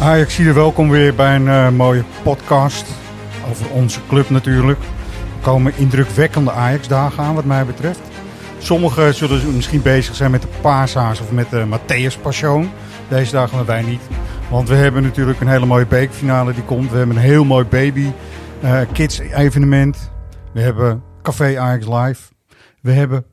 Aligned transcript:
Ajax 0.00 0.36
je 0.36 0.52
welkom 0.52 0.90
weer 0.90 1.14
bij 1.14 1.34
een 1.36 1.48
eh, 1.48 1.70
mooie 1.70 2.04
podcast 2.22 2.86
over 3.50 3.70
onze 3.70 4.00
club 4.08 4.30
natuurlijk. 4.30 4.78
Er 4.78 5.42
komen 5.42 5.76
indrukwekkende 5.76 6.50
Ajax-dagen 6.50 7.24
aan 7.24 7.34
wat 7.34 7.44
mij 7.44 7.66
betreft. 7.66 8.00
Sommigen 8.58 9.14
zullen 9.14 9.54
misschien 9.54 9.82
bezig 9.82 10.14
zijn 10.14 10.30
met 10.30 10.42
de 10.42 10.48
paashaas 10.60 11.20
of 11.20 11.32
met 11.32 11.50
de 11.50 11.66
Matthäus 11.66 12.22
Passion. 12.22 12.70
Deze 13.08 13.32
dagen 13.32 13.56
maar 13.56 13.66
wij 13.66 13.82
niet. 13.82 14.00
Want 14.50 14.68
we 14.68 14.74
hebben 14.74 15.02
natuurlijk 15.02 15.40
een 15.40 15.48
hele 15.48 15.66
mooie 15.66 15.86
bekerfinale 15.86 16.54
die 16.54 16.64
komt. 16.64 16.90
We 16.90 16.96
hebben 16.96 17.16
een 17.16 17.22
heel 17.22 17.44
mooi 17.44 17.64
baby 17.64 18.12
eh. 18.60 18.80
We 20.52 20.60
hebben 20.60 21.02
Café 21.22 21.58
Ajax 21.58 21.86
Live. 21.86 22.32
We 22.80 22.92
hebben 22.92 23.24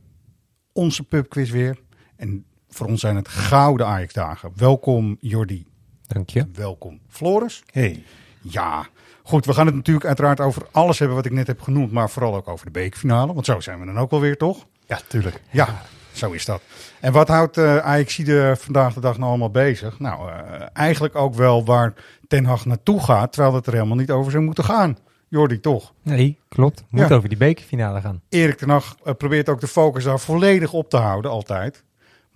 onze 0.74 1.04
pubquiz 1.04 1.50
weer. 1.50 1.78
En 2.16 2.46
voor 2.70 2.88
ons 2.88 3.00
zijn 3.00 3.16
het 3.16 3.28
gouden 3.28 3.88
Ajax-dagen. 3.88 4.52
Welkom 4.56 5.18
Jordi. 5.20 5.77
Dank 6.08 6.30
je. 6.30 6.46
Welkom. 6.54 7.00
Floris? 7.08 7.64
Hey. 7.72 8.04
Ja, 8.42 8.88
goed. 9.24 9.46
We 9.46 9.54
gaan 9.54 9.66
het 9.66 9.76
natuurlijk 9.76 10.06
uiteraard 10.06 10.40
over 10.40 10.68
alles 10.72 11.00
hebben 11.00 11.16
wat 11.18 11.26
ik 11.26 11.32
net 11.32 11.48
heb 11.48 11.62
genoemd. 11.62 11.92
Maar 11.92 12.10
vooral 12.10 12.36
ook 12.36 12.48
over 12.48 12.66
de 12.66 12.72
bekerfinale. 12.72 13.34
Want 13.34 13.46
zo 13.46 13.60
zijn 13.60 13.80
we 13.80 13.86
dan 13.86 13.98
ook 14.00 14.12
wel 14.12 14.20
weer, 14.20 14.38
toch? 14.38 14.66
Ja, 14.86 15.00
tuurlijk. 15.08 15.42
Ja, 15.52 15.82
zo 16.12 16.32
is 16.32 16.46
dat. 16.46 16.62
En 17.00 17.12
wat 17.12 17.28
houdt 17.28 17.58
uh, 17.58 17.78
ajax 17.78 18.22
vandaag 18.54 18.94
de 18.94 19.00
dag 19.00 19.18
nou 19.18 19.30
allemaal 19.30 19.52
bezig? 19.52 20.00
Nou, 20.00 20.30
uh, 20.32 20.36
eigenlijk 20.74 21.16
ook 21.16 21.34
wel 21.36 21.66
waar 21.66 21.94
Ten 22.28 22.46
Hag 22.46 22.66
naartoe 22.66 23.04
gaat. 23.04 23.32
Terwijl 23.34 23.56
het 23.56 23.68
er 23.68 23.74
helemaal 23.74 23.98
niet 23.98 24.12
over 24.12 24.32
zou 24.32 24.44
moeten 24.44 24.64
gaan. 24.64 24.98
Jordi, 25.30 25.60
toch? 25.60 25.94
Nee, 26.02 26.38
klopt. 26.50 26.84
Moet 26.90 27.10
Ja. 27.10 27.16
over 27.16 27.30
die 27.30 27.38
bekerfinale 27.38 28.02
gaan. 28.02 28.22
Erik 28.30 28.58
ten 28.58 28.70
Hag 28.70 28.96
uh, 29.06 29.14
probeert 29.14 29.50
ook 29.50 29.60
de 29.60 29.68
focus 29.68 30.04
daar 30.04 30.20
volledig 30.20 30.74
op 30.74 30.90
te 30.90 30.98
houden, 30.98 31.32
altijd. 31.32 31.84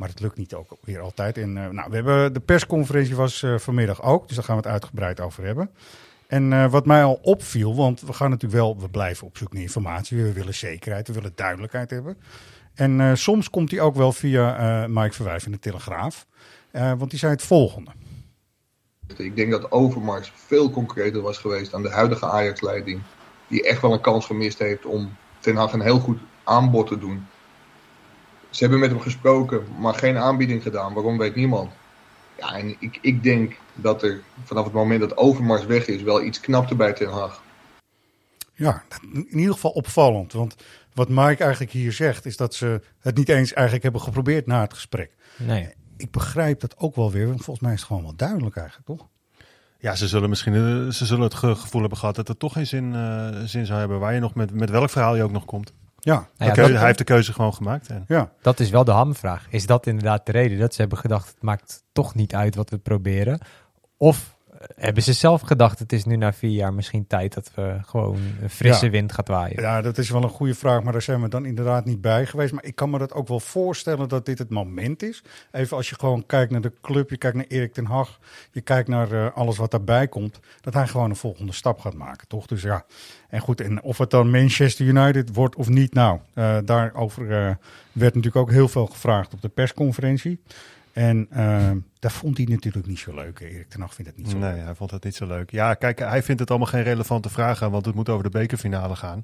Maar 0.01 0.09
het 0.09 0.19
lukt 0.19 0.37
niet 0.37 0.53
ook 0.53 0.77
weer 0.83 0.99
altijd. 0.99 1.37
En, 1.37 1.55
uh, 1.55 1.67
nou, 1.67 1.89
we 1.89 1.95
hebben, 1.95 2.33
de 2.33 2.39
persconferentie 2.39 3.15
was 3.15 3.41
uh, 3.41 3.57
vanmiddag 3.57 4.03
ook, 4.03 4.27
dus 4.27 4.35
daar 4.35 4.45
gaan 4.45 4.55
we 4.55 4.61
het 4.61 4.71
uitgebreid 4.71 5.19
over 5.19 5.45
hebben. 5.45 5.69
En 6.27 6.51
uh, 6.51 6.71
wat 6.71 6.85
mij 6.85 7.03
al 7.03 7.19
opviel, 7.21 7.75
want 7.75 8.01
we 8.01 8.13
gaan 8.13 8.29
natuurlijk 8.29 8.61
wel, 8.61 8.79
we 8.79 8.89
blijven 8.89 9.27
op 9.27 9.37
zoek 9.37 9.53
naar 9.53 9.61
informatie. 9.61 10.23
We 10.23 10.33
willen 10.33 10.53
zekerheid, 10.53 11.07
we 11.07 11.13
willen 11.13 11.31
duidelijkheid 11.35 11.89
hebben. 11.89 12.17
En 12.73 13.17
soms 13.17 13.49
komt 13.49 13.69
die 13.69 13.81
ook 13.81 13.95
wel 13.95 14.11
via 14.11 14.87
Mike 14.87 15.13
Verwijf 15.13 15.45
in 15.45 15.51
de 15.51 15.59
Telegraaf. 15.59 16.27
Want 16.71 17.09
die 17.09 17.19
zei 17.19 17.31
het 17.31 17.41
volgende. 17.41 17.91
Ik 19.17 19.35
denk 19.35 19.51
dat 19.51 19.71
Overmars 19.71 20.33
veel 20.35 20.69
concreter 20.69 21.21
was 21.21 21.37
geweest 21.37 21.73
aan 21.73 21.81
de 21.81 21.89
huidige 21.89 22.25
Ajax-leiding. 22.25 23.01
Die 23.47 23.63
echt 23.67 23.81
wel 23.81 23.93
een 23.93 24.01
kans 24.01 24.25
gemist 24.25 24.59
heeft 24.59 24.85
om 24.85 25.15
Ten 25.39 25.55
Hag 25.55 25.73
een 25.73 25.81
heel 25.81 25.99
goed 25.99 26.19
aanbod 26.43 26.87
te 26.87 26.99
doen. 26.99 27.25
Ze 28.51 28.61
hebben 28.61 28.79
met 28.79 28.89
hem 28.89 28.99
gesproken, 28.99 29.63
maar 29.79 29.93
geen 29.93 30.17
aanbieding 30.17 30.61
gedaan. 30.61 30.93
Waarom 30.93 31.17
weet 31.17 31.35
niemand. 31.35 31.71
Ja, 32.37 32.55
en 32.55 32.75
ik, 32.79 32.99
ik 33.01 33.23
denk 33.23 33.55
dat 33.73 34.03
er 34.03 34.21
vanaf 34.43 34.63
het 34.63 34.73
moment 34.73 34.99
dat 34.99 35.17
Overmars 35.17 35.65
weg 35.65 35.87
is, 35.87 36.01
wel 36.01 36.23
iets 36.23 36.39
knapte 36.39 36.75
bij 36.75 36.93
Ten 36.93 37.09
Hag. 37.09 37.41
Ja, 38.53 38.83
in 39.11 39.37
ieder 39.37 39.53
geval 39.53 39.71
opvallend. 39.71 40.33
Want 40.33 40.55
wat 40.93 41.09
Mike 41.09 41.43
eigenlijk 41.43 41.71
hier 41.71 41.91
zegt, 41.91 42.25
is 42.25 42.37
dat 42.37 42.53
ze 42.53 42.81
het 42.99 43.15
niet 43.15 43.29
eens 43.29 43.53
eigenlijk 43.53 43.83
hebben 43.83 44.01
geprobeerd 44.01 44.45
na 44.45 44.61
het 44.61 44.73
gesprek. 44.73 45.11
Nee. 45.37 45.73
Ik 45.97 46.11
begrijp 46.11 46.59
dat 46.59 46.77
ook 46.77 46.95
wel 46.95 47.11
weer, 47.11 47.27
want 47.27 47.43
volgens 47.43 47.65
mij 47.65 47.73
is 47.73 47.79
het 47.79 47.87
gewoon 47.87 48.03
wel 48.03 48.15
duidelijk 48.15 48.55
eigenlijk, 48.55 48.87
toch? 48.87 49.07
Ja, 49.77 49.95
ze 49.95 50.07
zullen 50.07 50.29
misschien 50.29 50.53
uh, 50.53 50.89
ze 50.89 51.05
zullen 51.05 51.23
het 51.23 51.33
ge 51.33 51.55
gevoel 51.55 51.81
hebben 51.81 51.99
gehad 51.99 52.15
dat 52.15 52.27
het 52.27 52.39
toch 52.39 52.53
geen 52.53 52.67
zin, 52.67 52.93
uh, 52.93 53.39
zin 53.45 53.65
zou 53.65 53.79
hebben 53.79 53.99
waar 53.99 54.13
je 54.13 54.19
nog 54.19 54.35
met, 54.35 54.53
met 54.53 54.69
welk 54.69 54.89
verhaal 54.89 55.15
je 55.15 55.23
ook 55.23 55.31
nog 55.31 55.45
komt. 55.45 55.73
Ja, 56.03 56.13
Nou 56.13 56.25
ja, 56.37 56.51
keuze, 56.51 56.61
dat- 56.69 56.77
hij 56.77 56.85
heeft 56.85 56.97
de 56.97 57.03
keuze 57.03 57.33
gewoon 57.33 57.53
gemaakt. 57.53 57.87
En, 57.89 58.03
ja. 58.07 58.31
Dat 58.41 58.59
is 58.59 58.69
wel 58.69 58.83
de 58.83 58.91
hamvraag. 58.91 59.47
Is 59.49 59.65
dat 59.65 59.85
inderdaad 59.87 60.25
de 60.25 60.31
reden 60.31 60.59
dat 60.59 60.73
ze 60.73 60.81
hebben 60.81 60.99
gedacht, 60.99 61.27
het 61.27 61.41
maakt 61.41 61.83
toch 61.91 62.15
niet 62.15 62.35
uit 62.35 62.55
wat 62.55 62.69
we 62.69 62.77
proberen? 62.77 63.39
Of 63.97 64.35
hebben 64.75 65.03
ze 65.03 65.13
zelf 65.13 65.41
gedacht, 65.41 65.79
het 65.79 65.93
is 65.93 66.05
nu 66.05 66.15
na 66.15 66.33
vier 66.33 66.49
jaar 66.51 66.73
misschien 66.73 67.07
tijd 67.07 67.33
dat 67.33 67.51
we 67.55 67.77
gewoon 67.85 68.17
een 68.41 68.49
frisse 68.49 68.85
Ja. 68.85 68.91
wind 68.91 69.11
gaat 69.11 69.27
waaien? 69.27 69.61
Ja, 69.61 69.81
dat 69.81 69.97
is 69.97 70.09
wel 70.09 70.23
een 70.23 70.29
goede 70.29 70.55
vraag, 70.55 70.83
maar 70.83 70.91
daar 70.91 71.01
zijn 71.01 71.21
we 71.21 71.27
dan 71.27 71.45
inderdaad 71.45 71.85
niet 71.85 72.01
bij 72.01 72.25
geweest. 72.25 72.53
Maar 72.53 72.65
ik 72.65 72.75
kan 72.75 72.89
me 72.89 72.97
dat 72.97 73.13
ook 73.13 73.27
wel 73.27 73.39
voorstellen 73.39 74.09
dat 74.09 74.25
dit 74.25 74.37
het 74.37 74.49
moment 74.49 75.03
is. 75.03 75.23
Even 75.51 75.77
als 75.77 75.89
je 75.89 75.95
gewoon 75.99 76.25
kijkt 76.25 76.51
naar 76.51 76.61
de 76.61 76.73
club, 76.81 77.09
je 77.09 77.17
kijkt 77.17 77.37
naar 77.37 77.45
Erik 77.47 77.73
ten 77.73 77.85
Hag, 77.85 78.19
je 78.51 78.61
kijkt 78.61 78.87
naar 78.87 79.11
eh, 79.11 79.27
alles 79.35 79.57
wat 79.57 79.71
daarbij 79.71 80.07
komt, 80.07 80.39
dat 80.61 80.73
hij 80.73 80.87
gewoon 80.87 81.09
een 81.09 81.15
volgende 81.15 81.53
stap 81.53 81.79
gaat 81.79 81.93
maken, 81.95 82.27
toch? 82.27 82.45
Dus 82.45 82.61
ja, 82.61 82.85
en 83.29 83.39
goed, 83.39 83.61
en 83.61 83.81
of 83.83 83.97
het 83.97 84.09
dan 84.09 84.29
Manchester 84.31 84.85
United 84.85 85.33
wordt 85.33 85.55
of 85.55 85.69
niet, 85.69 85.93
nou, 85.93 86.19
eh, 86.33 86.57
daarover 86.65 87.23
eh, 87.31 87.55
werd 87.91 88.15
natuurlijk 88.15 88.35
ook 88.35 88.51
heel 88.51 88.67
veel 88.67 88.85
gevraagd 88.85 89.33
op 89.33 89.41
de 89.41 89.49
persconferentie. 89.49 90.39
En 90.93 91.27
eh, 91.29 91.71
daar 91.99 92.11
vond 92.11 92.37
hij 92.37 92.45
natuurlijk 92.49 92.87
niet 92.87 92.99
zo 92.99 93.13
leuk. 93.13 93.39
Erik 93.39 93.69
ten 93.69 93.81
Hag 93.81 93.93
vindt 93.93 94.11
het 94.11 94.19
niet 94.19 94.29
zo 94.29 94.37
nee, 94.37 94.53
leuk. 94.53 94.63
hij 94.63 94.75
vond 94.75 94.91
het 94.91 95.03
niet 95.03 95.15
zo 95.15 95.25
leuk. 95.27 95.51
Ja, 95.51 95.73
kijk, 95.73 95.99
hij 95.99 96.23
vindt 96.23 96.39
het 96.41 96.49
allemaal 96.49 96.67
geen 96.67 96.83
relevante 96.83 97.29
vragen, 97.29 97.71
want 97.71 97.85
het 97.85 97.95
moet 97.95 98.09
over 98.09 98.23
de 98.23 98.29
bekerfinale 98.29 98.95
gaan. 98.95 99.23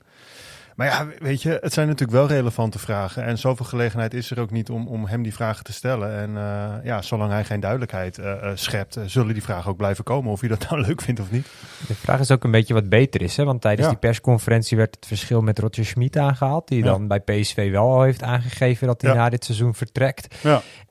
Maar 0.75 0.87
ja, 0.87 1.07
weet 1.19 1.41
je, 1.41 1.57
het 1.61 1.73
zijn 1.73 1.87
natuurlijk 1.87 2.17
wel 2.17 2.27
relevante 2.27 2.79
vragen. 2.79 3.23
En 3.23 3.37
zoveel 3.37 3.65
gelegenheid 3.65 4.13
is 4.13 4.31
er 4.31 4.39
ook 4.39 4.51
niet 4.51 4.69
om, 4.69 4.87
om 4.87 5.05
hem 5.05 5.23
die 5.23 5.33
vragen 5.33 5.63
te 5.63 5.73
stellen. 5.73 6.15
En 6.17 6.29
uh, 6.29 6.73
ja, 6.83 7.01
zolang 7.01 7.31
hij 7.31 7.43
geen 7.45 7.59
duidelijkheid 7.59 8.17
uh, 8.17 8.25
uh, 8.25 8.51
schept, 8.53 8.97
zullen 9.05 9.33
die 9.33 9.43
vragen 9.43 9.71
ook 9.71 9.77
blijven 9.77 10.03
komen. 10.03 10.31
Of 10.31 10.41
je 10.41 10.47
dat 10.47 10.69
nou 10.69 10.81
leuk 10.87 11.01
vindt 11.01 11.19
of 11.19 11.31
niet. 11.31 11.47
De 11.87 11.95
vraag 11.95 12.19
is 12.19 12.31
ook 12.31 12.43
een 12.43 12.51
beetje 12.51 12.73
wat 12.73 12.89
beter 12.89 13.21
is. 13.21 13.37
Hè? 13.37 13.43
Want 13.43 13.61
tijdens 13.61 13.83
Ja. 13.87 13.89
die 13.93 13.99
persconferentie 14.01 14.77
werd 14.77 14.95
het 14.95 15.05
verschil 15.07 15.41
met 15.41 15.59
Roger 15.59 15.85
Schmid 15.85 16.17
aangehaald. 16.17 16.67
Die 16.67 16.83
Ja. 16.83 16.85
dan 16.85 17.07
bij 17.07 17.19
PSV 17.19 17.71
wel 17.71 17.89
al 17.91 18.01
heeft 18.01 18.23
aangegeven 18.23 18.87
dat 18.87 19.01
hij 19.01 19.11
Ja. 19.11 19.17
na 19.17 19.29
dit 19.29 19.45
seizoen 19.45 19.75
vertrekt. 19.75 20.35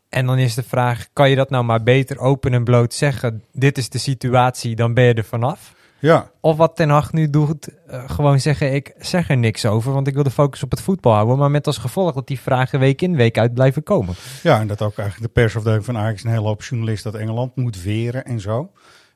En 0.09 0.27
dan 0.27 0.39
is 0.39 0.55
de 0.55 0.63
vraag, 0.63 1.07
kan 1.13 1.31
je 1.31 1.37
dat 1.37 1.51
nou 1.51 1.65
maar 1.65 1.83
beter 1.83 2.19
open 2.19 2.53
en 2.55 2.65
bloot 2.65 2.95
zeggen? 2.95 3.43
Dit 3.53 3.79
is 3.79 3.89
de 3.89 3.99
situatie, 3.99 4.77
dan 4.77 4.95
ben 4.95 5.05
je 5.05 5.15
er 5.15 5.25
vanaf. 5.25 5.75
Ja, 5.99 6.31
Of 6.41 6.57
wat 6.57 6.77
Ten 6.77 6.89
Hag 6.89 7.13
nu 7.13 7.31
doet, 7.31 7.69
eh, 7.87 8.03
gewoon 8.07 8.41
zeggen, 8.41 8.75
ik 8.75 8.93
zeg 8.99 9.31
er 9.31 9.37
niks 9.37 9.67
over, 9.67 9.93
want 9.93 10.07
ik 10.07 10.15
wil 10.15 10.23
de 10.23 10.31
focus 10.31 10.63
op 10.63 10.71
het 10.71 10.81
voetbal 10.81 11.13
houden. 11.13 11.39
Maar 11.39 11.51
met 11.51 11.67
als 11.67 11.79
gevolg 11.79 12.13
dat 12.15 12.27
die 12.27 12.41
vragen 12.41 12.79
week 12.79 13.03
in, 13.03 13.17
week 13.17 13.39
uit 13.39 13.55
blijven 13.55 13.83
komen. 13.83 14.15
Ja, 14.43 14.61
en 14.61 14.67
dat 14.67 14.83
ook 14.83 14.99
eigenlijk 14.99 15.35
de 15.35 15.41
persafdeling 15.41 15.85
van 15.85 15.97
Ajax 15.97 16.25
een 16.25 16.31
hele 16.31 16.47
hoop 16.47 16.63
journalisten 16.63 17.13
dat 17.13 17.21
Engeland 17.21 17.57
moet 17.57 17.83
weren 17.83 18.25
en 18.25 18.41
zo. 18.41 18.71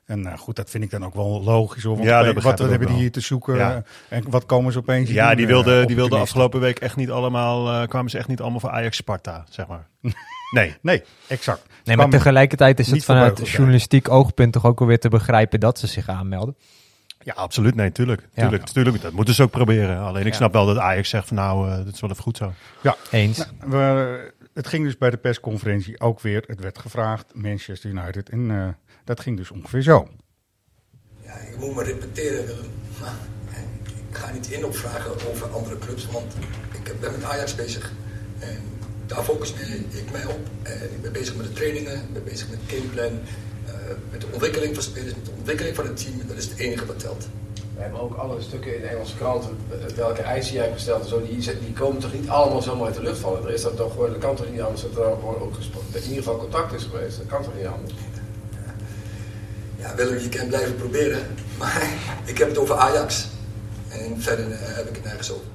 En 0.05 0.21
nou 0.21 0.37
goed, 0.37 0.55
dat 0.55 0.69
vind 0.69 0.83
ik 0.83 0.89
dan 0.89 1.05
ook 1.05 1.15
wel 1.15 1.43
logisch 1.43 1.83
hoor. 1.83 1.95
Want 1.95 2.07
Ja, 2.07 2.19
opeens- 2.19 2.43
wat, 2.43 2.59
hebben 2.59 2.87
die 2.87 2.97
hier 2.97 3.11
te 3.11 3.19
zoeken? 3.19 3.55
Ja. 3.55 3.83
eh, 4.09 4.17
En 4.17 4.29
wat 4.29 4.45
komen 4.45 4.71
ze 4.71 4.77
opeens 4.79 5.09
Ja, 5.09 5.27
doen, 5.27 5.35
die 5.35 5.45
eh, 5.45 5.51
wilde, 5.51 5.63
die 5.63 5.75
wilde 5.75 5.87
opportunisten? 5.91 6.19
afgelopen 6.21 6.59
week 6.59 6.79
echt 6.79 6.95
niet 6.95 7.11
allemaal, 7.11 7.81
uh, 7.81 7.87
kwamen 7.87 8.09
ze 8.11 8.17
echt 8.17 8.27
niet 8.27 8.41
allemaal 8.41 8.59
voor 8.59 8.69
Ajax 8.69 8.97
Sparta, 8.97 9.45
zeg 9.49 9.67
maar. 9.67 9.87
Nee. 10.51 10.75
Nee, 10.81 11.03
exact. 11.27 11.61
Nee, 11.83 11.97
maar 11.97 12.09
tegelijkertijd 12.09 12.79
is 12.79 12.91
het 12.91 13.05
vanuit 13.05 13.37
ja. 13.37 13.43
journalistiek 13.45 14.09
oogpunt 14.09 14.53
toch 14.53 14.65
ook 14.65 14.79
alweer 14.79 14.99
te 14.99 15.09
begrijpen 15.09 15.59
dat 15.59 15.79
ze 15.79 15.87
zich 15.87 16.07
aanmelden. 16.09 16.55
Ja, 17.23 17.33
absoluut. 17.33 17.75
Nee, 17.75 17.91
tuurlijk. 17.91 18.21
Ja. 18.33 18.41
tuurlijk, 18.41 18.69
tuurlijk. 18.69 19.01
Dat 19.01 19.11
moeten 19.11 19.33
ze 19.33 19.43
ook 19.43 19.51
proberen. 19.51 19.99
Alleen 19.99 20.25
ik 20.25 20.31
Ja. 20.31 20.37
snap 20.37 20.53
wel 20.53 20.65
dat 20.65 20.77
Ajax 20.77 21.09
zegt 21.09 21.27
van 21.27 21.35
nou, 21.37 21.69
uh, 21.69 21.77
dit 21.85 21.93
is 21.93 21.99
wel 22.01 22.09
even 22.09 22.23
goed 22.23 22.37
zo. 22.37 22.53
Eens. 23.11 23.37
Nou, 23.37 23.71
we, 23.71 24.33
het 24.53 24.67
ging 24.67 24.85
dus 24.85 24.97
bij 24.97 25.09
de 25.09 25.17
persconferentie 25.17 25.99
ook 25.99 26.21
weer. 26.21 26.43
Het 26.47 26.59
werd 26.59 26.79
gevraagd, 26.79 27.25
Manchester 27.33 27.89
United. 27.89 28.29
En 28.29 28.51
eh, 28.51 28.67
dat 29.05 29.19
ging 29.19 29.37
dus 29.37 29.51
ongeveer 29.51 29.81
zo. 29.81 30.07
Ja, 31.23 31.33
ik 31.33 31.57
moet 31.57 31.75
me 31.75 31.83
repeteren, 31.83 32.45
Willem. 32.45 32.71
Maar 32.99 33.13
ik 34.09 34.17
ga 34.17 34.31
niet 34.31 34.51
in 34.51 34.65
op 34.65 34.75
vragen 34.75 35.11
over 35.29 35.47
andere 35.47 35.77
clubs, 35.77 36.05
want 36.11 36.33
ik 36.71 36.99
ben 36.99 37.11
met 37.11 37.23
Ajax 37.23 37.55
bezig. 37.55 37.91
En 38.39 38.57
daar 39.15 39.23
focus 39.23 39.53
ik 39.89 40.11
mij 40.11 40.25
op. 40.25 40.39
En 40.63 40.83
ik 40.83 41.01
ben 41.01 41.11
bezig 41.11 41.35
met 41.35 41.45
de 41.45 41.53
trainingen, 41.53 41.93
ik 41.93 42.13
ben 42.13 42.23
bezig 42.23 42.49
met 42.49 42.59
het 42.61 42.75
gameplan, 42.75 43.19
uh, 43.67 43.73
met 44.11 44.21
de 44.21 44.27
ontwikkeling 44.31 44.73
van 44.73 44.83
spelers, 44.83 45.15
met 45.15 45.25
de 45.25 45.31
ontwikkeling 45.37 45.75
van 45.75 45.85
het 45.85 45.97
team. 45.97 46.27
Dat 46.27 46.37
is 46.37 46.45
het 46.45 46.57
enige 46.57 46.85
wat 46.85 46.99
telt. 46.99 47.27
We 47.75 47.81
hebben 47.81 47.99
ook 47.99 48.15
alle 48.15 48.41
stukken 48.41 48.75
in 48.75 48.81
de 48.81 48.87
Engelse 48.87 49.15
kranten, 49.15 49.57
eh, 49.69 49.95
welke 49.95 50.21
eisen 50.21 50.53
jij 50.53 50.63
hebt 50.63 50.75
gesteld 50.75 51.01
en 51.01 51.09
zo, 51.09 51.21
die, 51.21 51.59
die 51.59 51.73
komen 51.73 52.01
toch 52.01 52.13
niet 52.13 52.29
allemaal 52.29 52.61
zomaar 52.61 52.85
uit 52.85 52.95
de 52.95 53.01
lucht 53.01 53.19
vallen. 53.19 53.43
Er 53.43 53.53
is 53.53 53.61
dat 53.61 53.75
toch 53.75 53.91
gewoon, 53.91 54.09
dat 54.09 54.19
kan 54.19 54.35
toch 54.35 54.51
niet 54.51 54.61
anders 54.61 54.81
dat 54.81 55.05
er 55.05 55.15
gewoon 55.19 55.41
ook 55.41 55.55
gesproken, 55.55 55.87
in 55.93 56.01
ieder 56.01 56.23
geval 56.23 56.37
contact 56.37 56.73
is 56.73 56.83
geweest. 56.83 57.17
Dat 57.17 57.27
kan 57.27 57.43
toch 57.43 57.55
niet 57.55 57.65
anders. 57.65 57.93
Ja, 59.77 59.95
Willem, 59.95 60.19
je 60.19 60.29
kan 60.29 60.47
blijven 60.47 60.75
proberen, 60.75 61.27
maar 61.59 61.89
ik 62.25 62.37
heb 62.37 62.47
het 62.47 62.57
over 62.57 62.75
Ajax. 62.75 63.27
En 63.89 64.21
verder 64.21 64.45
heb 64.49 64.87
ik 64.89 64.95
het 64.95 65.03
nergens 65.03 65.31
over. 65.31 65.45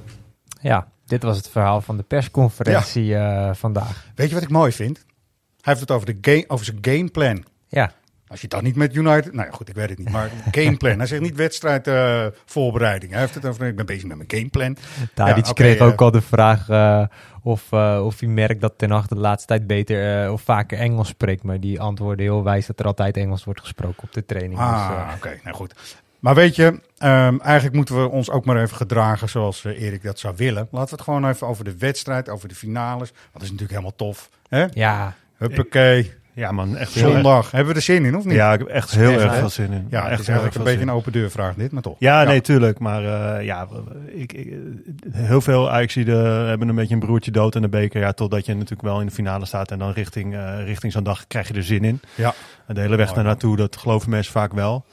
Ja, 0.61 0.87
Dit 1.07 1.23
was 1.23 1.37
het 1.37 1.49
verhaal 1.49 1.81
van 1.81 1.97
de 1.97 2.03
persconferentie 2.03 3.15
eh, 3.15 3.53
vandaag. 3.53 4.05
Weet 4.15 4.27
je 4.29 4.33
wat 4.33 4.43
ik 4.43 4.49
mooi 4.49 4.71
vind? 4.71 4.97
Hij 4.97 5.75
heeft 5.75 5.79
het 5.79 5.91
over, 5.91 6.05
de 6.05 6.31
game, 6.31 6.43
over 6.47 6.65
zijn 6.65 6.77
gameplan. 6.81 7.43
Ja, 7.67 7.91
Als 8.27 8.41
je 8.41 8.47
dat 8.47 8.61
niet 8.61 8.75
met 8.75 8.95
United... 8.95 9.33
Nou 9.33 9.47
ja, 9.47 9.53
goed, 9.53 9.69
ik 9.69 9.75
weet 9.75 9.89
het 9.89 9.97
niet. 9.97 10.09
Maar 10.09 10.29
gameplan. 10.51 10.97
Hij 10.97 11.07
zegt 11.07 11.21
niet 11.21 11.35
wedstrijdvoorbereiding. 11.35 12.41
voorbereiding. 12.45 13.11
Hij 13.11 13.21
heeft 13.21 13.33
het 13.35 13.45
over... 13.45 13.67
Ik 13.67 13.75
ben 13.75 13.85
bezig 13.85 14.07
met 14.07 14.17
mijn 14.17 14.29
gameplan. 14.31 14.77
Tadic 15.13 15.45
Ja, 15.45 15.53
kreeg 15.53 15.77
eh. 15.77 15.85
ook 15.85 16.01
al 16.01 16.11
de 16.11 16.21
vraag 16.21 16.69
eh, 16.69 17.03
of, 17.43 17.73
of 18.01 18.19
hij 18.19 18.29
merkt 18.29 18.61
dat 18.61 18.73
Ten 18.77 18.91
Hag 18.91 19.07
de 19.07 19.15
laatste 19.15 19.47
tijd 19.47 19.67
beter 19.67 20.31
of 20.31 20.41
vaker 20.41 20.77
Engels 20.79 21.07
spreekt. 21.07 21.43
Maar 21.43 21.59
die 21.59 21.81
antwoordde 21.81 22.23
heel 22.23 22.43
wijs 22.43 22.65
dat 22.65 22.79
er 22.79 22.85
altijd 22.85 23.17
Engels 23.17 23.43
wordt 23.43 23.61
gesproken 23.61 24.03
op 24.03 24.13
de 24.13 24.25
training. 24.25 24.59
Ah, 24.59 25.05
Dus, 25.05 25.15
oké. 25.15 25.39
Nou 25.43 25.55
goed. 25.55 25.73
Maar 26.19 26.35
weet 26.35 26.55
je, 26.55 26.79
ehm, 26.97 27.39
eigenlijk 27.39 27.75
moeten 27.75 28.01
we 28.01 28.09
ons 28.09 28.29
ook 28.29 28.45
maar 28.45 28.61
even 28.61 28.77
gedragen 28.77 29.29
zoals 29.29 29.65
eh, 29.65 29.81
Erik 29.81 30.03
dat 30.03 30.19
zou 30.19 30.33
willen. 30.37 30.67
Laten 30.71 30.89
we 30.89 30.95
het 30.95 31.01
gewoon 31.01 31.29
even 31.29 31.47
over 31.47 31.63
de 31.63 31.77
wedstrijd, 31.77 32.29
over 32.29 32.47
de 32.47 32.55
finales. 32.55 33.11
Want 33.11 33.33
dat 33.33 33.41
is 33.41 33.51
natuurlijk 33.51 33.79
helemaal 33.79 33.95
tof. 33.95 34.29
Hè? 34.49 34.65
ja, 34.73 35.15
Huppakee. 35.37 36.13
Ja 36.33 36.51
man, 36.51 36.77
echt 36.77 36.95
erg. 36.95 37.11
Zondag. 37.11 37.51
Hebben 37.51 37.73
we 37.73 37.79
er 37.79 37.85
zin 37.85 38.05
in, 38.05 38.17
of 38.17 38.25
niet? 38.25 38.33
Ja, 38.33 38.53
ik 38.53 38.59
heb 38.59 38.67
echt 38.67 38.91
heel 38.91 39.19
erg 39.19 39.35
veel 39.35 39.49
zin 39.49 39.71
in. 39.71 39.87
Ja, 39.89 40.01
het 40.01 40.11
echt 40.11 40.21
is 40.21 40.27
eigenlijk 40.27 40.57
een 40.57 40.63
beetje 40.63 40.79
zin. 40.79 40.87
een 40.87 40.93
open 40.93 41.11
deur 41.11 41.31
vraag 41.31 41.55
dit, 41.55 41.71
maar 41.71 41.81
toch. 41.81 41.95
Ja, 41.99 42.23
nee, 42.23 42.41
tuurlijk. 42.41 42.79
Maar 42.79 43.03
eh, 43.03 43.45
ja, 43.45 43.67
ik, 44.05 44.33
ik, 44.33 44.53
heel 45.11 45.41
veel 45.41 45.71
Ajaxiden 45.71 46.47
hebben 46.47 46.67
een 46.67 46.75
beetje 46.75 46.93
een 46.93 46.99
broertje 46.99 47.31
dood 47.31 47.55
in 47.55 47.61
de 47.61 47.69
beker. 47.69 48.01
Ja, 48.01 48.11
totdat 48.11 48.45
je 48.45 48.53
natuurlijk 48.53 48.81
wel 48.81 48.99
in 48.99 49.05
de 49.05 49.11
finale 49.11 49.45
staat. 49.45 49.71
En 49.71 49.79
dan 49.79 49.91
richting, 49.91 50.35
eh, 50.35 50.63
richting 50.65 50.91
zo'n 50.91 51.03
dag 51.03 51.27
krijg 51.27 51.47
je 51.47 51.53
er 51.53 51.63
zin 51.63 51.83
in. 51.83 52.01
Ja. 52.15 52.33
En 52.67 52.75
de 52.75 52.81
hele 52.81 52.95
weg 52.95 53.15
naartoe, 53.15 53.55
dat 53.55 53.77
geloven 53.77 54.09
mensen 54.09 54.31
vaak 54.31 54.53
wel. 54.53 54.85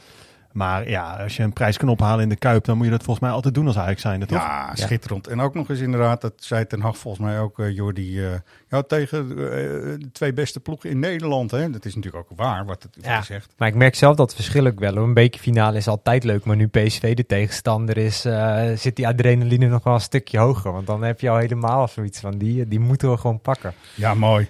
Maar 0.55 0.89
ja, 0.89 1.17
als 1.23 1.37
je 1.37 1.43
een 1.43 1.53
prijs 1.53 1.77
kan 1.77 1.89
ophalen 1.89 2.23
in 2.23 2.29
de 2.29 2.37
Kuip, 2.37 2.65
dan 2.65 2.77
moet 2.77 2.85
je 2.85 2.91
dat 2.93 3.03
volgens 3.03 3.27
mij 3.27 3.35
altijd 3.35 3.55
doen 3.55 3.67
als 3.67 3.79
Ajax 3.79 4.01
zijnde, 4.01 4.27
toch? 4.27 4.39
Ja, 4.39 4.75
schitterend. 4.75 5.27
En 5.27 5.41
ook 5.41 5.55
nog 5.55 5.69
eens 5.71 5.81
inderdaad, 5.81 6.21
dat 6.21 6.33
zei 6.37 6.67
Ten 6.67 6.81
Hag 6.81 6.99
volgens 6.99 7.25
mij 7.27 7.39
ook, 7.41 7.59
eh 7.59 7.75
Jordi, 7.75 8.25
eh, 8.25 8.33
ja, 8.69 8.83
tegen 8.83 9.31
eh, 9.31 9.37
de 9.37 10.09
twee 10.13 10.33
beste 10.33 10.61
ploegen 10.61 10.91
in 10.91 10.99
Nederland. 10.99 11.51
Hè? 11.51 11.71
Dat 11.71 11.85
is 11.85 11.95
natuurlijk 11.95 12.31
ook 12.31 12.39
waar 12.39 12.65
wat 12.65 12.83
het 12.83 12.99
Ja. 13.01 13.13
hij 13.13 13.23
zegt. 13.23 13.53
maar 13.57 13.69
ik 13.69 13.75
merk 13.75 13.95
zelf 13.95 14.17
dat 14.17 14.35
verschil 14.35 14.67
ook 14.67 14.79
wel. 14.79 14.95
hoor. 14.95 15.05
Een 15.05 15.15
bekerfinale 15.15 15.77
is 15.77 15.89
altijd 15.89 16.25
leuk, 16.25 16.45
maar 16.45 16.57
nu 16.57 16.67
PSV 16.67 17.15
de 17.15 17.27
tegenstander 17.27 17.97
is, 17.97 18.25
eh, 18.25 18.63
zit 18.75 18.97
die 18.97 19.07
adrenaline 19.07 19.67
nog 19.67 19.85
wel 19.85 19.95
een 19.95 20.01
stukje 20.01 20.39
hoger. 20.39 20.73
Want 20.73 20.87
dan 20.87 21.03
heb 21.03 21.21
je 21.21 21.31
al 21.31 21.37
helemaal 21.37 21.89
zoiets 21.89 22.21
van, 22.21 22.39
die, 22.39 22.69
die 22.69 22.81
moeten 22.81 23.11
we 23.11 23.17
gewoon 23.17 23.41
pakken. 23.41 23.75
Ja, 23.95 24.15
mooi. 24.15 24.49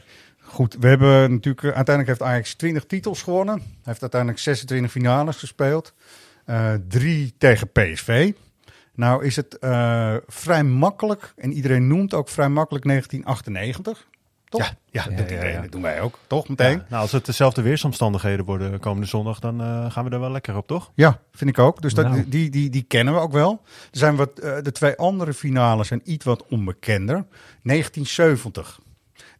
Goed, 0.55 0.77
we 0.81 0.89
hebben 0.89 1.31
natuurlijk, 1.31 1.63
eh, 1.63 1.71
uiteindelijk 1.71 2.19
heeft 2.19 2.31
Ajax 2.31 2.55
20 2.55 2.85
titels 2.85 3.23
gewonnen. 3.23 3.59
Hij 3.59 3.67
heeft 3.83 4.01
uiteindelijk 4.01 4.41
26 4.41 4.91
finales 4.91 5.37
gespeeld. 5.37 5.95
Eh, 6.45 6.73
drie 6.89 7.35
tegen 7.39 7.73
PSV. 7.73 8.33
Nou 8.95 9.25
is 9.25 9.37
het 9.37 9.59
eh, 9.59 10.15
vrij 10.27 10.65
makkelijk, 10.65 11.35
en 11.37 11.53
iedereen 11.53 11.87
noemt 11.87 12.15
ook 12.15 12.29
vrij 12.29 12.49
makkelijk 12.49 12.85
1998. 12.85 14.07
Toch? 14.49 14.61
Ja, 14.61 14.77
ja, 14.91 15.17
dat, 15.17 15.31
ja, 15.31 15.45
ja, 15.45 15.65
doen 15.71 15.83
wij 15.83 16.01
ook, 16.01 16.19
toch 16.27 16.49
meteen? 16.49 16.83
Nou, 16.89 17.03
als 17.03 17.13
het 17.13 17.27
dezelfde 17.27 17.63
weersomstandigheden 17.63 18.45
worden 18.45 18.81
komende 18.81 19.07
zondag, 19.07 19.39
dan 19.41 19.91
gaan 19.91 20.05
we 20.05 20.11
er 20.11 20.21
wel 20.21 20.31
lekker 20.31 20.57
op, 20.57 20.67
toch? 20.67 20.91
Ja, 20.95 21.21
vind 21.33 21.51
ik 21.51 21.59
ook. 21.59 21.83
Dus 21.83 21.95
dat, 21.95 22.05
Nou. 22.05 22.29
die, 22.29 22.51
die, 22.51 22.71
die 22.71 22.83
kennen 22.83 23.15
we 23.15 23.21
ook 23.21 23.33
wel. 23.33 23.63
Er 23.91 23.99
zijn 23.99 24.17
wat, 24.17 24.37
de 24.37 24.73
twee 24.73 24.97
andere 24.97 25.33
finales 25.33 25.89
zijn 25.89 26.01
iets 26.05 26.25
wat 26.25 26.45
onbekender. 26.49 27.25
1970. 27.63 28.81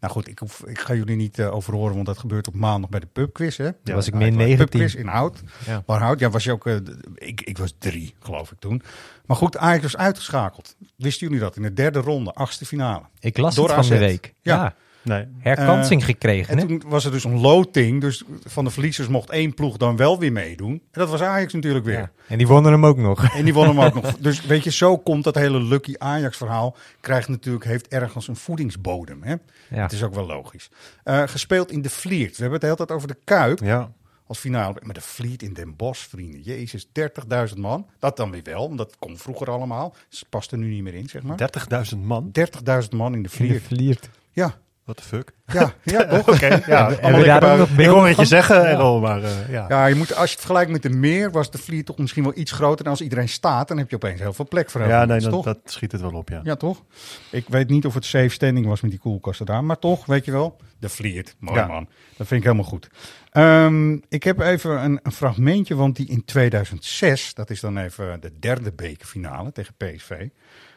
Nou 0.05 0.17
goed, 0.17 0.29
ik, 0.29 0.39
hoef, 0.39 0.65
ik 0.67 0.79
ga 0.79 0.95
jullie 0.95 1.17
niet 1.17 1.39
eh, 1.39 1.55
over 1.55 1.75
horen, 1.75 1.95
want 1.95 2.07
dat 2.07 2.19
gebeurt 2.19 2.47
op 2.47 2.55
maandag 2.55 2.91
bij 2.91 3.01
de 3.01 3.07
pubquiz. 3.07 3.57
Hè? 3.57 3.73
Toen 3.73 3.95
was 3.95 4.07
ik 4.07 4.15
min 4.15 4.31
de 4.31 4.37
19. 4.37 4.67
Pubquiz 4.67 4.95
in 4.95 5.07
Hout. 5.07 5.43
Ja. 5.67 5.83
Waar 5.87 6.01
Hout, 6.01 6.19
ja, 6.19 6.31
was 6.31 6.45
je 6.45 6.53
ook... 6.53 6.67
eh, 6.67 6.77
ik, 7.15 7.41
ik 7.41 7.59
was 7.59 7.75
drie, 7.79 8.15
geloof 8.21 8.53
ik 8.53 8.59
toen. 8.59 8.83
Maar 9.27 9.37
goed, 9.37 9.57
Ajax 9.57 9.83
was 9.83 9.97
uitgeschakeld. 9.97 10.77
Wisten 10.97 11.27
jullie 11.27 11.43
dat? 11.43 11.57
In 11.57 11.63
de 11.63 11.73
derde 11.73 11.99
ronde, 11.99 12.33
achtste 12.33 12.67
finale. 12.67 13.03
Ik 13.21 13.37
las 13.39 13.55
Door 13.55 13.67
het 13.67 13.75
van 13.87 13.89
de 13.89 13.99
week. 13.99 14.35
Ja. 14.41 14.75
Nee. 15.05 15.27
herkansing 15.39 16.05
gekregen. 16.05 16.53
En 16.53 16.59
hè? 16.59 16.67
toen 16.67 16.83
was 16.87 17.05
er 17.05 17.11
dus 17.11 17.25
een 17.25 17.41
loting. 17.41 18.01
Dus 18.01 18.23
van 18.45 18.65
de 18.65 18.71
verliezers 18.71 19.09
mocht 19.09 19.31
één 19.31 19.55
ploeg 19.55 19.77
dan 19.77 19.97
wel 19.97 20.19
weer 20.19 20.33
meedoen. 20.33 20.71
En 20.73 20.81
dat 21.01 21.09
was 21.11 21.21
Ajax 21.21 21.53
natuurlijk 21.53 21.85
weer. 21.85 21.99
Ja. 21.99 22.11
En 22.29 22.39
die 22.39 22.47
wonnen 22.47 22.73
hem 22.73 22.87
ook 22.87 22.97
nog. 22.97 23.35
En 23.35 23.45
die 23.45 23.55
won 23.55 23.67
hem 23.67 23.81
ook 23.81 23.95
nog. 24.03 24.17
Dus 24.17 24.47
weet 24.47 24.65
je, 24.65 24.71
zo 24.71 24.99
komt 24.99 25.25
dat 25.25 25.35
hele 25.35 25.61
Lucky 25.63 25.95
Ajax 25.99 26.37
verhaal. 26.37 26.77
Krijgt 27.01 27.29
natuurlijk, 27.29 27.65
heeft 27.65 27.89
ergens 27.89 28.29
een 28.29 28.37
voedingsbodem. 28.37 29.23
Hè? 29.23 29.35
Ja. 29.71 29.83
Het 29.83 29.93
is 29.93 30.03
ook 30.03 30.15
wel 30.15 30.27
logisch. 30.27 30.71
Eh, 31.05 31.23
gespeeld 31.27 31.71
in 31.71 31.83
de 31.83 31.91
Vliert. 31.91 32.37
We 32.37 32.43
hebben 32.43 32.53
het 32.53 32.61
de 32.61 32.67
hele 32.67 32.77
tijd 32.77 32.91
over 32.91 33.09
de 33.09 33.17
Kuip 33.25 33.59
Ja. 33.59 33.93
als 34.27 34.39
finale. 34.39 34.81
Maar 34.83 34.95
de 34.95 35.01
Vliert 35.01 35.43
in 35.43 35.53
Den 35.53 35.77
Bosch, 35.77 36.09
vrienden. 36.09 36.41
Jezus, 36.41 36.87
30.000 36.93 37.59
man. 37.59 37.87
Dat 37.99 38.17
dan 38.17 38.31
weer 38.31 38.43
wel, 38.45 38.67
want 38.67 38.79
dat 38.79 38.97
kon 38.99 39.19
vroeger 39.19 39.51
allemaal. 39.51 39.95
Dus 40.09 40.25
past 40.29 40.53
er 40.53 40.59
nu 40.59 40.69
niet 40.69 40.83
meer 40.83 40.95
in, 40.95 41.09
zeg 41.09 41.23
maar. 41.23 41.37
30.000 41.37 41.99
man? 42.03 42.31
30.000 42.33 42.89
man 42.91 43.15
in 43.15 43.23
de 43.23 43.29
In 43.39 43.47
de 43.47 43.47
Vliert. 43.47 43.63
Vliert. 43.63 44.11
Ja, 44.33 44.55
What 44.85 44.97
the 44.97 45.03
fuck? 45.03 45.33
ja, 45.47 45.73
ja 45.95 46.07
toch? 46.07 46.29
Oké, 46.29 46.63
ja. 46.67 46.89
We 46.89 47.25
daar 47.25 47.53
ook 47.53 47.59
nog 47.59 47.79
Ik 47.79 47.87
hoor 47.87 48.07
het 48.07 48.17
je 48.17 48.25
zeggen, 48.25 48.67
Errol, 48.67 49.01
maar 49.01 49.23
eh, 49.23 49.51
ja. 49.51 49.65
Ja, 49.69 49.87
je 49.87 49.95
moet, 49.95 50.15
als 50.15 50.25
je 50.25 50.31
het 50.31 50.45
vergelijkt 50.45 50.71
met 50.71 50.83
de 50.83 50.91
meer, 50.91 51.31
was 51.31 51.51
de 51.51 51.59
Vliert 51.59 51.87
toch 51.87 51.99
misschien 51.99 52.23
wel 52.23 52.33
iets 52.37 52.53
groter. 52.53 52.85
En 52.85 52.91
als 52.91 53.01
iedereen 53.01 53.29
staat, 53.29 53.69
dan 53.69 53.79
heb 53.79 53.91
je 53.91 53.97
opeens 53.97 54.21
heel 54.21 54.33
veel 54.33 54.49
plek 54.49 54.71
voor 54.71 54.87
Ja, 54.87 55.05
nee, 55.05 55.21
dat, 55.21 55.31
toch? 55.31 55.45
dat 55.45 55.59
schiet 55.65 55.93
het 55.93 56.01
wel 56.01 56.13
op, 56.13 56.29
ja. 56.29 56.41
Ja, 56.43 56.57
toch? 56.57 56.83
Ik 57.31 57.45
weet 57.49 57.69
niet 57.69 57.87
of 57.87 57.95
het 57.95 58.05
safe 58.05 58.29
standing 58.29 58.67
was 58.67 58.81
met 58.81 58.91
die 58.91 59.01
koelkasten 59.01 59.47
daar. 59.47 59.65
Maar 59.65 59.79
toch, 59.79 60.07
weet 60.07 60.25
je 60.25 60.33
wel. 60.33 60.57
De 60.79 60.89
Vliert. 60.89 61.35
Mooi 61.39 61.59
Ja. 61.59 61.67
man. 61.67 61.89
Dat 62.17 62.27
vind 62.27 62.41
ik 62.41 62.47
helemaal 62.47 62.71
goed. 62.71 62.89
Ehm, 63.31 63.93
ik 64.09 64.23
heb 64.23 64.41
even 64.41 64.85
een, 64.85 65.01
een 65.03 65.13
fragmentje. 65.13 65.75
Want 65.75 65.97
die 65.97 66.09
in 66.09 66.25
2006, 66.25 67.35
dat 67.35 67.51
is 67.51 67.61
dan 67.61 67.79
even 67.79 68.21
de 68.21 68.39
derde 68.39 68.73
bekerfinale 68.73 69.53
tegen 69.53 69.75
PSV. 69.77 70.29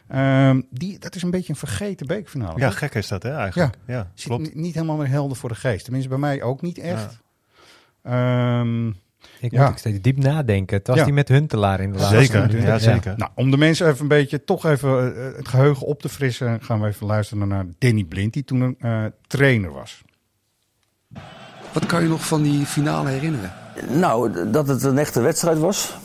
Ehm, 0.07 0.61
die, 0.69 0.99
dat 0.99 1.15
is 1.15 1.21
een 1.23 1.31
beetje 1.31 1.49
een 1.53 1.59
vergeten 1.59 2.07
bekerfinale. 2.07 2.59
Ja, 2.59 2.67
toch? 2.69 2.77
gek 2.77 2.93
is 2.95 3.07
dat, 3.07 3.23
hè, 3.23 3.35
eigenlijk. 3.37 3.75
Ja, 3.87 4.11
Zit 4.13 4.27
klopt. 4.27 4.43
ni- 4.55 4.61
niet 4.61 4.73
helemaal 4.73 4.97
meer 4.97 5.07
helder 5.07 5.37
voor 5.37 5.49
de 5.49 5.55
geest. 5.55 5.83
Tenminste, 5.83 6.09
bij 6.09 6.17
mij 6.19 6.41
ook 6.43 6.61
niet 6.61 6.77
echt. 6.77 7.17
Ehm, 8.03 8.87
Ik 9.39 9.51
Ja. 9.51 9.61
moet 9.61 9.69
ook 9.71 9.77
steeds 9.77 10.01
diep 10.01 10.17
nadenken. 10.17 10.77
Het 10.77 10.87
was 10.87 10.97
Ja. 10.97 11.03
die 11.03 11.13
met 11.13 11.27
Huntelaar 11.27 11.79
in 11.79 11.91
de 11.91 11.97
laatste 11.99 12.17
Zeker, 12.25 12.61
ja, 12.61 12.79
zeker. 12.79 13.13
Nou, 13.17 13.31
om 13.35 13.51
de 13.51 13.57
mensen 13.57 13.87
even 13.87 14.01
een 14.01 14.07
beetje, 14.07 14.43
toch 14.43 14.65
even 14.65 15.15
eh, 15.15 15.35
het 15.37 15.47
geheugen 15.47 15.87
op 15.87 16.01
te 16.01 16.09
frissen, 16.09 16.61
gaan 16.61 16.81
we 16.81 16.87
even 16.87 17.07
luisteren 17.07 17.47
naar 17.47 17.65
Danny 17.79 18.03
Blind, 18.03 18.33
die 18.33 18.43
toen 18.43 18.61
een 18.61 18.75
eh, 18.79 19.05
trainer 19.27 19.71
was. 19.71 20.01
Wat 21.73 21.85
kan 21.85 22.01
je 22.03 22.07
nog 22.09 22.27
van 22.27 22.41
die 22.43 22.65
finale 22.65 23.09
herinneren? 23.09 23.53
Nou, 23.89 24.49
dat 24.51 24.67
het 24.67 24.83
een 24.83 24.97
echte 24.97 25.21
wedstrijd 25.21 25.57
was. 25.57 25.97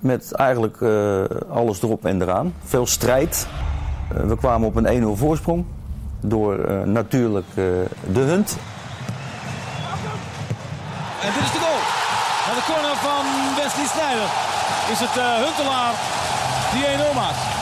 Met 0.00 0.32
eigenlijk 0.32 0.80
eh, 0.80 1.24
alles 1.50 1.82
erop 1.82 2.04
en 2.04 2.22
eraan. 2.22 2.54
Veel 2.64 2.86
strijd. 2.86 3.46
Eh, 4.14 4.22
we 4.22 4.36
kwamen 4.36 4.68
op 4.68 4.76
een 4.76 5.16
1-0 5.16 5.18
voorsprong. 5.18 5.64
Door 6.20 6.58
eh, 6.58 6.82
natuurlijk 6.82 7.46
de 7.54 8.20
Hunt. 8.20 8.56
En 11.22 11.32
dit 11.34 11.42
is 11.42 11.52
de 11.52 11.58
goal. 11.58 11.80
Van 12.46 12.54
de 12.54 12.62
corner 12.72 12.96
van 12.96 13.24
Wesley 13.56 13.86
Sneijder 13.86 14.28
is 14.90 14.98
het 15.00 15.14
Huntelaar 15.44 15.94
die 16.72 17.12
1-0 17.12 17.14
maakt. 17.14 17.60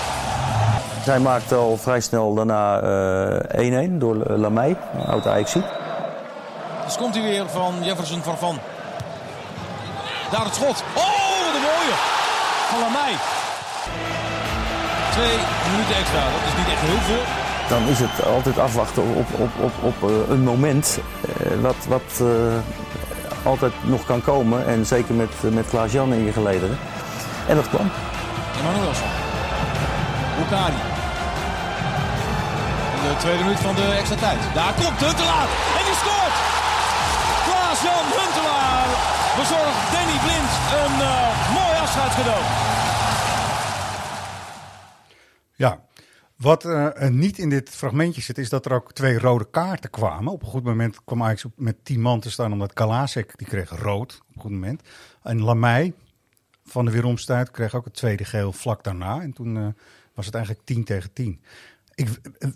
Zij 1.08 1.18
maakte 1.18 1.54
al 1.54 1.76
vrij 1.76 2.00
snel 2.00 2.34
daarna 2.34 2.80
eh, 3.50 3.88
1-1 3.88 3.90
door 3.92 4.16
Lamey, 4.36 4.76
oud 5.06 5.26
Ajaxiet. 5.26 5.64
Dus 6.84 6.96
komt 6.96 7.14
hij 7.14 7.22
weer 7.22 7.48
van 7.48 7.74
Jefferson 7.82 8.22
Farfan. 8.22 8.58
Daar 10.30 10.44
het 10.44 10.54
schot. 10.54 10.84
Oh, 10.96 11.54
een 11.54 11.60
mooie. 11.60 12.17
Van 12.68 12.80
Lamey. 12.80 13.14
Twee 15.10 15.36
minuten 15.70 15.96
extra. 15.96 16.20
Dat 16.34 16.44
is 16.50 16.56
niet 16.58 16.68
echt 16.74 16.80
heel 16.80 17.02
veel. 17.10 17.24
Dan 17.68 17.82
is 17.88 17.98
het 17.98 18.26
altijd 18.26 18.58
afwachten 18.58 19.02
op, 19.02 19.26
op, 19.32 19.50
op, 19.60 19.72
op 19.80 20.10
eh, 20.10 20.30
een 20.30 20.42
moment 20.42 20.98
eh, 21.38 21.60
wat, 21.60 21.76
wat 21.88 22.08
eh, 22.20 22.26
altijd 23.42 23.72
nog 23.80 24.04
kan 24.04 24.22
komen. 24.22 24.66
En 24.66 24.86
zeker 24.86 25.14
met, 25.14 25.30
met 25.42 25.68
Klaas-Jan 25.68 26.12
in 26.12 26.24
je 26.24 26.32
gelederen. 26.32 26.78
En 27.46 27.56
dat 27.56 27.68
kwam. 27.68 27.90
Emanuelson. 28.60 29.08
Bukari. 30.38 30.80
In 32.94 33.08
de 33.08 33.16
tweede 33.18 33.42
minuut 33.42 33.60
van 33.60 33.74
de 33.74 33.94
extra 33.98 34.16
tijd. 34.16 34.40
Daar 34.54 34.72
komt 34.72 35.00
Huntelaar. 35.06 35.48
En 35.78 35.84
die 35.88 35.98
scoort. 36.02 36.36
Klaas-Jan 37.46 38.06
Huntelaar 38.18 38.88
bezorgt 39.40 39.80
Danny 39.92 40.18
Blind 40.24 40.52
een 40.82 40.94
eh, 41.00 41.54
mooi 41.58 41.74
afscheidscadeau. 41.84 42.42
Ja, 45.58 45.84
wat 46.36 46.64
eh, 46.64 47.08
niet 47.08 47.38
in 47.38 47.48
dit 47.48 47.70
fragmentje 47.70 48.20
zit, 48.20 48.38
is 48.38 48.48
dat 48.48 48.66
er 48.66 48.72
ook 48.72 48.92
twee 48.92 49.18
rode 49.18 49.50
kaarten 49.50 49.90
kwamen. 49.90 50.32
Op 50.32 50.42
een 50.42 50.48
goed 50.48 50.64
moment 50.64 51.04
kwam 51.04 51.22
Ajax 51.22 51.44
met 51.56 51.84
tien 51.84 52.00
man 52.00 52.20
te 52.20 52.30
staan, 52.30 52.52
omdat 52.52 52.72
Kalasek, 52.72 53.32
die 53.38 53.46
kreeg 53.46 53.70
rood 53.70 54.20
op 54.28 54.34
een 54.36 54.40
goed 54.42 54.50
moment. 54.50 54.82
En 55.22 55.42
Lamey 55.42 55.92
van 56.64 56.84
de 56.84 56.90
Weeromstuit 56.90 57.50
kreeg 57.50 57.74
ook 57.74 57.84
het 57.84 57.94
tweede 57.94 58.24
geel 58.24 58.52
vlak 58.52 58.84
daarna. 58.84 59.20
En 59.20 59.32
toen 59.32 59.56
eh, 59.56 59.66
was 60.14 60.26
het 60.26 60.34
eigenlijk 60.34 60.66
10 60.66 60.84
tegen 60.84 61.12
10. 61.12 61.40
Ik, 61.94 62.08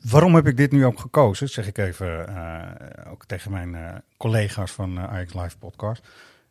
waarom 0.03 0.35
heb 0.35 0.47
ik 0.47 0.57
dit 0.57 0.73
nu 0.73 0.85
ook 0.85 1.01
gekozen? 1.01 1.49
Zeg 1.49 1.67
ik 1.67 1.79
even 1.79 2.29
eh, 2.29 3.13
ook 3.13 3.25
tegen 3.25 3.51
mijn 3.51 4.03
collega's 4.17 4.73
van 4.73 4.99
Ajax 4.99 5.35
Live 5.35 5.59
Podcast. 5.59 6.09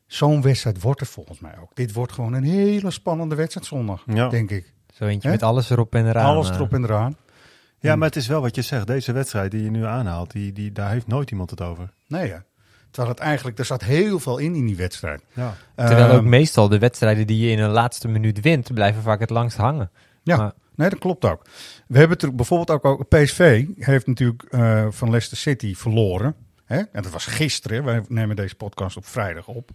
Zo'n 0.08 0.41
wedstrijd 0.41 0.81
wordt 0.81 1.01
er 1.01 1.08
volgens 1.08 1.39
mij 1.39 1.58
ook. 1.62 1.75
Dit 1.75 1.93
wordt 1.93 2.12
gewoon 2.12 2.34
een 2.34 2.43
hele 2.43 2.91
spannende 2.91 3.36
wedstrijd 3.36 3.65
zondag, 3.65 4.03
Ja. 4.05 4.29
denk 4.29 4.51
ik. 4.51 4.74
Zo 5.01 5.08
eentje 5.08 5.27
Hè? 5.27 5.34
met 5.34 5.43
alles 5.43 5.70
erop 5.70 5.96
en 5.96 6.08
eraan. 6.08 6.25
Alles 6.25 6.50
eh. 6.50 6.55
erop 6.55 6.74
en 6.74 6.84
eraan. 6.84 7.15
Ja, 7.79 7.96
maar 7.96 8.08
het 8.08 8.15
is 8.17 8.27
wel 8.27 8.41
wat 8.41 8.55
je 8.55 8.62
zegt. 8.62 8.88
Deze 8.88 9.12
wedstrijd 9.12 9.51
die 9.51 9.63
je 9.63 9.70
nu 9.70 9.86
aanhaalt, 9.86 10.31
die, 10.31 10.51
die, 10.53 10.72
daar 10.72 10.89
heeft 10.91 11.08
nooit 11.08 11.31
iemand 11.31 11.50
het 11.50 11.62
over. 11.62 11.89
Nee, 12.08 12.27
ja. 12.27 12.43
Terwijl 12.91 13.13
het 13.15 13.24
eigenlijk, 13.24 13.60
er 13.60 13.65
zat 13.65 13.84
heel 13.84 14.20
veel 14.20 14.38
in 14.38 14.55
in 14.55 14.65
die 14.65 14.75
wedstrijd. 14.75 15.22
Ja. 15.34 15.53
Terwijl 15.75 16.10
ook 16.12 16.20
Ehm, 16.20 16.29
meestal 16.29 16.67
de 16.70 16.79
wedstrijden 16.79 17.27
die 17.27 17.46
je 17.46 17.51
in 17.51 17.60
een 17.60 17.70
laatste 17.70 18.08
minuut 18.08 18.39
wint, 18.41 18.74
blijven 18.74 19.01
vaak 19.01 19.20
het 19.20 19.29
langst 19.29 19.58
hangen. 19.58 19.91
Ja, 20.24 20.38
Maar- 20.38 20.51
nee, 20.75 20.89
dat 20.89 21.00
klopt 21.00 21.25
ook. 21.25 21.41
We 21.88 21.98
hebben 21.98 22.17
het 22.17 22.25
er 22.25 22.36
bijvoorbeeld 22.36 22.70
ook, 22.72 22.86
ook 22.86 23.08
PSV 23.08 23.65
heeft 23.77 24.08
natuurlijk 24.08 24.43
eh, 24.43 24.86
van 24.89 25.08
Leicester 25.10 25.38
City 25.38 25.75
verloren. 25.75 26.36
Hè? 26.65 26.77
En 26.77 27.01
dat 27.03 27.12
was 27.12 27.25
gisteren. 27.25 27.84
Wij 27.84 28.03
nemen 28.08 28.36
deze 28.36 28.55
podcast 28.55 28.98
op 28.98 29.05
vrijdag 29.05 29.48
op. 29.48 29.70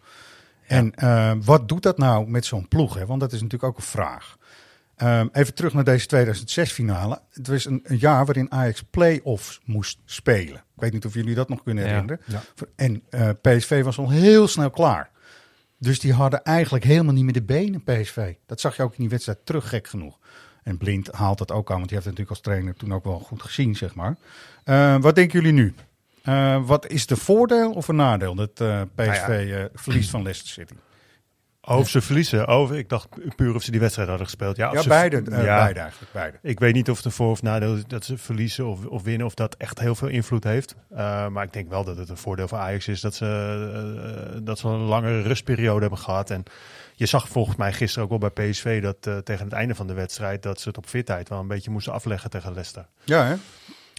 En 0.66 0.94
eh, 0.94 1.32
wat 1.44 1.68
doet 1.68 1.82
dat 1.82 1.98
nou 1.98 2.28
met 2.28 2.44
zo'n 2.44 2.68
ploeg? 2.68 2.94
Hè? 2.94 3.06
Want 3.06 3.20
dat 3.20 3.32
is 3.32 3.42
natuurlijk 3.42 3.70
ook 3.72 3.76
een 3.78 3.82
vraag. 3.90 4.36
Ehm, 4.96 5.26
even 5.32 5.54
terug 5.54 5.72
naar 5.72 5.84
deze 5.84 6.06
2006 6.06 6.72
finale. 6.72 7.20
Het 7.30 7.46
was 7.46 7.64
een, 7.64 7.80
een 7.84 7.98
jaar 7.98 8.24
waarin 8.24 8.52
Ajax 8.52 8.82
play-offs 8.82 9.60
moest 9.64 9.98
spelen. 10.04 10.56
Ik 10.56 10.82
weet 10.82 10.92
niet 10.92 11.04
of 11.04 11.14
jullie 11.14 11.34
dat 11.34 11.48
nog 11.48 11.62
kunnen 11.62 11.84
herinneren. 11.84 12.20
Ja. 12.24 12.42
En 12.76 13.02
eh, 13.10 13.28
PSV 13.40 13.82
was 13.82 13.98
al 13.98 14.10
heel 14.10 14.48
snel 14.48 14.70
klaar. 14.70 15.10
Dus 15.78 16.00
die 16.00 16.12
hadden 16.12 16.42
eigenlijk 16.42 16.84
helemaal 16.84 17.14
niet 17.14 17.24
meer 17.24 17.32
de 17.32 17.42
benen, 17.42 17.84
PSV. 17.84 18.34
Dat 18.46 18.60
zag 18.60 18.76
je 18.76 18.82
ook 18.82 18.92
in 18.92 19.00
die 19.00 19.08
wedstrijd 19.08 19.38
terug, 19.44 19.68
gek 19.68 19.86
genoeg. 19.86 20.18
En 20.62 20.78
Blind 20.78 21.12
haalt 21.12 21.38
dat 21.38 21.52
ook 21.52 21.70
aan, 21.70 21.76
want 21.76 21.88
die 21.88 21.98
heeft 21.98 22.08
het 22.08 22.18
natuurlijk 22.18 22.30
als 22.30 22.40
trainer 22.40 22.74
toen 22.74 22.94
ook 22.94 23.04
wel 23.04 23.18
goed 23.18 23.42
gezien, 23.42 23.76
zeg 23.76 23.94
maar. 23.94 24.16
Eh, 24.64 24.96
wat 25.00 25.14
denken 25.14 25.40
jullie 25.40 25.54
nu? 25.54 25.74
Eh, 26.22 26.66
wat 26.66 26.86
is 26.86 27.06
de 27.06 27.16
voordeel 27.16 27.72
of 27.72 27.88
een 27.88 27.96
nadeel 27.96 28.34
dat 28.34 28.52
PSV 28.94 29.28
Nou 29.28 29.52
eh, 29.52 29.64
verliest 29.74 30.10
van 30.10 30.22
Leicester 30.22 30.52
City? 30.52 30.74
Of 31.66 31.88
ze 31.88 32.00
verliezen. 32.00 32.46
Over, 32.46 32.76
ik 32.76 32.88
dacht 32.88 33.08
puur 33.36 33.54
of 33.54 33.62
ze 33.62 33.70
die 33.70 33.80
wedstrijd 33.80 34.08
hadden 34.08 34.26
gespeeld. 34.26 34.56
Ja, 34.56 34.82
ze- 34.82 34.88
beide, 34.88 35.16
eh, 35.16 35.44
ja. 35.44 35.56
beide 35.58 35.80
eigenlijk, 35.80 36.12
beide. 36.12 36.38
Ik 36.42 36.58
weet 36.58 36.74
niet 36.74 36.90
of 36.90 36.96
het 36.96 37.06
een 37.06 37.12
voor- 37.12 37.30
of 37.30 37.42
nadeel 37.42 37.74
is 37.74 37.84
dat 37.86 38.04
ze 38.04 38.18
verliezen 38.18 38.66
of, 38.66 38.84
of 38.86 39.02
winnen, 39.02 39.26
of 39.26 39.34
dat 39.34 39.54
echt 39.56 39.78
heel 39.78 39.94
veel 39.94 40.08
invloed 40.08 40.44
heeft. 40.44 40.74
Uh, 40.92 41.28
maar 41.28 41.44
ik 41.44 41.52
denk 41.52 41.68
wel 41.70 41.84
dat 41.84 41.96
het 41.96 42.08
een 42.08 42.16
voordeel 42.16 42.48
voor 42.48 42.58
Ajax 42.58 42.88
is 42.88 43.00
dat 43.00 43.14
ze, 43.14 44.30
uh, 44.34 44.40
dat 44.42 44.58
ze 44.58 44.68
een 44.68 44.78
langere 44.80 45.20
rustperiode 45.22 45.80
hebben 45.80 45.98
gehad. 45.98 46.30
En 46.30 46.42
je 46.94 47.06
zag 47.06 47.28
volgens 47.28 47.56
mij 47.56 47.72
gisteren 47.72 48.04
ook 48.10 48.20
wel 48.20 48.30
bij 48.32 48.50
PSV 48.50 48.82
dat 48.82 49.24
tegen 49.24 49.44
het 49.44 49.52
einde 49.54 49.74
van 49.74 49.86
de 49.86 49.94
wedstrijd 49.94 50.42
dat 50.42 50.60
ze 50.60 50.68
het 50.68 50.76
op 50.78 50.86
fitheid 50.86 51.28
wel 51.28 51.38
een 51.38 51.46
beetje 51.46 51.70
moesten 51.70 51.92
afleggen 51.92 52.30
tegen 52.30 52.52
Leicester. 52.52 52.86
Ja, 53.04 53.24
hè? 53.24 53.34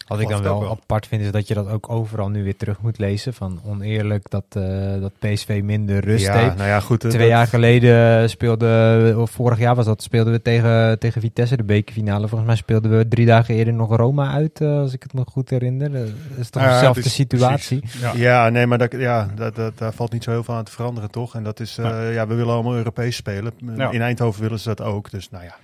Wat 0.07 0.19
ik 0.19 0.27
dan 0.27 0.41
wel, 0.43 0.59
wel, 0.59 0.69
apart 0.69 1.07
vind 1.07 1.21
is 1.21 1.31
dat 1.31 1.47
je 1.47 1.53
dat 1.53 1.69
ook 1.69 1.89
overal 1.89 2.29
nu 2.29 2.43
weer 2.43 2.57
terug 2.57 2.81
moet 2.81 2.97
lezen. 2.97 3.33
Van 3.33 3.59
oneerlijk 3.65 4.29
dat, 4.29 4.43
uh, 4.57 5.01
dat 5.01 5.11
PSV 5.19 5.61
minder 5.63 6.03
rust 6.03 6.25
ja, 6.25 6.33
heeft. 6.37 6.55
Nou 6.55 6.67
ja, 6.67 6.79
goed, 6.79 6.99
Twee 6.99 7.17
dat... 7.17 7.27
jaar 7.27 7.47
geleden 7.47 8.29
speelde, 8.29 9.13
of 9.17 9.31
vorig 9.31 9.59
jaar 9.59 9.75
was 9.75 9.85
dat, 9.85 10.03
speelden 10.03 10.33
we 10.33 10.41
tegen, 10.41 10.99
tegen 10.99 11.21
Vitesse 11.21 11.57
de 11.57 11.63
bekerfinale. 11.63 12.27
Volgens 12.27 12.49
mij 12.49 12.57
speelden 12.57 12.97
we 12.97 13.07
drie 13.07 13.25
dagen 13.25 13.55
eerder 13.55 13.73
nog 13.73 13.95
Roma 13.95 14.31
uit, 14.31 14.61
uh, 14.61 14.79
als 14.79 14.93
ik 14.93 15.03
het 15.03 15.13
me 15.13 15.23
goed 15.25 15.49
herinner. 15.49 15.91
Dat 15.91 16.09
is 16.37 16.49
toch 16.49 16.63
Ja, 16.63 16.73
dezelfde 16.73 17.01
dus, 17.01 17.13
situatie. 17.13 17.83
Ja. 18.01 18.11
ja, 18.15 18.49
nee, 18.49 18.65
maar 18.65 18.77
dat, 18.77 18.91
ja, 18.91 19.29
dat, 19.35 19.55
dat, 19.55 19.77
daar 19.77 19.93
valt 19.93 20.11
niet 20.11 20.23
zo 20.23 20.31
heel 20.31 20.43
veel 20.43 20.53
aan 20.53 20.63
te 20.63 20.71
veranderen, 20.71 21.11
toch? 21.11 21.35
En 21.35 21.43
dat 21.43 21.59
is, 21.59 21.77
uh, 21.77 21.85
ja. 21.85 22.09
ja, 22.09 22.27
we 22.27 22.35
willen 22.35 22.53
allemaal 22.53 22.75
Europees 22.75 23.15
spelen. 23.15 23.51
Ja. 23.75 23.91
In 23.91 24.01
Eindhoven 24.01 24.41
willen 24.41 24.59
ze 24.59 24.67
dat 24.67 24.81
ook, 24.81 25.11
dus 25.11 25.29
nou 25.29 25.43
ja. 25.43 25.55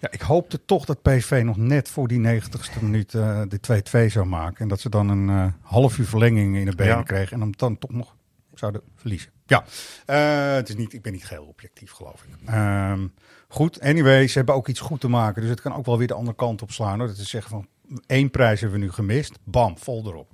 Ja, 0.00 0.10
ik 0.10 0.20
hoopte 0.20 0.64
toch 0.64 0.84
dat 0.84 1.02
PSV 1.02 1.42
nog 1.44 1.56
net 1.56 1.88
voor 1.88 2.08
die 2.08 2.40
90ste 2.40 2.80
minuut 2.80 3.12
uh, 3.12 3.42
de 3.48 3.82
2-2 4.08 4.12
zou 4.12 4.26
maken. 4.26 4.58
En 4.58 4.68
dat 4.68 4.80
ze 4.80 4.88
dan 4.88 5.08
een 5.08 5.28
uh, 5.28 5.46
half 5.60 5.98
uur 5.98 6.06
verlenging 6.06 6.56
in 6.56 6.64
de 6.64 6.74
benen 6.74 6.96
ja. 6.96 7.02
kregen. 7.02 7.32
En 7.32 7.40
hem 7.40 7.52
dan 7.56 7.78
toch 7.78 7.90
nog 7.90 8.16
zouden 8.54 8.80
verliezen. 8.94 9.30
Ja, 9.46 9.64
uh, 10.06 10.54
het 10.54 10.68
is 10.68 10.76
niet, 10.76 10.92
ik 10.92 11.02
ben 11.02 11.12
niet 11.12 11.24
geheel 11.24 11.44
objectief, 11.44 11.90
geloof 11.90 12.24
ik. 12.24 12.54
Um, 12.54 13.14
goed, 13.48 13.80
anyway, 13.80 14.26
ze 14.26 14.36
hebben 14.36 14.54
ook 14.54 14.68
iets 14.68 14.80
goed 14.80 15.00
te 15.00 15.08
maken. 15.08 15.40
Dus 15.40 15.50
het 15.50 15.60
kan 15.60 15.74
ook 15.74 15.86
wel 15.86 15.98
weer 15.98 16.06
de 16.06 16.14
andere 16.14 16.36
kant 16.36 16.62
op 16.62 16.70
slaan. 16.70 16.98
Hoor. 16.98 17.08
Dat 17.08 17.16
is 17.16 17.30
zeggen 17.30 17.50
van, 17.50 17.66
één 18.06 18.30
prijs 18.30 18.60
hebben 18.60 18.78
we 18.78 18.84
nu 18.84 18.92
gemist. 18.92 19.38
Bam, 19.44 19.78
vol 19.78 20.06
erop. 20.06 20.30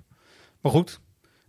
Maar 0.60 0.72
goed, 0.72 1.00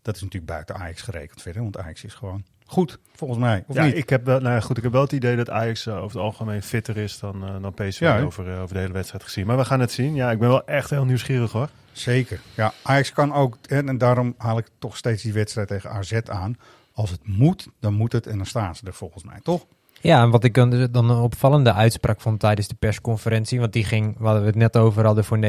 dat 0.01 0.15
is 0.15 0.21
natuurlijk 0.21 0.51
buiten 0.51 0.75
Ajax 0.75 1.01
gerekend 1.01 1.41
verder. 1.41 1.61
Want 1.61 1.77
Ajax 1.77 2.03
is 2.03 2.13
gewoon 2.13 2.43
goed, 2.67 2.99
volgens 3.15 3.39
mij. 3.39 3.63
Of 3.67 3.75
ja, 3.75 3.85
niet? 3.85 3.95
Ik 3.95 4.09
heb, 4.09 4.25
wel, 4.25 4.39
nou 4.39 4.53
ja, 4.53 4.59
goed, 4.59 4.77
ik 4.77 4.83
heb 4.83 4.91
wel 4.91 5.01
het 5.01 5.11
idee 5.11 5.35
dat 5.35 5.49
Ajax 5.49 5.85
uh, 5.85 5.93
over 5.95 6.17
het 6.17 6.25
algemeen 6.25 6.63
fitter 6.63 6.97
is 6.97 7.19
dan, 7.19 7.43
uh, 7.43 7.61
dan 7.61 7.73
PSV 7.73 7.99
ja, 7.99 8.21
over, 8.21 8.47
uh, 8.47 8.61
over 8.61 8.73
de 8.73 8.81
hele 8.81 8.93
wedstrijd 8.93 9.23
gezien. 9.23 9.45
Maar 9.45 9.57
we 9.57 9.65
gaan 9.65 9.79
het 9.79 9.91
zien. 9.91 10.15
Ja, 10.15 10.31
ik 10.31 10.39
ben 10.39 10.49
wel 10.49 10.65
echt 10.65 10.89
heel 10.89 11.05
nieuwsgierig 11.05 11.51
hoor. 11.51 11.69
Zeker. 11.91 12.39
Ja, 12.55 12.73
Ajax 12.83 13.11
kan 13.11 13.33
ook, 13.33 13.57
en, 13.67 13.89
en 13.89 13.97
daarom 13.97 14.33
haal 14.37 14.57
ik 14.57 14.67
toch 14.79 14.97
steeds 14.97 15.23
die 15.23 15.33
wedstrijd 15.33 15.67
tegen 15.67 15.91
AZ 15.91 16.13
aan. 16.25 16.57
Als 16.93 17.09
het 17.09 17.19
moet, 17.23 17.67
dan 17.79 17.93
moet 17.93 18.11
het 18.11 18.27
en 18.27 18.37
dan 18.37 18.45
staan 18.45 18.75
ze 18.75 18.85
er 18.85 18.93
volgens 18.93 19.23
mij, 19.23 19.39
toch? 19.43 19.65
Ja, 20.01 20.21
en 20.21 20.29
wat 20.29 20.43
ik 20.43 20.53
dan 20.53 21.09
een 21.09 21.09
opvallende 21.09 21.73
uitspraak 21.73 22.21
vond 22.21 22.39
tijdens 22.39 22.67
de 22.67 22.75
persconferentie, 22.75 23.59
want 23.59 23.73
die 23.73 23.83
ging, 23.83 24.15
waar 24.17 24.39
we 24.39 24.45
het 24.45 24.55
net 24.55 24.77
over 24.77 25.05
hadden, 25.05 25.23
voor 25.23 25.39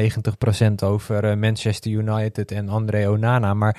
90% 0.69 0.73
over 0.83 1.37
Manchester 1.37 1.91
United 1.91 2.51
en 2.51 2.69
André 2.69 3.09
Onana. 3.09 3.53
Maar 3.53 3.77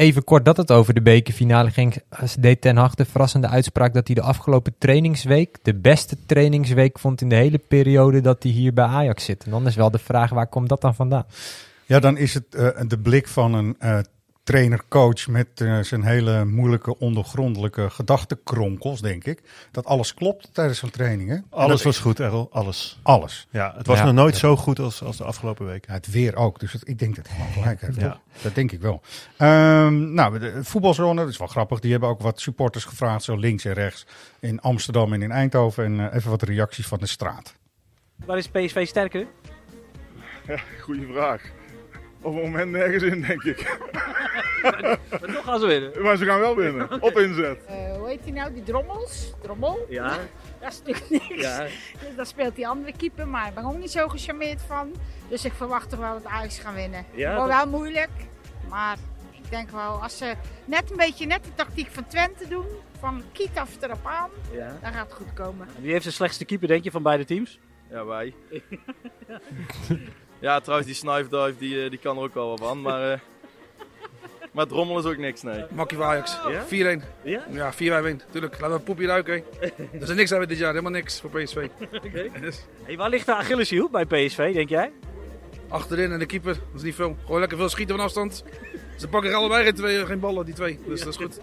even 0.00 0.24
kort 0.24 0.44
dat 0.44 0.56
het 0.56 0.70
over 0.70 0.94
de 0.94 1.02
bekerfinale 1.02 1.70
ging, 1.70 2.02
deed 2.38 2.60
Ten 2.60 2.76
Hag 2.76 2.94
de 2.94 3.04
verrassende 3.04 3.48
uitspraak 3.48 3.94
dat 3.94 4.06
hij 4.06 4.14
de 4.14 4.22
afgelopen 4.22 4.74
trainingsweek 4.78 5.58
de 5.62 5.74
beste 5.74 6.16
trainingsweek 6.26 6.98
vond 6.98 7.20
in 7.20 7.28
de 7.28 7.34
hele 7.34 7.58
periode 7.58 8.20
dat 8.20 8.42
hij 8.42 8.52
hier 8.52 8.72
bij 8.72 8.84
Ajax 8.84 9.24
zit. 9.24 9.44
En 9.44 9.50
dan 9.50 9.66
is 9.66 9.74
wel 9.74 9.90
de 9.90 9.98
vraag, 9.98 10.30
waar 10.30 10.46
komt 10.46 10.68
dat 10.68 10.80
dan 10.80 10.94
vandaan? 10.94 11.24
Ja, 11.86 11.98
dan 11.98 12.16
is 12.16 12.34
het 12.34 12.44
uh, 12.50 12.68
de 12.86 12.98
blik 12.98 13.28
van 13.28 13.54
een 13.54 13.76
uh, 13.82 13.98
trainer-coach 14.50 15.26
met 15.28 15.60
uh, 15.60 15.80
zijn 15.80 16.02
hele 16.02 16.44
moeilijke 16.44 16.98
ondergrondelijke 16.98 17.90
gedachtenkronkels, 17.90 19.00
denk 19.00 19.24
ik. 19.24 19.42
Dat 19.70 19.84
alles 19.84 20.14
klopt 20.14 20.54
tijdens 20.54 20.78
zo'n 20.78 20.90
training. 20.90 21.28
Hè? 21.28 21.36
Alles 21.50 21.82
was 21.82 21.98
goed, 21.98 22.20
Errol. 22.20 22.48
Alles. 22.52 22.98
Alles. 23.02 23.46
Ja, 23.50 23.74
het 23.76 23.86
was 23.86 23.98
ja, 23.98 24.04
nog 24.04 24.14
nooit 24.14 24.34
ja. 24.34 24.40
zo 24.40 24.56
goed 24.56 24.78
als, 24.78 25.02
als 25.02 25.16
de 25.16 25.24
afgelopen 25.24 25.66
week. 25.66 25.86
Ja, 25.86 25.92
het 25.92 26.10
weer 26.10 26.36
ook. 26.36 26.60
Dus 26.60 26.72
het, 26.72 26.88
ik 26.88 26.98
denk 26.98 27.16
dat 27.16 27.28
hij 27.28 27.36
gewoon 27.36 27.52
gelijk 27.52 27.80
heeft. 27.80 28.00
Ja. 28.00 28.20
Dat 28.42 28.54
denk 28.54 28.72
ik 28.72 28.80
wel. 28.80 29.02
Um, 29.38 30.14
nou, 30.14 30.38
de 30.38 30.64
voetbalzone, 30.64 31.20
dat 31.20 31.28
is 31.28 31.38
wel 31.38 31.48
grappig. 31.48 31.80
Die 31.80 31.90
hebben 31.90 32.08
ook 32.08 32.20
wat 32.20 32.40
supporters 32.40 32.84
gevraagd, 32.84 33.22
zo 33.22 33.36
links 33.36 33.64
en 33.64 33.72
rechts. 33.72 34.06
In 34.40 34.60
Amsterdam 34.60 35.12
en 35.12 35.22
in 35.22 35.30
Eindhoven. 35.30 35.84
En 35.84 35.94
uh, 35.98 36.14
even 36.14 36.30
wat 36.30 36.42
reacties 36.42 36.86
van 36.86 36.98
de 36.98 37.06
straat. 37.06 37.54
Waar 38.24 38.38
is 38.38 38.48
PSV 38.48 38.86
sterker? 38.86 39.26
Ja, 40.46 40.60
goede 40.80 41.06
vraag. 41.12 41.42
Op 42.22 42.34
het 42.34 42.42
moment 42.44 42.70
nergens 42.70 43.02
in, 43.02 43.20
denk 43.20 43.42
ik. 43.42 43.78
maar 44.62 44.98
toch 45.20 45.44
gaan 45.44 45.60
ze 45.60 45.66
winnen. 45.66 46.02
Maar 46.02 46.16
ze 46.16 46.24
gaan 46.24 46.40
wel 46.40 46.56
winnen. 46.56 46.88
Op 47.02 47.18
inzet. 47.18 47.58
Uh, 47.70 47.96
hoe 47.96 48.08
heet 48.08 48.20
hij 48.22 48.32
nou? 48.32 48.52
Die 48.52 48.62
Drommels? 48.62 49.34
Drommel? 49.42 49.86
Ja. 49.88 50.08
Dat 50.60 50.72
is 50.72 50.78
natuurlijk 50.78 51.28
niks. 51.28 51.42
Ja. 51.42 51.66
Dus 52.00 52.16
dat 52.16 52.28
speelt 52.28 52.56
die 52.56 52.68
andere 52.68 52.92
keeper, 52.96 53.28
maar 53.28 53.48
ik 53.48 53.54
ben 53.54 53.64
ook 53.64 53.78
niet 53.78 53.90
zo 53.90 54.08
gecharmeerd 54.08 54.62
van. 54.62 54.92
Dus 55.28 55.44
ik 55.44 55.52
verwacht 55.52 55.90
toch 55.90 55.98
wel 55.98 56.12
dat 56.12 56.24
Ajax 56.24 56.58
gaan 56.58 56.74
winnen. 56.74 57.04
Ja, 57.14 57.36
dat... 57.36 57.46
wel 57.46 57.66
moeilijk, 57.66 58.10
maar 58.68 58.96
ik 59.30 59.50
denk 59.50 59.70
wel 59.70 60.02
als 60.02 60.18
ze 60.18 60.34
net 60.64 60.90
een 60.90 60.96
beetje 60.96 61.26
net 61.26 61.44
de 61.44 61.54
tactiek 61.54 61.88
van 61.90 62.06
Twente 62.06 62.48
doen, 62.48 62.66
van 62.98 63.22
kiet 63.32 63.50
af 63.54 63.76
erop 63.80 64.06
aan, 64.06 64.30
ja. 64.52 64.78
dan 64.82 64.92
gaat 64.92 65.06
het 65.06 65.16
goed 65.16 65.32
komen. 65.34 65.68
En 65.76 65.82
wie 65.82 65.92
heeft 65.92 66.04
de 66.04 66.10
slechtste 66.10 66.44
keeper, 66.44 66.68
denk 66.68 66.84
je, 66.84 66.90
van 66.90 67.02
beide 67.02 67.24
teams? 67.24 67.58
Ja, 67.90 68.04
wij. 68.04 68.34
Ja, 70.40 70.60
trouwens, 70.60 70.88
die 70.88 70.96
snuifduif 70.96 71.58
die, 71.58 71.90
die 71.90 71.98
kan 71.98 72.16
er 72.16 72.22
ook 72.22 72.34
wel 72.34 72.48
wat 72.48 72.58
van, 72.58 72.80
maar, 72.80 73.12
uh, 73.12 73.18
maar 74.52 74.66
Drommel 74.66 74.98
is 74.98 75.04
ook 75.04 75.16
niks, 75.16 75.42
nee. 75.42 75.64
Makkie 75.70 75.96
voor 75.96 76.06
Ajax, 76.06 76.38
ja? 76.48 76.98
4-1. 76.98 77.02
Ja? 77.22 77.44
Ja, 77.50 77.72
4-1 77.72 77.76
wint. 78.02 78.26
Tuurlijk, 78.30 78.60
laten 78.60 78.76
we 78.76 78.82
poepje 78.82 79.06
ruiken. 79.06 79.44
Er 79.92 80.02
is 80.02 80.14
niks 80.14 80.32
aan 80.32 80.46
dit 80.46 80.58
jaar, 80.58 80.70
helemaal 80.70 80.92
niks 80.92 81.20
voor 81.20 81.30
PSV. 81.30 81.68
Okay. 81.92 82.30
Hey, 82.82 82.96
waar 82.96 83.08
ligt 83.10 83.26
de 83.26 83.34
Achilleshiel 83.34 83.88
bij 83.90 84.04
PSV, 84.04 84.52
denk 84.54 84.68
jij? 84.68 84.92
Achterin 85.68 86.12
en 86.12 86.18
de 86.18 86.26
keeper, 86.26 86.54
dat 86.54 86.76
is 86.76 86.82
niet 86.82 86.94
veel. 86.94 87.16
Gewoon 87.24 87.40
lekker 87.40 87.58
veel 87.58 87.68
schieten 87.68 87.96
van 87.96 88.04
afstand. 88.04 88.44
Ze 88.96 89.08
pakken 89.08 89.30
er 89.30 89.36
allebei 89.36 89.64
geen, 89.64 89.74
twee, 89.74 90.06
geen 90.06 90.20
ballen, 90.20 90.44
die 90.44 90.54
twee. 90.54 90.78
Dus 90.86 90.98
ja. 90.98 91.04
dat 91.04 91.14
is 91.14 91.20
goed. 91.20 91.40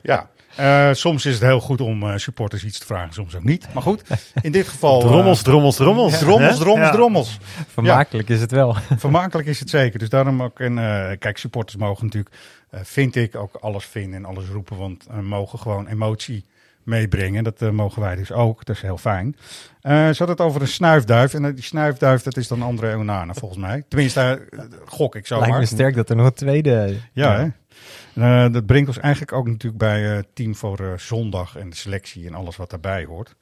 Ja, 0.00 0.30
uh, 0.60 0.92
soms 0.92 1.26
is 1.26 1.34
het 1.34 1.42
heel 1.42 1.60
goed 1.60 1.80
om 1.80 2.02
uh, 2.02 2.16
supporters 2.16 2.64
iets 2.64 2.78
te 2.78 2.86
vragen, 2.86 3.12
soms 3.12 3.36
ook 3.36 3.44
niet. 3.44 3.66
Maar 3.74 3.82
goed, 3.82 4.02
in 4.42 4.52
dit 4.52 4.68
geval... 4.68 5.00
drommels, 5.00 5.38
uh, 5.38 5.44
drommels, 5.44 5.76
drommels. 5.76 6.18
Drommels, 6.18 6.58
drommels, 6.58 6.88
ja. 6.88 6.92
drommels. 6.92 7.38
Vermakelijk 7.68 8.28
ja. 8.28 8.34
is 8.34 8.40
het 8.40 8.50
wel. 8.50 8.76
Vermakelijk 8.96 9.48
is 9.48 9.60
het 9.60 9.70
zeker. 9.70 9.98
Dus 9.98 10.08
daarom 10.08 10.42
ook... 10.42 10.60
En 10.60 10.74
kijk, 11.18 11.38
supporters 11.38 11.76
mogen 11.76 12.04
natuurlijk, 12.04 12.34
vind 12.70 13.16
ik, 13.16 13.36
ook 13.36 13.54
alles 13.54 13.84
vinden 13.84 14.14
en 14.14 14.24
alles 14.24 14.44
roepen. 14.48 14.76
Want 14.76 15.06
mogen 15.22 15.58
gewoon 15.58 15.86
emotie 15.86 16.44
meebrengen. 16.82 17.44
Dat 17.44 17.60
mogen 17.60 18.02
wij 18.02 18.16
dus 18.16 18.32
ook. 18.32 18.64
Dat 18.64 18.76
is 18.76 18.82
heel 18.82 18.98
fijn. 18.98 19.36
ze 19.82 20.14
had 20.18 20.28
het 20.28 20.40
over 20.40 20.60
een 20.60 20.68
snuifduif. 20.68 21.34
En 21.34 21.54
die 21.54 21.64
snuifduif, 21.64 22.22
dat 22.22 22.36
is 22.36 22.48
dan 22.48 22.62
André 22.62 22.96
Onana, 22.96 23.34
volgens 23.34 23.60
mij. 23.60 23.84
Tenminste, 23.88 24.48
gok 24.84 25.16
ik 25.16 25.26
zo 25.26 25.34
Lijkt 25.34 25.50
maar. 25.50 25.60
me 25.60 25.66
sterk 25.66 25.94
dat 25.94 26.10
er 26.10 26.16
nog 26.16 26.26
een 26.26 26.32
tweede... 26.32 26.96
Ja, 27.12 27.36
hè? 27.36 27.48
Uh, 28.14 28.52
dat 28.52 28.66
brengt 28.66 28.88
ons 28.88 28.98
eigenlijk 28.98 29.32
ook 29.32 29.46
natuurlijk 29.46 29.78
bij 29.78 30.16
uh, 30.16 30.22
team 30.34 30.54
voor 30.54 30.80
uh, 30.80 30.92
zondag 30.96 31.56
en 31.56 31.70
de 31.70 31.76
selectie 31.76 32.26
en 32.26 32.34
alles 32.34 32.56
wat 32.56 32.70
daarbij 32.70 33.04
hoort. 33.04 33.36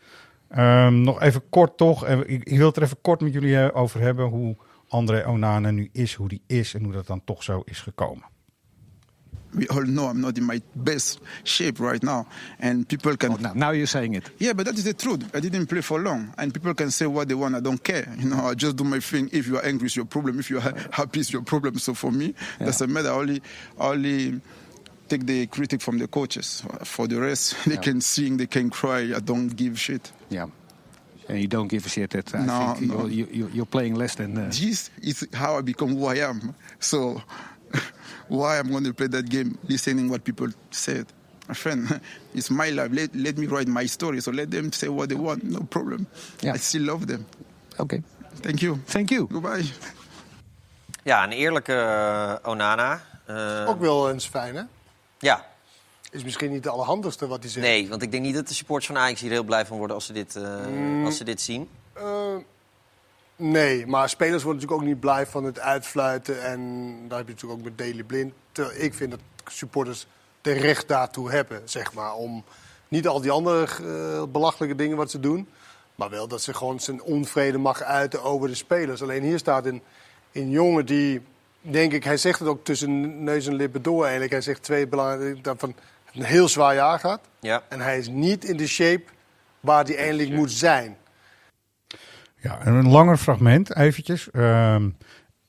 Um, 0.57 1.01
nog 1.01 1.21
even 1.21 1.49
kort 1.49 1.77
toch, 1.77 2.07
ik, 2.07 2.45
ik, 2.45 2.57
wil 2.57 2.67
het 2.67 2.77
er 2.77 2.83
even 2.83 3.01
kort 3.01 3.21
met 3.21 3.33
jullie 3.33 3.73
over 3.73 4.01
hebben 4.01 4.27
hoe 4.27 4.57
André 4.89 5.27
Onana 5.27 5.71
nu 5.71 5.89
is, 5.93 6.15
hoe 6.15 6.29
die 6.29 6.43
is 6.47 6.75
en 6.75 6.85
hoe 6.85 6.93
dat 6.93 7.07
dan 7.07 7.25
toch 7.25 7.43
zo 7.43 7.63
is 7.65 7.81
gekomen. 7.81 8.25
We 9.55 9.67
all 9.69 9.85
know 9.85 10.07
I'm 10.07 10.21
not 10.21 10.39
in 10.39 10.45
my 10.45 10.61
best 10.77 11.21
shape 11.45 11.81
right 11.81 12.03
now, 12.03 12.27
and 12.59 12.89
people 12.89 13.17
can. 13.17 13.33
Oh, 13.33 13.37
now, 13.37 13.53
now 13.55 13.71
you're 13.71 13.87
saying 13.87 14.15
it. 14.15 14.31
Yeah, 14.39 14.53
but 14.53 14.67
that 14.67 14.77
is 14.77 14.85
the 14.85 14.95
truth. 14.95 15.31
I 15.35 15.41
didn't 15.41 15.67
play 15.67 15.81
for 15.81 16.01
long, 16.01 16.33
and 16.39 16.53
people 16.53 16.75
can 16.75 16.91
say 16.91 17.07
what 17.07 17.29
they 17.29 17.35
want. 17.35 17.55
I 17.55 17.61
don't 17.61 17.83
care. 17.83 18.13
You 18.19 18.31
know, 18.31 18.47
I 18.47 18.55
just 18.55 18.77
do 18.77 18.85
my 18.85 19.01
thing. 19.01 19.29
If 19.33 19.47
you 19.47 19.57
are 19.57 19.65
angry, 19.65 19.87
it's 19.87 19.97
your 19.97 20.05
problem. 20.05 20.39
If 20.39 20.51
you 20.51 20.59
are 20.59 20.75
happy, 20.93 21.21
it's 21.21 21.33
your 21.33 21.43
problem. 21.43 21.79
So 21.79 21.95
for 21.95 22.11
me, 22.13 22.27
yeah. 22.27 22.67
that's 22.67 22.81
a 22.81 22.87
matter. 22.87 23.09
I 23.09 23.15
only, 23.15 23.43
only 23.79 24.41
take 25.09 25.27
the 25.27 25.47
critic 25.47 25.81
from 25.81 25.99
the 25.99 26.07
coaches. 26.07 26.63
For 26.85 27.07
the 27.07 27.21
rest, 27.21 27.57
they 27.67 27.75
yeah. 27.75 27.81
can 27.81 28.01
sing, 28.01 28.37
they 28.37 28.47
can 28.47 28.71
cry. 28.71 29.13
I 29.15 29.21
don't 29.21 29.49
give 29.49 29.79
shit. 29.79 30.13
Yeah. 30.29 30.47
And 31.29 31.41
you 31.41 31.47
don't 31.47 31.69
give 31.69 31.87
a 31.87 31.89
shit 31.89 32.11
that 32.11 32.35
I 32.35 32.45
no, 32.45 32.75
think 32.75 32.93
no. 32.93 33.07
You're, 33.07 33.29
you're, 33.29 33.51
you're, 33.51 33.67
playing 33.67 33.95
less 33.95 34.17
than. 34.17 34.37
Uh... 34.37 34.47
This 34.47 34.91
is 35.01 35.29
how 35.33 35.59
I 35.59 35.61
become 35.61 35.91
who 35.91 36.07
I 36.07 36.17
am. 36.17 36.57
So 36.81 37.23
why 38.31 38.59
I'm 38.59 38.71
going 38.71 38.85
to 38.85 38.95
play 38.95 39.09
that 39.09 39.29
game, 39.29 39.59
listening 39.69 40.09
what 40.09 40.25
people 40.25 40.49
said. 40.71 41.07
My 41.49 41.55
friend, 41.55 42.01
it's 42.35 42.51
my 42.51 42.71
life. 42.71 42.91
Let, 42.93 43.15
let 43.15 43.37
me 43.37 43.47
write 43.47 43.69
my 43.69 43.87
story. 43.87 44.21
So 44.21 44.31
let 44.31 44.51
them 44.51 44.73
say 44.73 44.89
what 44.89 45.09
they 45.09 45.17
want. 45.17 45.43
No 45.43 45.61
problem. 45.61 46.07
Yeah. 46.41 46.55
I 46.55 46.59
still 46.59 46.83
love 46.83 47.07
them. 47.07 47.27
Okay. 47.79 48.03
Thank 48.41 48.63
you. 48.63 48.79
Thank 48.87 49.11
you. 49.11 49.27
Goodbye. 49.31 49.65
Ja, 51.03 51.25
een 51.25 51.33
eerlijke 51.33 51.73
uh, 52.43 52.51
Onana. 52.51 53.03
Uh, 53.31 53.69
Ook 53.69 53.81
wel 53.81 54.11
eens 54.11 54.27
fijn, 54.27 54.57
hè? 54.57 54.63
Ja. 55.19 55.47
Is 56.11 56.25
misschien 56.25 56.53
niet 56.53 56.63
de 56.63 56.71
allerhandigste 56.71 57.27
wat 57.27 57.43
hij 57.43 57.51
zegt. 57.51 57.67
Nee, 57.67 57.89
want 57.89 58.03
ik 58.03 58.11
denk 58.11 58.23
niet 58.23 58.35
dat 58.35 58.49
de 58.49 58.55
supporters 58.55 58.87
van 58.87 58.99
Ajax 58.99 59.21
hier 59.21 59.31
heel 59.31 59.45
blij 59.45 59.67
van 59.67 59.77
worden 59.77 59.97
als 59.97 60.07
ze 60.07 60.13
dit, 60.13 60.37
uh, 60.37 60.67
mm. 60.67 61.05
als 61.05 61.17
ze 61.17 61.25
dit 61.25 61.41
zien. 61.41 61.69
Nee, 63.43 63.87
maar 63.87 64.09
spelers 64.09 64.43
worden 64.43 64.61
natuurlijk 64.61 64.89
ook 64.89 64.95
niet 64.95 65.01
blij 65.01 65.27
van 65.27 65.45
het 65.45 65.61
uitfluiten. 65.61 66.43
En 66.43 66.61
daar 67.09 67.19
heb 67.19 67.27
je 67.27 67.33
natuurlijk 67.33 67.61
ook 67.61 67.65
met 67.67 67.79
Daily 67.79 68.03
Blind. 68.03 68.33
Ik 68.77 68.95
vind 68.95 69.11
dat 69.11 69.21
supporters 69.47 70.07
de 70.41 70.53
recht 70.53 70.89
daartoe 70.89 71.31
hebben, 71.31 71.63
zeg 71.65 71.93
maar. 71.93 72.15
Om 72.15 72.45
niet 72.89 73.09
al 73.09 73.21
die 73.21 73.31
andere 73.31 73.67
uh, 73.83 74.23
belachelijke 74.33 74.75
dingen 74.75 74.97
wat 74.97 75.11
ze 75.11 75.21
doen. 75.21 75.49
Maar 75.95 76.11
wel 76.11 76.29
dat 76.29 76.43
ze 76.43 76.55
gewoon 76.55 76.81
zijn 76.81 77.03
onvrede 77.03 77.59
mag 77.59 77.83
uiten 77.83 78.23
over 78.23 78.49
de 78.49 78.55
spelers. 78.55 79.03
Alleen 79.03 79.23
hier 79.23 79.39
staat 79.39 79.67
een, 79.67 79.83
een 80.33 80.51
jongen 80.51 80.87
die, 80.87 81.21
denk 81.61 81.93
ik, 81.93 82.05
hij 82.05 82.17
zegt 82.17 82.39
het 82.39 82.49
ook 82.49 82.65
tussen 82.65 83.25
neus 83.25 83.47
en 83.47 83.55
lippen 83.55 83.83
door 83.83 84.03
eigenlijk. 84.03 84.33
Hij 84.33 84.41
zegt 84.41 84.63
twee 84.63 84.87
belangrijke, 84.87 85.41
dat 85.41 85.59
van 85.59 85.75
een 86.15 86.23
heel 86.23 86.49
zwaar 86.49 86.75
jaar 86.75 86.99
gaat. 86.99 87.21
Ja. 87.41 87.63
En 87.69 87.81
hij 87.81 87.99
is 87.99 88.09
niet 88.09 88.45
in 88.45 88.57
de 88.57 88.67
shape 88.67 89.05
waar 89.61 89.85
hij 89.85 89.97
eindelijk 89.97 90.31
moet 90.31 90.53
zijn. 90.53 90.97
Ja, 92.43 92.67
een 92.67 92.89
langer 92.89 93.17
fragment, 93.17 93.77
eventjes. 93.77 94.29
Um, 94.33 94.97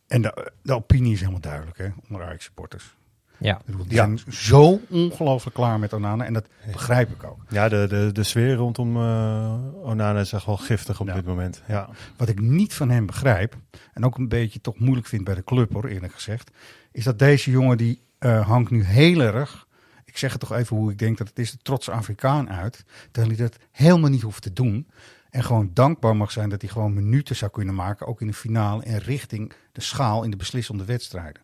en 0.08 0.22
de, 0.22 0.52
de, 0.62 0.74
opinie 0.74 1.14
is 1.14 1.20
helemaal 1.20 1.42
duidelijk, 1.42 1.78
hè, 1.78 1.88
onder 2.10 2.26
Ajax 2.26 2.44
supporters. 2.44 2.96
Ja. 3.38 3.62
Die 3.66 3.98
zijn 3.98 4.20
zo 4.30 4.80
ongelooflijk 4.90 5.56
klaar 5.56 5.80
met 5.80 5.94
Onana 5.94 6.26
en 6.26 6.34
dat 6.34 6.48
begrijp 6.72 7.10
ik 7.10 7.24
ook. 7.24 7.44
Ja, 7.50 7.70
de, 7.70 7.86
de, 7.90 8.10
de 8.14 8.24
sfeer 8.24 8.56
rondom 8.56 8.98
uh, 8.98 9.84
Onana 9.84 10.20
is 10.20 10.34
echt 10.34 10.46
wel 10.46 10.58
giftig 10.58 11.00
op 11.00 11.08
ja. 11.08 11.14
dit 11.14 11.26
moment. 11.26 11.62
Ja. 11.68 11.90
Wat 12.18 12.30
ik 12.30 12.42
niet 12.42 12.74
van 12.74 12.90
hem 12.90 13.06
begrijp, 13.06 13.56
en 13.94 14.06
ook 14.06 14.18
een 14.18 14.28
beetje 14.28 14.62
toch 14.62 14.80
moeilijk 14.80 15.08
vind 15.08 15.24
bij 15.24 15.36
de 15.36 15.44
club 15.44 15.74
hoor, 15.74 15.86
eerlijk 15.86 16.14
gezegd, 16.14 16.52
is 16.92 17.04
dat 17.04 17.20
deze 17.20 17.52
jongen 17.52 17.78
die 17.78 18.02
uh, 18.20 18.48
hangt 18.48 18.72
nu 18.72 18.84
heel 18.84 19.22
erg, 19.22 19.68
ik 20.06 20.18
zeg 20.18 20.32
het 20.32 20.40
toch 20.40 20.54
even 20.54 20.78
hoe 20.78 20.92
ik 20.92 21.00
denk 21.00 21.18
dat 21.18 21.28
het 21.28 21.40
is, 21.40 21.52
de 21.52 21.58
trotse 21.62 21.92
Afrikaan 21.92 22.50
uit, 22.50 22.84
terwijl 23.12 23.36
hij 23.36 23.46
dat 23.46 23.58
helemaal 23.72 24.10
niet 24.10 24.22
hoeft 24.22 24.42
te 24.42 24.54
doen. 24.54 24.88
En 25.32 25.44
gewoon 25.44 25.72
dankbaar 25.74 26.16
mag 26.16 26.32
zijn 26.32 26.50
dat 26.50 26.62
hij 26.62 26.70
gewoon 26.70 26.94
minuten 26.94 27.36
zou 27.36 27.52
kunnen 27.52 27.76
maken, 27.76 28.08
ook 28.08 28.22
in 28.22 28.28
de 28.28 28.34
finale 28.34 28.84
en 28.84 29.00
richting 29.00 29.52
de 29.72 29.82
schaal 29.82 30.24
in 30.24 30.32
de 30.32 30.38
beslissende 30.38 30.86
wedstrijden. 30.86 31.42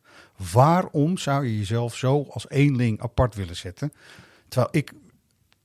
Waarom 0.52 1.18
zou 1.18 1.46
je 1.46 1.58
jezelf 1.58 1.96
zo 1.96 2.26
als 2.30 2.50
eenling 2.50 3.02
apart 3.02 3.36
willen 3.36 3.56
zetten? 3.56 3.94
Terwijl 4.48 4.70
ik 4.72 4.94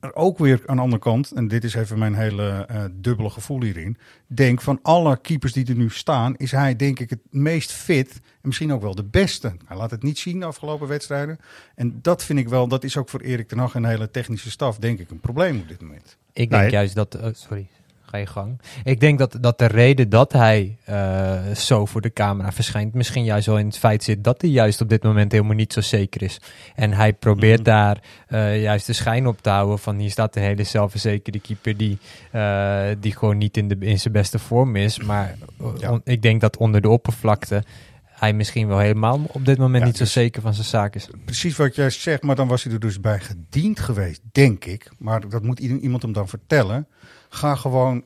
er 0.01 0.15
ook 0.15 0.39
weer 0.39 0.63
aan 0.67 0.77
de 0.77 0.83
andere 0.83 1.03
kant, 1.03 1.33
en 1.33 1.49
dit 1.49 1.65
is 1.65 1.75
even 1.75 1.99
mijn 1.99 2.15
hele 2.15 2.69
uh, 2.71 2.85
dubbele 2.93 3.31
gevoel 3.31 3.63
hierin, 3.63 3.97
denk 4.27 4.61
van 4.61 4.79
alle 4.83 5.17
keepers 5.21 5.53
die 5.53 5.67
er 5.67 5.75
nu 5.75 5.91
staan, 5.91 6.37
is 6.37 6.51
hij 6.51 6.77
denk 6.77 6.99
ik 6.99 7.11
het 7.11 7.21
meest 7.31 7.73
fit 7.73 8.13
en 8.15 8.21
misschien 8.49 8.73
ook 8.73 8.83
wel 8.83 8.95
de 8.95 9.05
beste. 9.05 9.53
Hij 9.67 9.77
laat 9.77 9.91
het 9.91 10.03
niet 10.03 10.19
zien 10.19 10.41
de 10.41 10.47
afgelopen 10.47 10.89
wedstrijden. 10.89 11.39
En 11.75 11.99
dat 12.03 12.25
vind 12.25 12.39
ik 12.39 12.49
wel, 12.49 12.69
dat 12.69 12.85
is 12.85 12.97
ook 12.97 13.09
voor 13.09 13.21
Erik 13.21 13.49
ten 13.49 13.59
Hag 13.59 13.75
en 13.75 13.83
de 13.83 13.89
hele 13.89 14.11
technische 14.11 14.51
staf 14.51 14.79
denk 14.79 14.99
ik 14.99 15.11
een 15.11 15.21
probleem 15.21 15.61
op 15.61 15.69
dit 15.69 15.81
moment. 15.81 16.17
Ik 16.33 16.51
denk 16.51 16.63
nee. 16.63 16.71
juist 16.71 16.95
dat, 16.95 17.15
oh, 17.15 17.29
sorry, 17.33 17.69
ga 18.13 18.19
je 18.19 18.27
gang. 18.27 18.61
Ik 18.85 19.01
denk 19.01 19.19
dat, 19.19 19.37
dat 19.41 19.59
de 19.59 19.67
reden 19.67 20.09
dat 20.09 20.33
hij 20.33 20.77
uh, 20.91 21.55
zo 21.55 21.87
voor 21.87 22.01
de 22.01 22.13
camera 22.13 22.53
verschijnt, 22.53 22.95
misschien 22.95 23.25
juist 23.25 23.47
wel 23.47 23.59
in 23.59 23.67
het 23.67 23.79
feit 23.79 24.03
zit 24.03 24.25
dat 24.25 24.41
hij 24.41 24.51
juist 24.51 24.81
op 24.81 24.89
dit 24.89 25.03
moment 25.03 25.33
helemaal 25.33 25.55
niet 25.55 25.73
zo 25.73 25.81
zeker 25.81 26.23
is. 26.23 26.41
En 26.75 26.93
hij 26.93 27.13
probeert 27.13 27.59
mm. 27.59 27.65
daar 27.65 27.99
uh, 28.29 28.63
juist 28.63 28.87
de 28.87 28.93
schijn 28.93 29.27
op 29.27 29.43
te 29.43 29.51
houden 29.51 29.79
van 29.79 29.99
hier 29.99 30.11
staat 30.11 30.37
een 30.37 30.43
hele 30.43 30.65
zelfverzekerde 30.65 31.41
keeper 31.41 31.77
die, 31.77 31.99
uh, 32.35 32.85
die 33.01 33.17
gewoon 33.17 33.39
niet 33.39 33.57
in, 33.57 33.69
de, 33.69 33.77
in 33.81 33.99
zijn 33.99 34.15
beste 34.15 34.39
vorm 34.39 34.77
is. 34.77 34.99
Maar 34.99 35.35
ja. 35.79 35.91
on, 35.91 36.01
ik 36.05 36.23
denk 36.23 36.41
dat 36.41 36.57
onder 36.57 36.81
de 36.81 36.89
oppervlakte 36.89 37.63
hij 38.05 38.33
misschien 38.33 38.69
wel 38.69 38.79
helemaal 38.79 39.21
op 39.29 39.45
dit 39.45 39.59
moment 39.59 39.81
ja, 39.81 39.87
niet 39.87 39.97
zo 39.97 40.05
dus 40.05 40.13
zeker 40.13 40.43
van 40.43 40.55
zijn 40.55 40.67
zaak 40.67 40.95
is. 40.95 41.09
Precies 41.25 41.57
wat 41.57 41.75
jij 41.75 41.91
zegt, 41.91 42.23
maar 42.23 42.37
dan 42.37 42.49
was 42.49 42.65
hij 42.65 42.73
er 42.73 42.81
dus 42.81 43.01
bij 43.01 43.21
gediend 43.21 43.81
geweest, 43.81 44.21
denk 44.33 44.65
ik. 44.65 44.91
Maar 44.99 45.29
dat 45.29 45.43
moet 45.43 45.59
iemand 45.59 46.03
hem 46.03 46.13
dan 46.13 46.29
vertellen. 46.29 46.87
Ga 47.35 47.55
gewoon 47.55 48.05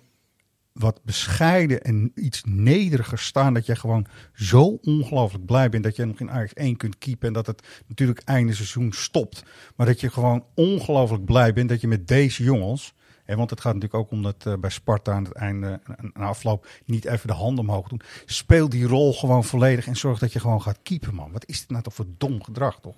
wat 0.72 1.00
bescheiden 1.04 1.82
en 1.82 2.12
iets 2.14 2.42
nederiger 2.44 3.18
staan. 3.18 3.54
Dat 3.54 3.66
je 3.66 3.76
gewoon 3.76 4.06
zo 4.34 4.78
ongelooflijk 4.82 5.44
blij 5.46 5.68
bent 5.68 5.84
dat 5.84 5.96
je 5.96 6.04
nog 6.04 6.20
in 6.20 6.30
Ajax 6.30 6.52
1 6.52 6.76
kunt 6.76 6.98
keepen. 6.98 7.26
En 7.28 7.32
dat 7.32 7.46
het 7.46 7.82
natuurlijk 7.86 8.20
einde 8.24 8.54
seizoen 8.54 8.92
stopt. 8.92 9.44
Maar 9.76 9.86
dat 9.86 10.00
je 10.00 10.10
gewoon 10.10 10.44
ongelooflijk 10.54 11.24
blij 11.24 11.52
bent 11.52 11.68
dat 11.68 11.80
je 11.80 11.88
met 11.88 12.08
deze 12.08 12.42
jongens... 12.42 12.94
Hè, 13.24 13.36
want 13.36 13.50
het 13.50 13.60
gaat 13.60 13.74
natuurlijk 13.74 14.02
ook 14.02 14.10
om 14.10 14.22
dat 14.22 14.44
uh, 14.46 14.54
bij 14.54 14.70
Sparta 14.70 15.12
aan 15.12 15.24
het 15.24 15.32
einde, 15.32 15.80
een 15.96 16.12
afloop, 16.14 16.68
niet 16.84 17.04
even 17.04 17.26
de 17.26 17.34
handen 17.34 17.68
omhoog 17.68 17.88
doen. 17.88 18.00
Speel 18.24 18.68
die 18.68 18.86
rol 18.86 19.14
gewoon 19.14 19.44
volledig 19.44 19.86
en 19.86 19.96
zorg 19.96 20.18
dat 20.18 20.32
je 20.32 20.40
gewoon 20.40 20.62
gaat 20.62 20.78
keepen, 20.82 21.14
man. 21.14 21.32
Wat 21.32 21.46
is 21.46 21.60
dit 21.60 21.70
nou 21.70 21.82
toch 21.82 21.94
voor 21.94 22.06
dom 22.18 22.42
gedrag, 22.42 22.80
toch? 22.80 22.96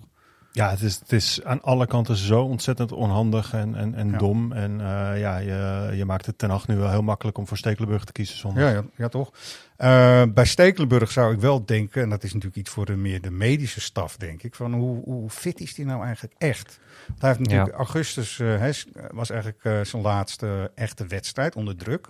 Ja, 0.52 0.70
het 0.70 0.80
is, 0.82 0.98
het 0.98 1.12
is 1.12 1.44
aan 1.44 1.62
alle 1.62 1.86
kanten 1.86 2.16
zo 2.16 2.42
ontzettend 2.42 2.92
onhandig 2.92 3.52
en, 3.52 3.74
en, 3.74 3.94
en 3.94 4.10
Ja. 4.10 4.18
dom. 4.18 4.52
En 4.52 4.70
uh, 4.72 5.20
ja, 5.20 5.38
je, 5.38 5.90
je 5.96 6.04
maakt 6.04 6.26
het 6.26 6.38
ten 6.38 6.50
acht 6.50 6.68
nu 6.68 6.76
wel 6.76 6.90
heel 6.90 7.02
makkelijk 7.02 7.38
om 7.38 7.46
voor 7.46 7.56
Stekelenburg 7.56 8.04
te 8.04 8.12
kiezen 8.12 8.36
zondag. 8.38 8.62
Ja, 8.62 8.70
ja, 8.70 8.82
ja 8.96 9.08
toch. 9.08 9.30
Uh, 9.78 10.22
bij 10.28 10.44
Stekelenburg 10.44 11.10
zou 11.10 11.34
ik 11.34 11.40
wel 11.40 11.64
denken, 11.64 12.02
en 12.02 12.08
dat 12.10 12.22
is 12.22 12.32
natuurlijk 12.32 12.56
iets 12.60 12.70
voor 12.70 12.86
de 12.86 12.96
meer 12.96 13.20
de 13.20 13.30
medische 13.30 13.80
staf, 13.80 14.16
denk 14.16 14.42
ik, 14.42 14.54
van 14.54 14.72
hoe, 14.74 15.02
hoe 15.04 15.30
fit 15.30 15.60
is 15.60 15.74
die 15.74 15.84
nou 15.84 16.04
eigenlijk 16.04 16.34
echt? 16.38 16.78
Want 17.06 17.20
hij 17.20 17.28
heeft 17.28 17.40
natuurlijk 17.42 17.70
Ja. 17.70 17.76
augustus 17.76 18.38
uh, 18.38 18.58
hij 18.58 18.68
is- 18.68 18.86
was 19.10 19.30
eigenlijk 19.30 19.64
uh, 19.64 19.80
zijn 19.84 20.02
laatste 20.02 20.70
echte 20.74 21.06
wedstrijd 21.06 21.54
onder 21.56 21.76
druk. 21.76 22.06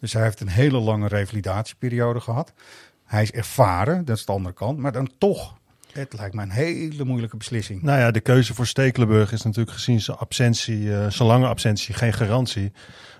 Dus 0.00 0.12
hij 0.12 0.22
heeft 0.22 0.40
een 0.40 0.48
hele 0.48 0.78
lange 0.78 1.08
revalidatieperiode 1.08 2.20
gehad. 2.20 2.52
Hij 3.04 3.22
is 3.22 3.30
ervaren, 3.32 4.04
dat 4.04 4.16
is 4.16 4.24
de 4.26 4.32
andere 4.32 4.54
kant, 4.54 4.78
maar 4.78 4.92
dan 4.92 5.10
toch. 5.18 5.57
Het 5.98 6.14
lijkt 6.18 6.34
me 6.34 6.42
een 6.42 6.50
hele 6.50 7.04
moeilijke 7.04 7.36
beslissing. 7.36 7.82
Nou 7.82 7.98
ja, 7.98 8.10
de 8.10 8.20
keuze 8.20 8.54
voor 8.54 8.66
Stekelenburg 8.66 9.32
is 9.32 9.42
natuurlijk 9.42 9.76
gezien 9.76 10.00
zijn 10.00 10.16
absentie, 10.16 10.94
eh, 10.94 11.10
zijn 11.10 11.28
lange 11.28 11.46
absentie, 11.46 11.94
geen 11.94 12.12
garantie. 12.12 12.72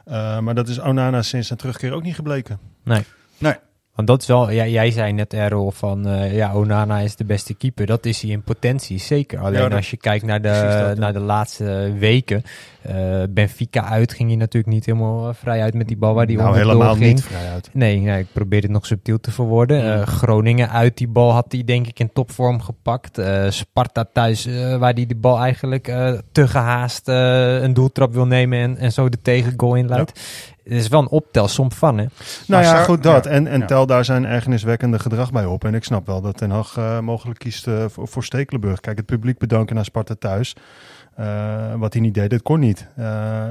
Eh, 0.05 0.38
maar 0.38 0.55
dat 0.55 0.69
is 0.69 0.81
Onana 0.81 1.23
sinds 1.23 1.47
zijn 1.47 1.59
terugkeer 1.59 1.93
ook 1.93 2.03
niet 2.03 2.14
gebleken. 2.14 2.59
Nee. 2.85 3.05
Nee. 3.38 3.55
Want 3.99 4.11
dat 4.11 4.21
is 4.21 4.27
wel, 4.27 4.51
ja, 4.51 4.67
jij 4.67 4.91
zei 4.91 5.13
net 5.13 5.33
Errol 5.33 5.71
van 5.71 6.07
eh, 6.09 6.35
ja, 6.35 6.55
Onana 6.55 6.99
is 6.99 7.17
de 7.17 7.25
beste 7.25 7.55
keeper. 7.55 7.87
Dat 7.87 8.07
is 8.07 8.23
hij 8.23 8.31
in 8.31 8.43
potentie, 8.43 8.99
zeker. 8.99 9.39
Alleen 9.39 9.69
Ja, 9.71 9.77
als 9.77 9.91
je 9.91 9.97
kijkt 9.97 10.25
naar 10.25 10.43
de, 10.43 10.49
dat, 10.49 10.95
ja. 10.97 11.01
naar 11.01 11.13
de 11.13 11.19
laatste 11.21 11.93
weken. 11.99 12.43
eh, 12.83 13.23
Benfica 13.31 13.85
uit 13.85 14.13
ging 14.13 14.29
hij 14.29 14.39
natuurlijk 14.39 14.73
niet 14.73 14.87
helemaal 14.87 15.29
eh, 15.29 15.35
vrij 15.35 15.63
uit 15.63 15.75
met 15.75 15.89
die 15.89 15.97
bal 15.97 16.15
waar 16.15 16.27
die 16.27 16.37
Nou, 16.37 16.49
onderdoor 16.49 16.73
helemaal 16.73 16.95
ging. 16.97 17.15
niet 17.15 17.23
vrij 17.25 17.51
uit. 17.53 17.71
Nee, 17.73 18.01
nee, 18.01 18.19
ik 18.21 18.27
probeer 18.33 18.63
het 18.63 18.71
nog 18.71 18.87
subtiel 18.87 19.21
te 19.21 19.31
verwoorden. 19.31 20.07
Groningen 20.07 20.71
uit 20.71 20.97
die 20.97 21.09
bal 21.09 21.33
had 21.33 21.47
hij 21.53 21.65
denk 21.65 21.87
ik 21.87 21.99
in 22.01 22.13
topvorm 22.13 22.61
gepakt. 22.61 23.21
Sparta 23.49 24.05
thuis, 24.13 24.47
waar 24.79 24.93
hij 24.95 25.07
die 25.07 25.17
bal 25.17 25.39
eigenlijk 25.39 25.85
te 26.33 26.49
gehaast 26.49 27.09
eh, 27.09 27.63
een 27.63 27.75
doeltrap 27.75 28.13
wil 28.13 28.27
nemen 28.27 28.59
en, 28.59 28.77
en 28.77 28.93
zo 28.93 29.09
de 29.09 29.23
tegengoal 29.23 29.75
inleidt. 29.75 30.21
Het 30.68 30.76
is 30.76 30.88
wel 30.88 31.00
een 31.00 31.09
optelsom 31.09 31.72
van, 31.72 31.98
hè? 31.98 32.04
Nou 32.04 32.12
Maar 32.46 32.62
ja, 32.62 32.83
goed 32.83 33.02
dat. 33.02 33.24
ja, 33.24 33.31
en 33.31 33.46
en 33.46 33.61
ja. 33.61 33.66
tel 33.66 33.87
daar 33.87 34.04
zijn 34.04 34.26
ergerniswekkende 34.26 34.98
gedrag 34.98 35.33
bij 35.33 35.44
op. 35.44 35.64
En 35.64 35.74
ik 35.74 35.85
snap 35.85 36.07
wel 36.07 36.20
dat 36.20 36.37
Ten 36.37 36.50
Hag 36.50 36.76
eh, 36.76 36.98
mogelijk 37.00 37.38
kiest 37.38 37.66
eh, 37.66 37.85
voor, 37.88 38.09
voor 38.09 38.24
Stekelenburg. 38.24 38.81
Kijk, 38.81 38.96
het 38.96 39.07
publiek 39.07 39.38
bedanken 39.38 39.74
naar 39.74 39.85
Sparta 39.85 40.14
thuis. 40.18 40.54
Eh, 41.14 41.74
wat 41.76 41.92
hij 41.92 42.02
niet 42.02 42.14
deed, 42.14 42.31
dat 42.31 42.42
kon 42.42 42.61
niet. 42.61 42.87
Eh, 42.96 43.04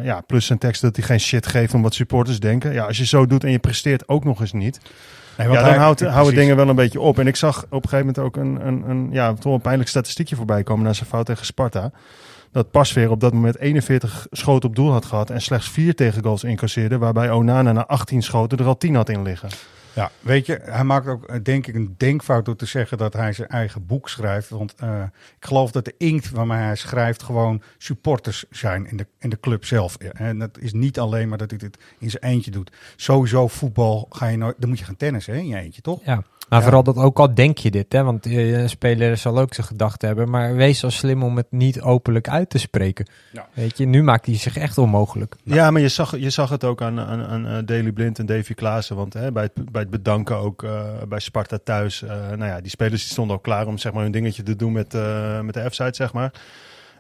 ja, 0.03 0.21
plus 0.27 0.45
zijn 0.45 0.59
tekst 0.59 0.81
dat 0.81 0.95
hij 0.95 1.05
geen 1.05 1.19
shit 1.19 1.47
geeft 1.47 1.73
om 1.73 1.81
wat 1.81 1.93
supporters 1.93 2.39
denken. 2.39 2.73
Ja, 2.73 2.85
als 2.85 2.97
je 2.97 3.05
zo 3.05 3.25
doet 3.25 3.43
en 3.43 3.51
je 3.51 3.59
presteert 3.59 4.07
ook 4.07 4.23
nog 4.23 4.39
eens 4.41 4.53
niet. 4.53 4.79
Nee, 5.37 5.47
ja, 5.47 5.53
want 5.53 5.65
dan 5.65 5.73
hij- 5.73 5.83
houdt, 5.83 6.01
houden 6.01 6.35
dingen 6.35 6.55
wel 6.55 6.69
een 6.69 6.75
beetje 6.75 6.99
op. 6.99 7.19
En 7.19 7.27
ik 7.27 7.35
zag 7.35 7.63
op 7.69 7.83
een 7.83 7.89
gegeven 7.89 7.97
moment 8.05 8.19
ook 8.19 8.35
een, 8.35 8.67
een, 8.67 8.89
een, 8.89 9.07
ja, 9.11 9.33
toch 9.33 9.53
een 9.53 9.61
pijnlijk 9.61 9.89
statistiekje 9.89 10.35
voorbij 10.35 10.63
komen 10.63 10.85
na 10.85 10.93
zijn 10.93 11.09
fout 11.09 11.25
tegen 11.25 11.45
Sparta. 11.45 11.91
Dat 12.57 12.71
Pasveer 12.71 13.11
op 13.11 13.19
dat 13.19 13.33
moment 13.33 13.57
41 13.57 14.27
schoten 14.31 14.69
op 14.69 14.75
doel 14.75 14.91
had 14.91 15.05
gehad 15.05 15.29
en 15.29 15.41
slechts 15.41 15.69
4 15.69 15.95
tegengoals 15.95 16.43
incasseerde. 16.43 16.97
Waarbij 16.97 17.31
Onana 17.31 17.71
na 17.71 17.85
18 17.85 18.23
schoten 18.23 18.57
er 18.57 18.65
al 18.65 18.77
10 18.77 18.95
had 18.95 19.09
in 19.09 19.21
liggen. 19.21 19.49
Ja, 19.93 20.11
weet 20.19 20.45
je, 20.45 20.59
hij 20.63 20.83
maakt 20.83 21.07
ook 21.07 21.25
eh, 21.25 21.39
denk 21.43 21.67
ik 21.67 21.75
een 21.75 21.95
denkfout 21.97 22.45
door 22.45 22.55
te 22.55 22.65
zeggen 22.65 22.97
dat 22.97 23.13
hij 23.13 23.33
zijn 23.33 23.47
eigen 23.47 23.85
boek 23.85 24.09
schrijft. 24.09 24.49
Want 24.49 24.73
uh, 24.83 25.03
ik 25.39 25.45
geloof 25.45 25.71
dat 25.71 25.85
de 25.85 25.93
inkt 25.97 26.29
waarmee 26.29 26.57
hij 26.57 26.75
schrijft 26.75 27.23
gewoon 27.23 27.61
supporters 27.77 28.45
zijn 28.49 28.89
in 28.89 28.97
de, 28.97 29.07
in 29.19 29.29
de 29.29 29.39
club 29.39 29.65
zelf. 29.65 29.95
En 29.97 30.39
dat 30.39 30.57
is 30.59 30.73
niet 30.73 30.99
alleen 30.99 31.29
maar 31.29 31.37
dat 31.37 31.49
hij 31.49 31.59
dit 31.59 31.77
in 31.97 32.09
zijn 32.09 32.23
eentje 32.23 32.51
doet. 32.51 32.71
Sowieso 32.95 33.47
voetbal 33.47 34.05
ga 34.09 34.27
je 34.27 34.37
nooit, 34.37 34.55
dan 34.57 34.69
moet 34.69 34.79
je 34.79 34.85
gaan 34.85 34.97
tennissen 34.97 35.33
hè, 35.33 35.39
in 35.39 35.47
je 35.47 35.57
eentje, 35.57 35.81
toch? 35.81 36.05
Ja. 36.05 36.23
Maar 36.47 36.63
vooral 36.63 36.83
dat 36.83 36.95
ook 36.95 37.19
al 37.19 37.33
denk 37.33 37.57
je 37.57 37.71
dit, 37.71 37.93
hè? 37.93 38.03
want 38.03 38.25
een 38.25 38.69
speler 38.69 39.17
zal 39.17 39.39
ook 39.39 39.53
zijn 39.53 39.67
gedachten 39.67 40.07
hebben. 40.07 40.29
Maar 40.29 40.55
wees 40.55 40.79
zo 40.79 40.89
slim 40.89 41.23
om 41.23 41.37
het 41.37 41.47
niet 41.49 41.81
openlijk 41.81 42.29
uit 42.29 42.49
te 42.49 42.57
spreken. 42.57 43.07
Ja. 43.31 43.47
Weet 43.53 43.77
je, 43.77 43.85
nu 43.85 44.03
maakt 44.03 44.25
hij 44.25 44.35
zich 44.35 44.57
echt 44.57 44.77
onmogelijk. 44.77 45.35
Ja, 45.43 45.71
maar 45.71 45.81
je 45.81 45.87
zag, 45.87 46.17
je 46.17 46.29
zag 46.29 46.49
het 46.49 46.63
ook 46.63 46.81
aan, 46.81 46.99
aan, 46.99 47.25
aan 47.25 47.45
uh, 47.45 47.57
Daley 47.65 47.91
Blind 47.91 48.19
en 48.19 48.25
Davy 48.25 48.53
Klaassen. 48.53 48.95
Want 48.95 49.13
hè, 49.13 49.31
bij, 49.31 49.43
het, 49.43 49.71
bij 49.71 49.81
het 49.81 49.89
bedanken 49.89 50.37
ook 50.37 50.63
uh, 50.63 50.81
bij 51.07 51.19
Sparta 51.19 51.59
thuis. 51.63 52.01
Uh, 52.01 52.09
nou 52.09 52.45
ja, 52.45 52.61
die 52.61 52.69
spelers 52.69 53.01
die 53.01 53.11
stonden 53.11 53.35
ook 53.35 53.43
klaar 53.43 53.67
om 53.67 53.77
zeg 53.77 53.93
maar, 53.93 54.03
hun 54.03 54.11
dingetje 54.11 54.43
te 54.43 54.55
doen 54.55 54.71
met, 54.71 54.93
met 55.41 55.53
de 55.53 55.69
F-site, 55.69 55.95
zeg 55.95 56.13
maar. 56.13 56.31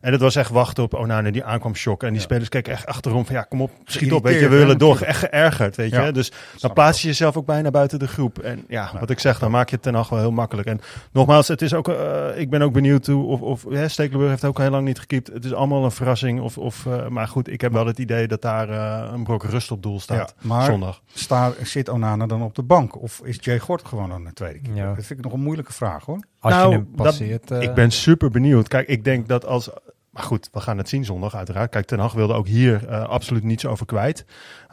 En 0.01 0.11
het 0.11 0.21
was 0.21 0.35
echt 0.35 0.49
wachten 0.49 0.83
op 0.83 0.93
Onana 0.93 1.31
die 1.31 1.43
aankwam 1.43 1.75
shock. 1.75 2.03
En 2.03 2.11
die 2.11 2.21
spelers 2.21 2.49
keken 2.49 2.73
echt 2.73 2.85
achterom 2.85 3.25
van 3.25 3.35
ja, 3.35 3.41
kom 3.41 3.61
op, 3.61 3.71
schiet 3.85 4.11
op. 4.11 4.23
Weet 4.23 4.39
je, 4.39 4.49
we 4.49 4.57
willen 4.57 4.77
door. 4.77 5.01
Echt 5.01 5.19
geërgerd, 5.19 5.75
weet 5.75 5.91
je. 5.91 6.11
Dus 6.11 6.31
dan 6.59 6.73
plaats 6.73 7.01
je 7.01 7.07
jezelf 7.07 7.37
ook 7.37 7.45
bijna 7.45 7.71
buiten 7.71 7.99
de 7.99 8.07
groep. 8.07 8.39
En 8.39 8.65
ja, 8.67 8.91
wat 8.99 9.09
ik 9.09 9.19
zeg, 9.19 9.39
dan 9.39 9.51
maak 9.51 9.69
je 9.69 9.75
het 9.75 9.83
ten 9.83 9.95
acht 9.95 10.09
wel 10.09 10.19
heel 10.19 10.31
makkelijk. 10.31 10.67
En 10.67 10.81
nogmaals, 11.11 11.47
het 11.47 11.61
is 11.61 11.73
ook, 11.73 11.87
uh, 11.87 12.27
ik 12.35 12.49
ben 12.49 12.61
ook 12.61 12.73
benieuwd 12.73 13.05
hoe, 13.05 13.25
of, 13.25 13.41
of 13.41 13.65
ja, 13.69 13.87
Stekelenburg 13.87 14.31
heeft 14.31 14.45
ook 14.45 14.57
heel 14.57 14.69
lang 14.69 14.85
niet 14.85 14.99
gekiept. 14.99 15.27
Het 15.27 15.45
is 15.45 15.53
allemaal 15.53 15.83
een 15.83 15.91
verrassing. 15.91 16.41
Of, 16.41 16.57
of, 16.57 16.85
uh, 16.85 17.07
maar 17.07 17.27
goed, 17.27 17.49
ik 17.49 17.61
heb 17.61 17.71
wel 17.71 17.85
het 17.85 17.99
idee 17.99 18.27
dat 18.27 18.41
daar 18.41 18.69
uh, 18.69 19.09
een 19.13 19.23
brok 19.23 19.43
rust 19.43 19.71
op 19.71 19.83
doel 19.83 19.99
staat 19.99 20.35
maar 20.41 20.65
zondag. 20.65 21.01
Sta, 21.13 21.53
zit 21.63 21.89
Onana 21.89 22.25
dan 22.25 22.41
op 22.41 22.55
de 22.55 22.63
bank? 22.63 23.01
Of 23.01 23.21
is 23.23 23.37
Jay 23.41 23.59
Gort 23.59 23.85
gewoon 23.85 24.11
aan 24.11 24.23
de 24.23 24.33
tweede 24.33 24.59
keer? 24.59 24.85
Dat 24.85 25.05
vind 25.05 25.19
ik 25.19 25.25
nog 25.25 25.33
een 25.33 25.43
moeilijke 25.43 25.73
vraag 25.73 26.05
hoor. 26.05 26.19
Als 26.39 26.53
nou, 26.53 26.69
je 26.69 26.75
hem 26.75 26.91
passeert. 26.95 27.47
Dat, 27.47 27.63
ik 27.63 27.73
ben 27.73 27.91
super 27.91 28.29
benieuwd. 28.29 28.67
Kijk, 28.67 28.87
ik 28.87 29.03
denk 29.03 29.27
dat 29.27 29.45
als 29.45 29.69
maar 30.17 30.25
goed, 30.25 30.49
we 30.51 30.59
gaan 30.59 30.77
het 30.77 30.89
zien 30.89 31.05
zondag 31.05 31.35
uiteraard. 31.35 31.71
Kijk, 31.71 31.85
Ten 31.85 31.99
Hag 31.99 32.13
wilde 32.13 32.33
ook 32.33 32.47
hier 32.47 32.89
uh, 32.89 33.03
absoluut 33.03 33.43
niets 33.43 33.65
over 33.65 33.85
kwijt. 33.85 34.25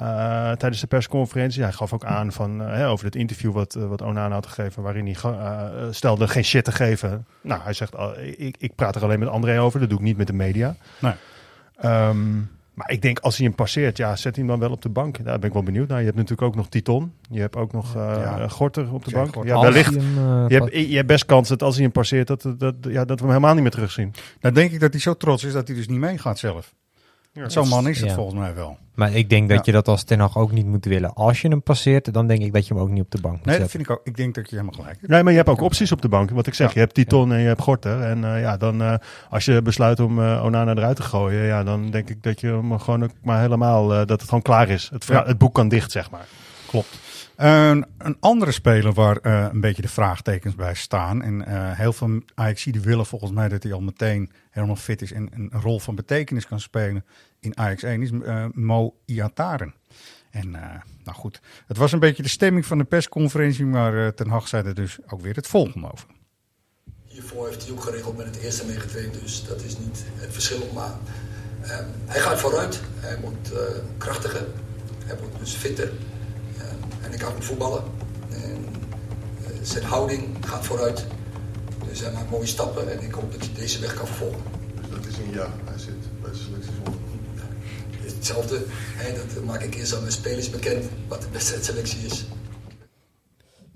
Uh, 0.02 0.52
tijdens 0.52 0.80
de 0.80 0.87
persconferentie. 0.87 1.62
Hij 1.62 1.72
gaf 1.72 1.92
ook 1.92 2.04
aan 2.04 2.33
van, 2.33 2.62
uh, 2.62 2.90
over 2.90 3.04
het 3.04 3.16
interview 3.16 3.52
wat, 3.52 3.74
wat 3.74 4.02
Onana 4.02 4.35
had 4.35 4.46
gegeven... 4.46 4.83
waarin 4.83 5.07
hij 5.07 5.92
stelde 5.92 6.28
geen 6.28 6.44
shit 6.44 6.64
te 6.64 6.72
geven. 6.72 7.26
Nou, 7.40 7.61
hij 7.62 7.72
zegt, 7.72 7.94
ik, 8.37 8.57
ik 8.59 8.74
praat 8.74 8.96
er 8.96 9.02
alleen 9.02 9.18
met 9.18 9.28
André 9.28 9.61
over. 9.61 9.80
Dat 9.80 9.88
doe 9.88 9.98
ik 9.98 10.04
niet 10.04 10.16
met 10.16 10.26
de 10.26 10.33
media. 10.33 10.76
Nee. 10.98 11.14
Um, 11.85 12.50
maar 12.75 12.91
ik 12.91 13.03
denk 13.03 13.19
als 13.19 13.37
hij 13.37 13.47
hem 13.47 13.55
passeert, 13.55 13.97
ja, 13.97 14.17
zet 14.17 14.37
hij 14.37 14.45
hem 14.45 14.47
dan 14.47 14.59
wel 14.59 14.71
op 14.71 14.83
de 14.83 14.89
bank. 14.89 15.25
Daar 15.25 15.39
ben 15.39 15.49
ik 15.49 15.55
wel 15.55 15.63
benieuwd 15.63 15.89
naar. 15.89 15.99
Je 15.99 16.05
hebt 16.05 16.17
natuurlijk 16.17 16.49
ook 16.49 16.55
nog 16.55 16.69
Titon. 16.69 17.13
Je 17.31 17.41
hebt 17.41 17.57
ook 17.57 17.73
nog 17.73 17.97
uh, 17.97 18.03
ja. 18.17 18.49
Gorter 18.49 18.93
op 18.93 19.05
de 19.05 19.11
bank. 19.11 19.35
Gorter. 19.35 19.55
Ja, 19.55 19.61
wellicht. 19.61 19.95
hem, 19.95 20.19
uh, 20.19 20.45
Je 20.49 20.55
hebt, 20.55 20.73
je 20.89 20.97
hebt 20.97 21.07
best 21.07 21.27
kans 21.27 21.49
dat 21.49 21.63
als 21.63 21.75
hij 21.75 21.83
hem 21.83 21.93
passeert, 21.93 22.27
dat, 22.27 22.55
dat, 22.59 22.75
ja, 22.81 23.05
dat 23.05 23.19
we 23.19 23.25
hem 23.25 23.35
helemaal 23.35 23.55
niet 23.55 23.63
meer 23.63 23.71
terugzien. 23.71 24.13
Dan 24.41 24.55
denk 24.55 24.73
ik 24.73 24.81
dat 24.81 24.93
hij 24.93 25.01
zo 25.01 25.15
trots 25.15 25.45
is 25.45 25.53
dat 25.53 25.67
hij 25.67 25.77
dus 25.77 25.89
niet 25.89 25.99
meegaat 25.99 26.39
zelf. 26.39 26.75
Ja, 27.37 27.49
Zo'n 27.49 27.68
man 27.68 27.88
is 27.88 28.01
het 28.01 28.09
ja. 28.09 28.14
volgens 28.14 28.37
mij 28.38 28.55
wel. 28.55 28.77
Maar 28.94 29.12
ik 29.14 29.29
denk 29.31 29.49
dat 29.49 29.57
Ja. 29.59 29.62
je 29.64 29.73
dat 29.73 29.88
als 29.88 30.03
Ten 30.03 30.20
Hag 30.20 30.37
ook 30.37 30.53
niet 30.53 30.66
moet 30.66 30.85
willen. 30.85 31.14
Als 31.14 31.40
je 31.40 31.49
hem 31.49 31.62
passeert, 31.62 32.12
dan 32.14 32.27
denk 32.27 32.42
ik 32.42 32.53
dat 32.53 32.66
je 32.66 32.75
hem 32.75 32.83
ook 32.83 32.88
niet 32.88 33.03
op 33.03 33.11
de 33.11 33.20
bank 33.20 33.37
moet 33.37 33.44
Nee, 33.44 33.59
dat 33.59 33.70
zetten. 33.70 33.79
vind 33.87 33.90
ik 33.90 34.07
ook. 34.07 34.07
Ik 34.07 34.16
denk 34.16 34.35
dat 34.35 34.51
je 34.51 34.57
helemaal 34.57 34.79
gelijk 34.81 34.97
hebt. 35.01 35.09
Nee, 35.12 35.23
maar 35.23 35.33
je 35.33 35.38
hebt 35.38 35.51
ook 35.51 35.61
opties 35.61 35.92
op 35.92 36.03
de 36.03 36.09
bank. 36.09 36.31
Wat 36.31 36.47
ik 36.47 36.55
zeg, 36.55 36.73
je 36.75 36.79
hebt 36.79 36.94
Titon 36.94 37.33
en 37.33 37.40
je 37.40 37.47
hebt 37.47 37.61
Gorter. 37.61 38.01
En 38.01 38.25
eh, 38.35 38.40
ja, 38.40 38.57
dan 38.57 38.83
eh, 38.83 38.94
als 39.31 39.44
je 39.44 39.62
besluit 39.62 40.01
om 40.01 40.23
eh, 40.23 40.42
Onana 40.44 40.75
eruit 40.75 40.97
te 40.97 41.03
gooien, 41.03 41.44
ja, 41.44 41.64
dan 41.64 41.90
denk 41.90 42.11
ik 42.11 42.23
dat 42.23 42.40
je 42.40 42.47
hem 42.47 42.79
gewoon 42.79 43.05
ook 43.05 43.11
maar 43.23 43.40
helemaal, 43.40 43.90
eh, 43.92 43.99
dat 43.99 44.11
het 44.20 44.25
gewoon 44.25 44.42
klaar 44.42 44.68
is. 44.68 44.88
Het, 44.92 45.05
verhaal- 45.05 45.23
Ja. 45.23 45.29
het 45.29 45.38
boek 45.38 45.55
kan 45.55 45.68
dicht, 45.68 45.90
zeg 45.90 46.11
maar. 46.11 46.27
Klopt. 46.66 46.99
Een, 47.37 47.87
een 47.99 48.16
andere 48.20 48.53
speler 48.53 48.92
waar 48.92 49.16
eh, 49.16 49.49
een 49.53 49.61
beetje 49.61 49.83
de 49.83 49.88
vraagtekens 49.88 50.55
bij 50.55 50.75
staan. 50.75 51.23
En 51.23 51.47
eh, 51.47 51.79
heel 51.79 51.92
veel 51.92 52.23
Ajaxiden 52.35 52.83
willen 52.83 53.07
volgens 53.07 53.31
mij 53.31 53.49
dat 53.49 53.62
hij 53.62 53.73
al 53.73 53.81
meteen 53.81 54.33
helemaal 54.51 54.77
fit 54.77 55.03
is 55.03 55.12
en 55.12 55.31
een 55.33 55.51
rol 55.61 55.81
van 55.81 55.94
betekenis 55.94 56.47
kan 56.47 56.61
spelen 56.61 57.05
in 57.40 57.59
Ajax 57.59 57.83
1 57.83 58.03
is 58.03 58.11
eh, 58.11 58.44
Mo 58.53 58.94
Iataren. 59.05 59.75
En 60.31 60.51
nou 61.05 61.16
goed, 61.16 61.40
het 61.66 61.77
was 61.77 61.92
een 61.92 61.99
beetje 61.99 62.23
de 62.23 62.29
stemming 62.29 62.66
van 62.66 62.79
de 62.79 62.85
persconferentie, 62.85 63.64
maar 63.64 64.14
Ten 64.14 64.29
Hag 64.29 64.49
zei 64.49 64.66
er 64.66 64.75
dus 64.75 64.99
ook 65.07 65.20
weer 65.20 65.35
het 65.35 65.47
volgende 65.47 65.92
over. 65.92 66.07
Hiervoor 67.07 67.47
heeft 67.47 67.62
hij 67.62 67.73
ook 67.73 67.83
geregeld 67.83 68.16
met 68.16 68.27
het 68.27 68.37
eerste 68.37 68.66
meegetraind, 68.66 69.20
dus 69.20 69.44
dat 69.44 69.62
is 69.62 69.79
niet 69.79 70.05
het 70.14 70.33
verschil. 70.33 70.70
Maar 70.75 70.92
ehm, 71.62 71.85
hij 72.07 72.20
gaat 72.20 72.40
vooruit, 72.40 72.81
hij 73.01 73.18
moet 73.20 73.53
krachtiger, 73.99 74.47
hij 75.05 75.16
moet 75.20 75.38
dus 75.38 75.53
fitter. 75.53 75.92
En 77.05 77.12
ik 77.12 77.19
kan 77.19 77.33
hem 77.33 77.43
voetballen. 77.43 77.83
En, 78.31 78.64
eh, 79.45 79.51
zijn 79.62 79.85
houding 79.85 80.37
gaat 80.40 80.67
vooruit. 80.67 81.07
Dus 81.88 82.01
hij 82.01 82.12
maakt 82.12 82.31
mooie 82.31 82.47
stappen 82.47 82.93
en 82.93 83.03
ik 83.03 83.12
hoop 83.12 83.33
dat 83.33 83.40
hij 83.40 83.55
deze 83.55 83.81
weg 83.81 83.95
kan 83.95 84.07
vervolgen. 84.07 84.43
Dat 84.90 85.07
is 85.07 85.17
een 85.17 85.33
ja, 85.33 85.49
hij 85.64 85.79
zit 85.79 86.21
bij 86.21 86.31
de 86.31 86.37
selectie 86.37 86.73
zonder. 86.75 86.95
Hetzelfde, 88.01 88.64
hè, 88.69 89.12
dat 89.14 89.45
maak 89.45 89.61
ik 89.61 89.75
eerst 89.75 89.95
aan 89.95 90.01
mijn 90.01 90.12
spelers 90.12 90.51
bekend, 90.51 90.85
wat 91.09 91.23
de 91.23 91.29
wedstrijdselectie 91.31 92.07
is. 92.07 92.27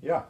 Ja. 0.01 0.29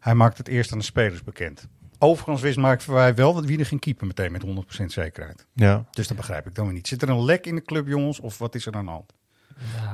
Hij 0.00 0.14
maakt 0.14 0.38
het 0.38 0.48
eerst 0.48 0.72
aan 0.72 0.78
de 0.78 0.84
spelers 0.84 1.24
bekend. 1.24 1.68
Overigens 1.98 2.40
wist 2.40 2.56
Mark 2.56 2.80
Verwij 2.80 3.14
wel 3.14 3.34
dat 3.34 3.44
wie 3.44 3.58
er 3.58 3.66
ging 3.66 3.80
keeper 3.80 4.06
meteen 4.06 4.32
met 4.32 4.42
100% 4.42 4.92
zekerheid. 4.92 5.46
Ja. 5.54 5.84
Dus 5.90 6.08
dat 6.08 6.16
begrijp 6.16 6.46
ik 6.46 6.54
dan 6.54 6.64
weer 6.64 6.74
niet. 6.74 6.88
Zit 6.88 7.02
er 7.02 7.08
een 7.08 7.24
lek 7.24 7.46
in 7.46 7.54
de 7.54 7.62
club, 7.62 7.86
jongens, 7.86 8.20
of 8.20 8.38
wat 8.38 8.54
is 8.54 8.66
er 8.66 8.74
aan 8.74 8.84
de 8.84 8.90
hand? 8.90 9.12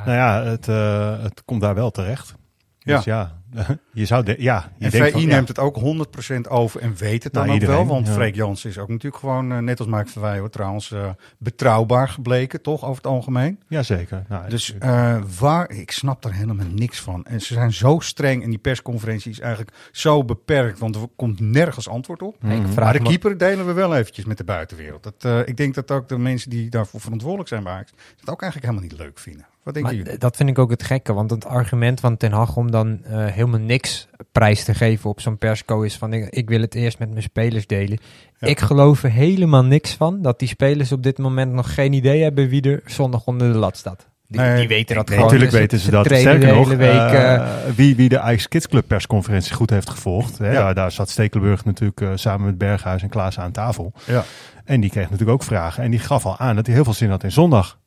Nou 0.04 0.16
ja, 0.16 0.42
het, 0.42 0.68
eh, 0.68 1.22
het 1.22 1.42
komt 1.44 1.60
daar 1.60 1.74
wel 1.74 1.90
terecht. 1.90 2.34
Dus 2.78 3.04
ja, 3.04 3.40
je 3.92 4.04
zou 4.06 4.24
de, 4.24 4.34
ja, 4.38 4.72
je 4.78 4.84
En 4.84 4.90
denkt 4.90 5.06
VI 5.06 5.12
van, 5.12 5.20
ja. 5.20 5.26
neemt 5.26 5.48
het 5.48 5.58
ook 5.58 5.76
100% 5.76 6.48
over 6.48 6.80
en 6.80 6.94
weet 6.96 7.24
het 7.24 7.32
dan 7.32 7.42
Nou, 7.42 7.54
ook 7.54 7.60
iedereen, 7.60 7.84
wel. 7.86 7.94
Want 7.94 8.06
ja. 8.06 8.12
Freek 8.12 8.34
Jansen 8.34 8.70
is 8.70 8.78
ook 8.78 8.88
natuurlijk 8.88 9.16
gewoon, 9.16 9.52
eh, 9.52 9.58
net 9.58 9.78
als 9.78 9.88
Mark 9.88 10.08
Verwij 10.08 10.38
hoor, 10.38 10.50
trouwens, 10.50 10.92
eh, 10.92 11.08
betrouwbaar 11.38 12.08
gebleken, 12.08 12.62
toch, 12.62 12.84
over 12.84 12.96
het 12.96 13.06
algemeen. 13.06 13.60
Jazeker. 13.68 14.24
Nou, 14.28 14.48
Dus 14.48 14.74
eh, 14.78 15.18
waar, 15.38 15.70
ik 15.70 15.90
snap 15.90 16.24
er 16.24 16.32
helemaal 16.32 16.66
niks 16.70 17.00
van. 17.00 17.24
En 17.24 17.40
ze 17.40 17.54
zijn 17.54 17.72
zo 17.72 17.98
streng 18.00 18.42
en 18.42 18.50
die 18.50 18.58
persconferentie 18.58 19.30
is 19.30 19.40
eigenlijk 19.40 19.76
zo 19.92 20.24
beperkt, 20.24 20.78
want 20.78 20.94
er 20.96 21.02
komt 21.16 21.40
nergens 21.40 21.88
antwoord 21.88 22.22
op. 22.22 22.34
Ik 22.44 22.50
vraag 22.66 22.74
Maar 22.74 22.92
de 22.92 23.00
me- 23.00 23.08
keeper 23.08 23.38
delen 23.38 23.66
we 23.66 23.72
wel 23.72 23.96
eventjes 23.96 24.24
met 24.24 24.38
de 24.38 24.44
buitenwereld. 24.44 25.02
Dat, 25.02 25.14
eh, 25.24 25.38
ik 25.48 25.56
denk 25.56 25.74
dat 25.74 25.90
ook 25.90 26.08
de 26.08 26.18
mensen 26.18 26.50
die 26.50 26.70
daarvoor 26.70 27.00
verantwoordelijk 27.00 27.48
zijn 27.48 27.62
bij 27.62 27.84
dat 28.16 28.30
ook 28.34 28.42
eigenlijk 28.42 28.72
helemaal 28.72 28.90
niet 28.90 29.00
leuk 29.00 29.18
vinden. 29.18 29.46
Wat 29.74 30.20
dat 30.20 30.36
vind 30.36 30.48
ik 30.48 30.58
ook 30.58 30.70
het 30.70 30.82
gekke, 30.82 31.12
want 31.12 31.30
het 31.30 31.44
argument 31.46 32.00
van 32.00 32.16
Ten 32.16 32.32
Hag 32.32 32.56
om 32.56 32.70
dan 32.70 33.04
eh, 33.04 33.26
helemaal 33.26 33.60
niks 33.60 34.08
prijs 34.32 34.64
te 34.64 34.74
geven 34.74 35.10
op 35.10 35.20
zo'n 35.20 35.38
persco 35.38 35.82
is 35.82 35.96
van 35.96 36.12
ik, 36.12 36.28
ik 36.30 36.48
wil 36.48 36.60
het 36.60 36.74
eerst 36.74 36.98
met 36.98 37.10
mijn 37.10 37.22
spelers 37.22 37.66
delen. 37.66 37.98
Ja. 38.38 38.48
Ik 38.48 38.60
geloof 38.60 39.02
er 39.02 39.10
helemaal 39.10 39.64
niks 39.64 39.94
van 39.94 40.22
dat 40.22 40.38
die 40.38 40.48
spelers 40.48 40.92
op 40.92 41.02
dit 41.02 41.18
moment 41.18 41.52
nog 41.52 41.74
geen 41.74 41.92
idee 41.92 42.22
hebben 42.22 42.48
wie 42.48 42.62
er 42.62 42.80
zondag 42.84 43.24
onder 43.26 43.52
de 43.52 43.58
lat 43.58 43.76
staat. 43.76 44.08
Die, 44.28 44.40
Nee, 44.40 44.58
die 44.58 44.68
weten 44.68 44.94
dat 44.96 45.08
Nee, 45.08 45.18
gewoon. 45.18 45.32
natuurlijk 45.32 45.50
Dus 45.50 45.60
weten 45.60 45.78
ze 45.78 45.90
dat. 45.90 46.06
Sterker 46.06 46.54
nog, 46.54 46.68
week. 46.68 46.80
eh, 46.80 47.34
eh, 47.34 47.42
wie, 47.74 47.96
wie 47.96 48.08
de 48.08 48.20
Ajax 48.20 48.48
Kids 48.48 48.68
Club 48.68 48.86
persconferentie 48.88 49.54
goed 49.54 49.70
heeft 49.70 49.90
gevolgd. 49.90 50.38
Hè, 50.38 50.46
Ja. 50.52 50.52
daar, 50.52 50.74
daar 50.74 50.92
zat 50.92 51.10
Stekelenburg 51.10 51.64
natuurlijk 51.64 52.18
samen 52.18 52.46
met 52.46 52.58
Berghuis 52.58 53.02
en 53.02 53.08
Klaas 53.08 53.38
aan 53.38 53.52
tafel. 53.52 53.92
Ja. 54.06 54.24
En 54.64 54.80
die 54.80 54.90
kreeg 54.90 55.04
natuurlijk 55.04 55.30
ook 55.30 55.42
vragen. 55.42 55.82
En 55.82 55.90
die 55.90 56.00
gaf 56.00 56.26
al 56.26 56.38
aan 56.38 56.56
dat 56.56 56.66
hij 56.66 56.74
heel 56.74 56.84
veel 56.84 56.92
zin 56.92 57.10
had 57.10 57.24
in 57.24 57.32
zondag. 57.32 57.78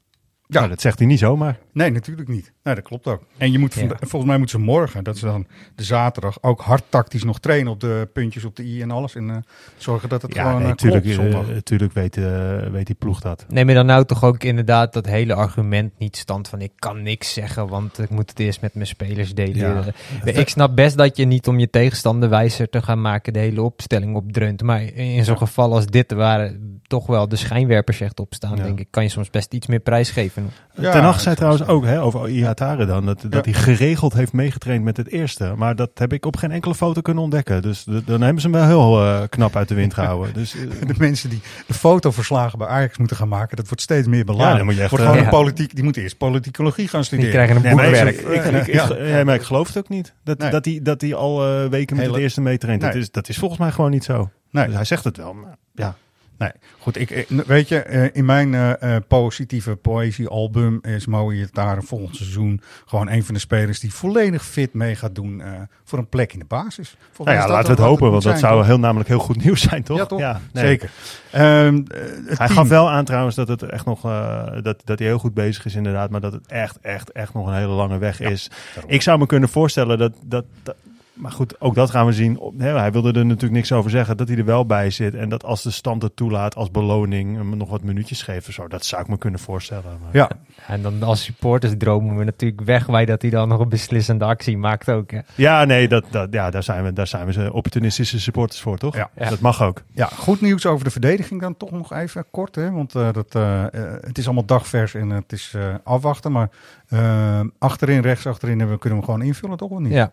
Ja. 0.51 0.57
Nou, 0.59 0.69
dat 0.71 0.81
zegt 0.81 0.97
hij 0.99 1.07
niet 1.07 1.19
zomaar. 1.19 1.57
Nee, 1.73 1.91
natuurlijk 1.91 2.27
niet. 2.27 2.51
Nee, 2.63 2.75
dat 2.75 2.83
klopt 2.83 3.07
ook. 3.07 3.23
En 3.37 3.51
je 3.51 3.59
moet, 3.59 3.73
Ja. 3.73 3.87
volgens 3.99 4.25
mij 4.25 4.37
moeten 4.37 4.59
ze 4.59 4.65
morgen, 4.65 5.03
dat 5.03 5.15
is 5.15 5.21
dan 5.21 5.47
de 5.75 5.83
zaterdag, 5.83 6.37
ook 6.41 6.61
hard 6.61 6.83
tactisch 6.89 7.23
nog 7.23 7.39
trainen 7.39 7.71
op 7.71 7.79
de 7.79 8.09
puntjes 8.13 8.45
op 8.45 8.55
de 8.55 8.63
i 8.63 8.81
en 8.81 8.91
alles. 8.91 9.15
En 9.15 9.29
eh, 9.29 9.35
zorgen 9.77 10.09
dat 10.09 10.21
het 10.21 10.33
Ja, 10.33 10.41
gewoon 10.41 10.53
nee, 10.55 10.63
eh, 10.63 10.69
natuurlijk, 10.69 11.03
klopt 11.05 11.93
weet, 11.93 12.17
eh, 12.17 12.57
weet 12.71 12.85
die 12.85 12.95
ploeg 12.95 13.19
dat. 13.19 13.45
Neem 13.49 13.67
je 13.69 13.75
dan 13.75 13.85
nou 13.85 14.05
toch 14.05 14.23
ook 14.23 14.43
inderdaad 14.43 14.93
dat 14.93 15.05
hele 15.05 15.33
argument 15.33 15.99
niet 15.99 16.17
stand 16.17 16.47
van 16.47 16.61
ik 16.61 16.71
kan 16.75 17.01
niks 17.03 17.33
zeggen, 17.33 17.67
want 17.67 17.99
ik 17.99 18.09
moet 18.09 18.29
het 18.29 18.39
eerst 18.39 18.61
met 18.61 18.73
mijn 18.73 18.87
spelers 18.87 19.33
delen. 19.33 19.57
Ja. 19.57 19.83
Eh, 20.25 20.37
Ik 20.37 20.49
snap 20.49 20.75
best 20.75 20.97
dat 20.97 21.17
je 21.17 21.25
niet 21.25 21.47
om 21.47 21.59
je 21.59 21.69
tegenstander 21.69 22.29
wijzer 22.29 22.69
te 22.69 22.81
gaan 22.81 23.01
maken 23.01 23.33
de 23.33 23.39
hele 23.39 23.61
opstelling 23.61 24.15
opdreunt. 24.15 24.61
Maar 24.61 24.81
in 24.81 25.25
zo'n 25.25 25.37
geval 25.37 25.73
als 25.73 25.85
dit, 25.85 26.11
waar 26.11 26.51
toch 26.87 27.05
wel 27.07 27.27
de 27.27 27.35
schijnwerpers 27.35 28.01
echt 28.01 28.19
op 28.19 28.33
staan, 28.33 28.57
Ja. 28.57 28.63
denk 28.63 28.79
ik, 28.79 28.87
kan 28.89 29.03
je 29.03 29.09
soms 29.09 29.29
best 29.29 29.53
iets 29.53 29.67
meer 29.67 29.79
prijs 29.79 30.09
geven. 30.09 30.38
Ja, 30.75 30.91
Ten 30.91 31.01
Hag 31.03 31.19
zei 31.19 31.35
trouwens 31.35 31.65
ook 31.67 31.85
hè, 31.85 32.01
over 32.01 32.29
Ihatare 32.29 32.85
dan, 32.85 33.05
dat, 33.05 33.25
dat 33.29 33.45
hij 33.45 33.53
geregeld 33.53 34.13
heeft 34.13 34.33
meegetraind 34.33 34.83
met 34.83 34.97
het 34.97 35.07
eerste. 35.07 35.53
Maar 35.57 35.75
dat 35.75 35.89
heb 35.93 36.13
ik 36.13 36.25
op 36.25 36.37
geen 36.37 36.51
enkele 36.51 36.75
foto 36.75 37.01
kunnen 37.01 37.23
ontdekken. 37.23 37.61
Dus 37.61 37.83
d- 37.83 37.87
dan 38.05 38.21
hebben 38.21 38.41
ze 38.41 38.49
hem 38.49 38.51
wel 38.59 38.65
heel 38.67 39.05
eh, 39.05 39.21
knap 39.29 39.55
uit 39.55 39.67
de 39.67 39.75
wind 39.75 39.93
gehouden. 39.93 40.33
Dus, 40.33 40.55
eh, 40.55 40.61
De 40.87 40.93
mensen 40.97 41.29
die 41.29 41.41
de 41.67 41.73
fotoverslagen 41.73 42.57
bij 42.57 42.67
Ajax 42.67 42.97
moeten 42.97 43.17
gaan 43.17 43.27
maken, 43.27 43.57
dat 43.57 43.67
wordt 43.67 43.81
steeds 43.81 44.07
meer 44.07 44.25
belangrijk. 44.25 44.51
Ja, 44.51 44.57
dan 44.57 44.65
moet 44.65 44.75
je 44.75 44.81
echt, 44.81 44.89
wordt 44.89 45.05
gewoon 45.05 45.19
eh, 45.19 45.25
een 45.25 45.31
politiek, 45.37 45.75
die 45.75 45.83
moeten 45.83 46.01
eerst 46.01 46.17
politicologie 46.17 46.87
gaan 46.87 47.03
studeren. 47.03 47.31
krijgen 47.31 47.55
een 47.55 47.61
Nee, 47.61 47.73
maar 47.75 47.83
boekwerk. 47.85 48.19
ik, 48.19 48.67
ik, 48.67 48.67
ik, 48.67 49.25
maar 49.25 49.35
ik 49.35 49.41
geloof 49.41 49.67
het 49.67 49.77
ook 49.77 49.89
niet. 49.89 50.13
Dat, 50.23 50.37
Nee. 50.37 50.49
dat, 50.51 50.65
hij, 50.65 50.79
dat 50.83 51.01
hij 51.01 51.13
al 51.15 51.45
eh, 51.47 51.69
weken 51.69 51.95
met 51.95 52.05
Hele- 52.05 52.15
het 52.15 52.23
eerste 52.23 52.41
meetraint. 52.41 52.81
Dat, 52.81 52.95
is, 52.95 53.11
dat 53.11 53.29
is 53.29 53.37
volgens 53.37 53.59
mij 53.59 53.71
gewoon 53.71 53.91
niet 53.91 54.03
zo. 54.03 54.29
Nee. 54.51 54.65
Dus 54.65 54.75
hij 54.75 54.85
zegt 54.85 55.03
het 55.03 55.17
wel. 55.17 55.33
Maar, 55.33 55.55
ja. 55.73 55.95
Nee, 56.39 56.51
goed. 56.79 56.99
Ik, 56.99 57.25
weet 57.45 57.67
je, 57.67 57.79
eh, 57.79 58.09
in 58.11 58.25
mijn 58.25 58.53
eh, 58.53 58.95
positieve 59.07 59.75
poëziealbum 59.75 60.79
is 60.81 61.05
Mooi 61.05 61.47
daar 61.51 61.83
volgend 61.83 62.15
seizoen 62.15 62.61
gewoon 62.85 63.09
een 63.09 63.23
van 63.23 63.33
de 63.33 63.39
spelers 63.39 63.79
die 63.79 63.93
volledig 63.93 64.45
fit 64.45 64.73
mee 64.73 64.95
gaat 64.95 65.15
doen 65.15 65.43
voor 65.83 65.99
een 65.99 66.09
plek 66.09 66.33
in 66.33 66.39
de 66.39 66.45
basis. 66.45 66.97
Nou 67.17 67.31
ja, 67.31 67.47
laten 67.47 67.75
we 67.75 67.81
het 67.81 67.89
hopen, 67.89 68.11
want 68.11 68.23
dat 68.23 68.39
zou 68.39 68.57
toch? 68.57 68.65
heel, 68.65 68.79
namelijk 68.79 69.09
heel 69.09 69.19
goed 69.19 69.43
nieuws 69.43 69.61
zijn, 69.61 69.83
toch? 69.83 69.97
Ja, 69.97 70.05
toch? 70.05 70.19
nee. 70.19 70.65
Zeker. 70.65 70.89
Het 71.29 71.37
hij 71.37 72.35
team. 72.35 72.49
gaf 72.49 72.67
wel 72.67 72.89
aan 72.89 73.05
trouwens 73.05 73.35
dat 73.35 73.47
het 73.47 73.63
echt 73.63 73.85
nog 73.85 74.01
dat, 74.61 74.81
dat 74.83 74.99
hij 74.99 75.07
heel 75.07 75.19
goed 75.19 75.33
bezig 75.33 75.65
is, 75.65 75.75
inderdaad, 75.75 76.09
maar 76.09 76.21
dat 76.21 76.31
het 76.31 76.47
echt, 76.47 76.79
echt, 76.81 77.11
echt 77.11 77.33
nog 77.33 77.47
een 77.47 77.53
hele 77.53 77.73
lange 77.73 77.97
weg 77.97 78.19
is. 78.19 78.51
Ik 78.87 79.01
zou 79.01 79.19
me 79.19 79.25
kunnen 79.25 79.49
voorstellen 79.49 79.97
dat, 79.97 80.13
dat, 80.25 80.45
dat 80.63 80.75
maar 81.19 81.31
goed, 81.31 81.61
ook 81.61 81.75
dat 81.75 81.89
gaan 81.89 82.05
we 82.05 82.11
zien. 82.11 82.53
Hij 82.57 82.91
wilde 82.91 83.07
er 83.13 83.25
natuurlijk 83.25 83.53
niks 83.53 83.71
over 83.71 83.91
zeggen, 83.91 84.17
dat 84.17 84.27
hij 84.27 84.37
er 84.37 84.45
wel 84.45 84.65
bij 84.65 84.89
zit. 84.89 85.13
En 85.13 85.29
dat 85.29 85.43
als 85.43 85.63
de 85.63 85.71
stand 85.71 86.01
het 86.01 86.15
toelaat, 86.15 86.55
als 86.55 86.71
beloning, 86.71 87.37
hem 87.37 87.57
nog 87.57 87.69
wat 87.69 87.83
minuutjes 87.83 88.21
geven. 88.21 88.47
of 88.47 88.53
Zo, 88.53 88.67
dat 88.67 88.85
zou 88.85 89.01
ik 89.01 89.07
me 89.07 89.17
kunnen 89.17 89.39
voorstellen. 89.39 89.99
Maar... 90.01 90.09
Ja. 90.13 90.29
En 90.67 90.81
dan 90.81 91.03
als 91.03 91.23
supporters 91.23 91.73
dromen 91.77 92.17
we 92.17 92.23
natuurlijk 92.23 92.61
weg 92.61 92.85
bij 92.85 93.05
dat 93.05 93.21
hij 93.21 93.31
dan 93.31 93.47
nog 93.47 93.59
een 93.59 93.69
beslissende 93.69 94.25
actie 94.25 94.57
maakt 94.57 94.89
ook. 94.89 95.11
Hè? 95.11 95.19
Ja, 95.35 95.65
nee, 95.65 95.87
dat, 95.87 96.05
dat, 96.11 96.27
ja, 96.31 96.49
daar, 96.49 96.63
zijn 96.63 96.83
we, 96.83 96.93
daar 96.93 97.07
zijn 97.07 97.31
we 97.31 97.53
opportunistische 97.53 98.19
supporters 98.19 98.61
voor, 98.61 98.77
toch? 98.77 98.95
Ja. 98.95 99.09
Dat 99.15 99.39
mag 99.39 99.63
ook. 99.63 99.81
Ja, 99.91 100.05
goed 100.05 100.41
nieuws 100.41 100.65
over 100.65 100.83
de 100.83 100.91
verdediging 100.91 101.41
dan 101.41 101.57
toch 101.57 101.71
nog 101.71 101.93
even 101.93 102.25
kort. 102.31 102.55
Hè? 102.55 102.71
Want 102.71 102.95
eh, 102.95 103.11
dat, 103.11 103.35
eh, 103.35 103.63
eh, 103.63 103.93
het 104.01 104.17
is 104.17 104.25
allemaal 104.25 104.45
dagvers 104.45 104.93
en 104.93 105.09
het 105.09 105.31
is 105.31 105.53
eh, 105.55 105.75
afwachten. 105.83 106.31
Maar 106.31 106.49
eh, 106.89 107.39
achterin, 107.59 108.01
rechts 108.01 108.25
achterin 108.27 108.57
hebben 108.57 108.75
we, 108.75 108.81
kunnen 108.81 108.99
we 108.99 109.05
gewoon 109.05 109.21
invullen, 109.21 109.57
toch 109.57 109.69
of 109.69 109.79
niet? 109.79 109.91
Ja. 109.91 110.11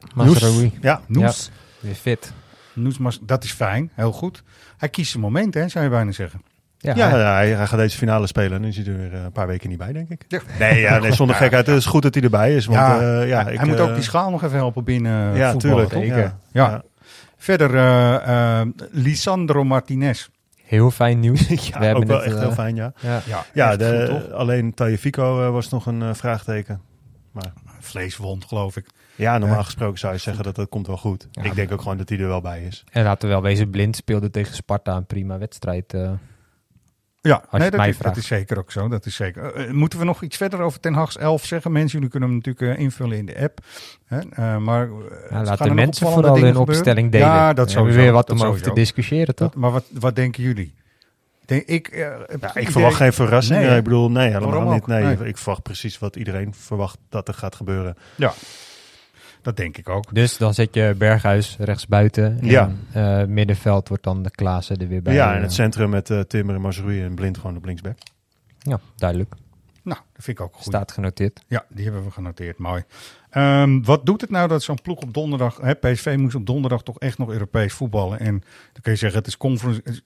Ja, 0.80 1.00
Noes. 1.06 1.50
Ja, 1.80 1.86
weer 1.86 1.94
fit. 1.94 2.32
Noes, 2.72 2.98
Mas- 2.98 3.18
dat 3.22 3.44
is 3.44 3.52
fijn, 3.52 3.90
heel 3.94 4.12
goed. 4.12 4.42
Hij 4.76 4.88
kiest 4.88 5.10
zijn 5.10 5.22
moment, 5.22 5.54
hè, 5.54 5.68
zou 5.68 5.84
je 5.84 5.90
bijna 5.90 6.12
zeggen. 6.12 6.42
Ja, 6.78 6.92
ja, 6.96 7.08
hij, 7.34 7.50
hij 7.50 7.66
gaat 7.66 7.78
deze 7.78 7.96
finale 7.96 8.26
spelen 8.26 8.52
en 8.52 8.60
nu 8.60 8.68
is 8.68 8.76
hij 8.76 8.86
er 8.86 8.96
weer 8.96 9.14
eh, 9.14 9.22
een 9.22 9.32
paar 9.32 9.46
weken 9.46 9.68
niet 9.68 9.78
bij, 9.78 9.92
denk 9.92 10.08
ik. 10.10 10.24
Ja. 10.28 10.40
Nee, 10.58 10.80
ja, 10.80 10.98
nee, 10.98 11.12
zonder 11.12 11.36
gekheid. 11.42 11.66
Het 11.66 11.76
is 11.76 11.86
goed 11.86 12.02
dat 12.02 12.14
hij 12.14 12.22
erbij 12.22 12.54
is. 12.54 12.66
Want, 12.66 12.78
ja, 12.78 13.00
eh, 13.00 13.28
ja, 13.28 13.42
hij, 13.42 13.52
ik, 13.52 13.58
hij 13.58 13.68
moet 13.68 13.80
ook 13.80 13.94
die 13.94 14.02
schaal 14.02 14.30
nog 14.30 14.42
even 14.44 14.56
helpen 14.56 14.84
binnen 14.84 15.36
Ja, 15.36 15.50
voetballen, 15.52 15.88
tuurlijk. 15.88 16.12
toch? 16.12 16.18
Ja. 16.18 16.38
Ja. 16.52 16.70
Ja. 16.70 16.82
Verder, 17.36 17.70
Lisandro 18.90 19.64
Martinez. 19.64 20.28
Heel 20.66 20.90
fijn 20.90 21.20
nieuws. 21.20 21.46
Ja, 21.48 21.78
We 21.78 21.84
hebben 21.84 22.02
ook 22.02 22.08
wel 22.08 22.16
het, 22.16 22.26
echt 22.26 22.34
eh, 22.34 22.40
heel 22.40 22.52
fijn, 22.52 22.76
ja. 22.76 22.92
ja. 23.00 23.20
Ja, 23.26 23.44
Ja, 23.54 23.70
echt 23.70 23.78
de, 23.78 24.06
goed, 24.10 24.20
toch? 24.28 24.32
alleen 24.32 24.74
Tagliafico 24.74 25.44
eh, 25.46 25.50
was 25.50 25.68
nog 25.68 25.86
een 25.86 26.02
eh, 26.02 26.14
vraagteken. 26.14 26.80
Maar 27.32 27.52
Vleeswond, 27.80 28.44
geloof 28.44 28.76
ik. 28.76 28.86
ja, 29.14 29.38
normaal 29.38 29.58
Ja. 29.58 29.62
gesproken 29.64 29.98
zou 29.98 30.12
je 30.12 30.18
zeggen 30.18 30.44
dat 30.44 30.54
dat 30.54 30.68
komt 30.68 30.86
wel 30.86 30.96
goed. 30.96 31.28
ik 31.42 31.54
denk 31.54 31.72
ook 31.72 31.80
gewoon 31.82 31.96
dat 31.96 32.08
hij 32.08 32.18
er 32.18 32.26
wel 32.26 32.40
bij 32.40 32.62
is. 32.62 32.84
En 32.92 33.04
laten 33.04 33.28
we 33.28 33.34
wel 33.34 33.42
wezen, 33.42 33.70
Blind 33.70 33.96
speelde 33.96 34.30
tegen 34.30 34.54
Sparta 34.54 34.96
een 34.96 35.06
prima 35.06 35.38
wedstrijd. 35.38 35.94
Ja, 37.26 37.34
Als 37.34 37.42
je 37.50 37.56
nee, 37.56 37.62
het 37.62 37.70
dat, 37.70 37.80
mij 37.80 37.88
is, 37.88 37.98
dat 37.98 38.16
is 38.16 38.26
zeker 38.26 38.58
ook 38.58 38.72
zo. 38.72 38.88
Dat 38.88 39.06
is 39.06 39.14
zeker. 39.16 39.54
Eh, 39.54 39.64
eh, 39.64 39.70
moeten 39.72 39.98
we 39.98 40.04
nog 40.04 40.22
iets 40.22 40.36
verder 40.36 40.60
over 40.60 40.80
Ten 40.80 40.94
Hag's 40.94 41.16
11 41.16 41.44
zeggen? 41.44 41.72
Mensen, 41.72 41.92
jullie 41.92 42.08
kunnen 42.10 42.28
hem 42.28 42.38
natuurlijk 42.38 42.78
eh, 42.78 42.84
invullen 42.84 43.16
in 43.16 43.26
de 43.26 43.38
app. 43.40 43.58
Hè? 44.04 44.58
Maar 44.58 44.82
eh, 44.86 44.90
gaan 45.28 45.44
laat 45.44 45.58
de 45.62 45.74
mensen 45.74 46.06
vooral 46.10 46.34
dingen 46.34 46.48
hun 46.48 46.56
opstelling 46.56 47.10
delen. 47.12 47.26
Ja, 47.26 47.34
dat 47.52 47.56
hebben 47.56 47.64
we 47.64 47.70
sowieso. 47.70 47.98
weer 48.00 48.12
wat 48.12 48.30
om 48.30 48.42
over 48.42 48.62
te 48.62 48.72
discussiëren, 48.72 49.34
toch? 49.34 49.48
Dat- 49.50 49.56
maar 49.60 49.70
wat, 49.70 49.84
wat 49.92 50.16
denken 50.16 50.42
jullie? 50.42 50.74
Denk, 51.44 51.62
ik 51.62 51.90
Ja, 52.40 52.54
ik 52.54 52.70
verwacht 52.70 52.96
geen 52.96 53.12
verrassing. 53.12 53.60
Nee, 53.60 53.76
ik 53.76 53.84
bedoel, 53.84 54.10
nee, 54.10 54.30
helemaal 54.30 54.72
niet. 54.72 54.86
Nee, 54.86 55.02
Nee. 55.04 55.28
Ik 55.28 55.36
verwacht 55.38 55.62
precies 55.62 55.98
wat 55.98 56.16
iedereen 56.16 56.54
verwacht 56.54 56.98
dat 57.08 57.28
er 57.28 57.34
gaat 57.34 57.54
gebeuren. 57.54 57.96
Ja, 58.14 58.32
dat 59.46 59.56
denk 59.56 59.76
ik 59.76 59.88
ook. 59.88 60.14
Dus 60.14 60.36
dan 60.36 60.54
zet 60.54 60.74
je 60.74 60.94
Berghuis 60.98 61.56
rechts 61.58 61.86
buiten. 61.86 62.38
En, 62.40 62.46
Ja. 62.46 62.70
eh, 62.92 63.24
middenveld 63.24 63.88
wordt 63.88 64.02
dan 64.02 64.22
de 64.22 64.30
Klaassen 64.30 64.76
er 64.78 64.88
weer 64.88 65.02
bij. 65.02 65.14
ja, 65.14 65.30
in 65.30 65.36
eh. 65.36 65.42
het 65.42 65.52
centrum 65.52 65.90
met 65.90 66.10
eh, 66.10 66.20
Timmer 66.20 66.54
en 66.54 66.60
Mazraoui 66.60 67.02
en 67.02 67.14
Blind 67.14 67.38
gewoon 67.38 67.56
op 67.56 67.64
linksback. 67.64 67.98
Ja, 68.58 68.80
duidelijk. 68.96 69.34
Nou, 69.82 69.98
dat 70.12 70.24
vind 70.24 70.38
ik 70.38 70.44
ook 70.44 70.54
goed. 70.54 70.64
Staat 70.64 70.92
genoteerd. 70.92 71.40
Ja, 71.46 71.64
die 71.68 71.84
hebben 71.84 72.04
we 72.04 72.10
genoteerd. 72.10 72.58
Mooi. 72.58 72.84
Ehm, 73.30 73.82
wat 73.82 74.06
doet 74.06 74.20
het 74.20 74.30
nou 74.30 74.48
dat 74.48 74.62
zo'n 74.62 74.78
ploeg 74.82 74.98
op 75.00 75.14
donderdag... 75.14 75.56
Hè, 75.60 75.74
PSV 75.74 76.16
moest 76.18 76.34
op 76.34 76.46
donderdag 76.46 76.82
toch 76.82 76.98
echt 76.98 77.18
nog 77.18 77.30
Europees 77.30 77.72
voetballen. 77.72 78.18
En 78.18 78.40
dan 78.72 78.82
kun 78.82 78.92
je 78.92 78.98
zeggen, 78.98 79.18
het 79.18 79.28
is 79.28 79.36
conference, 79.36 80.02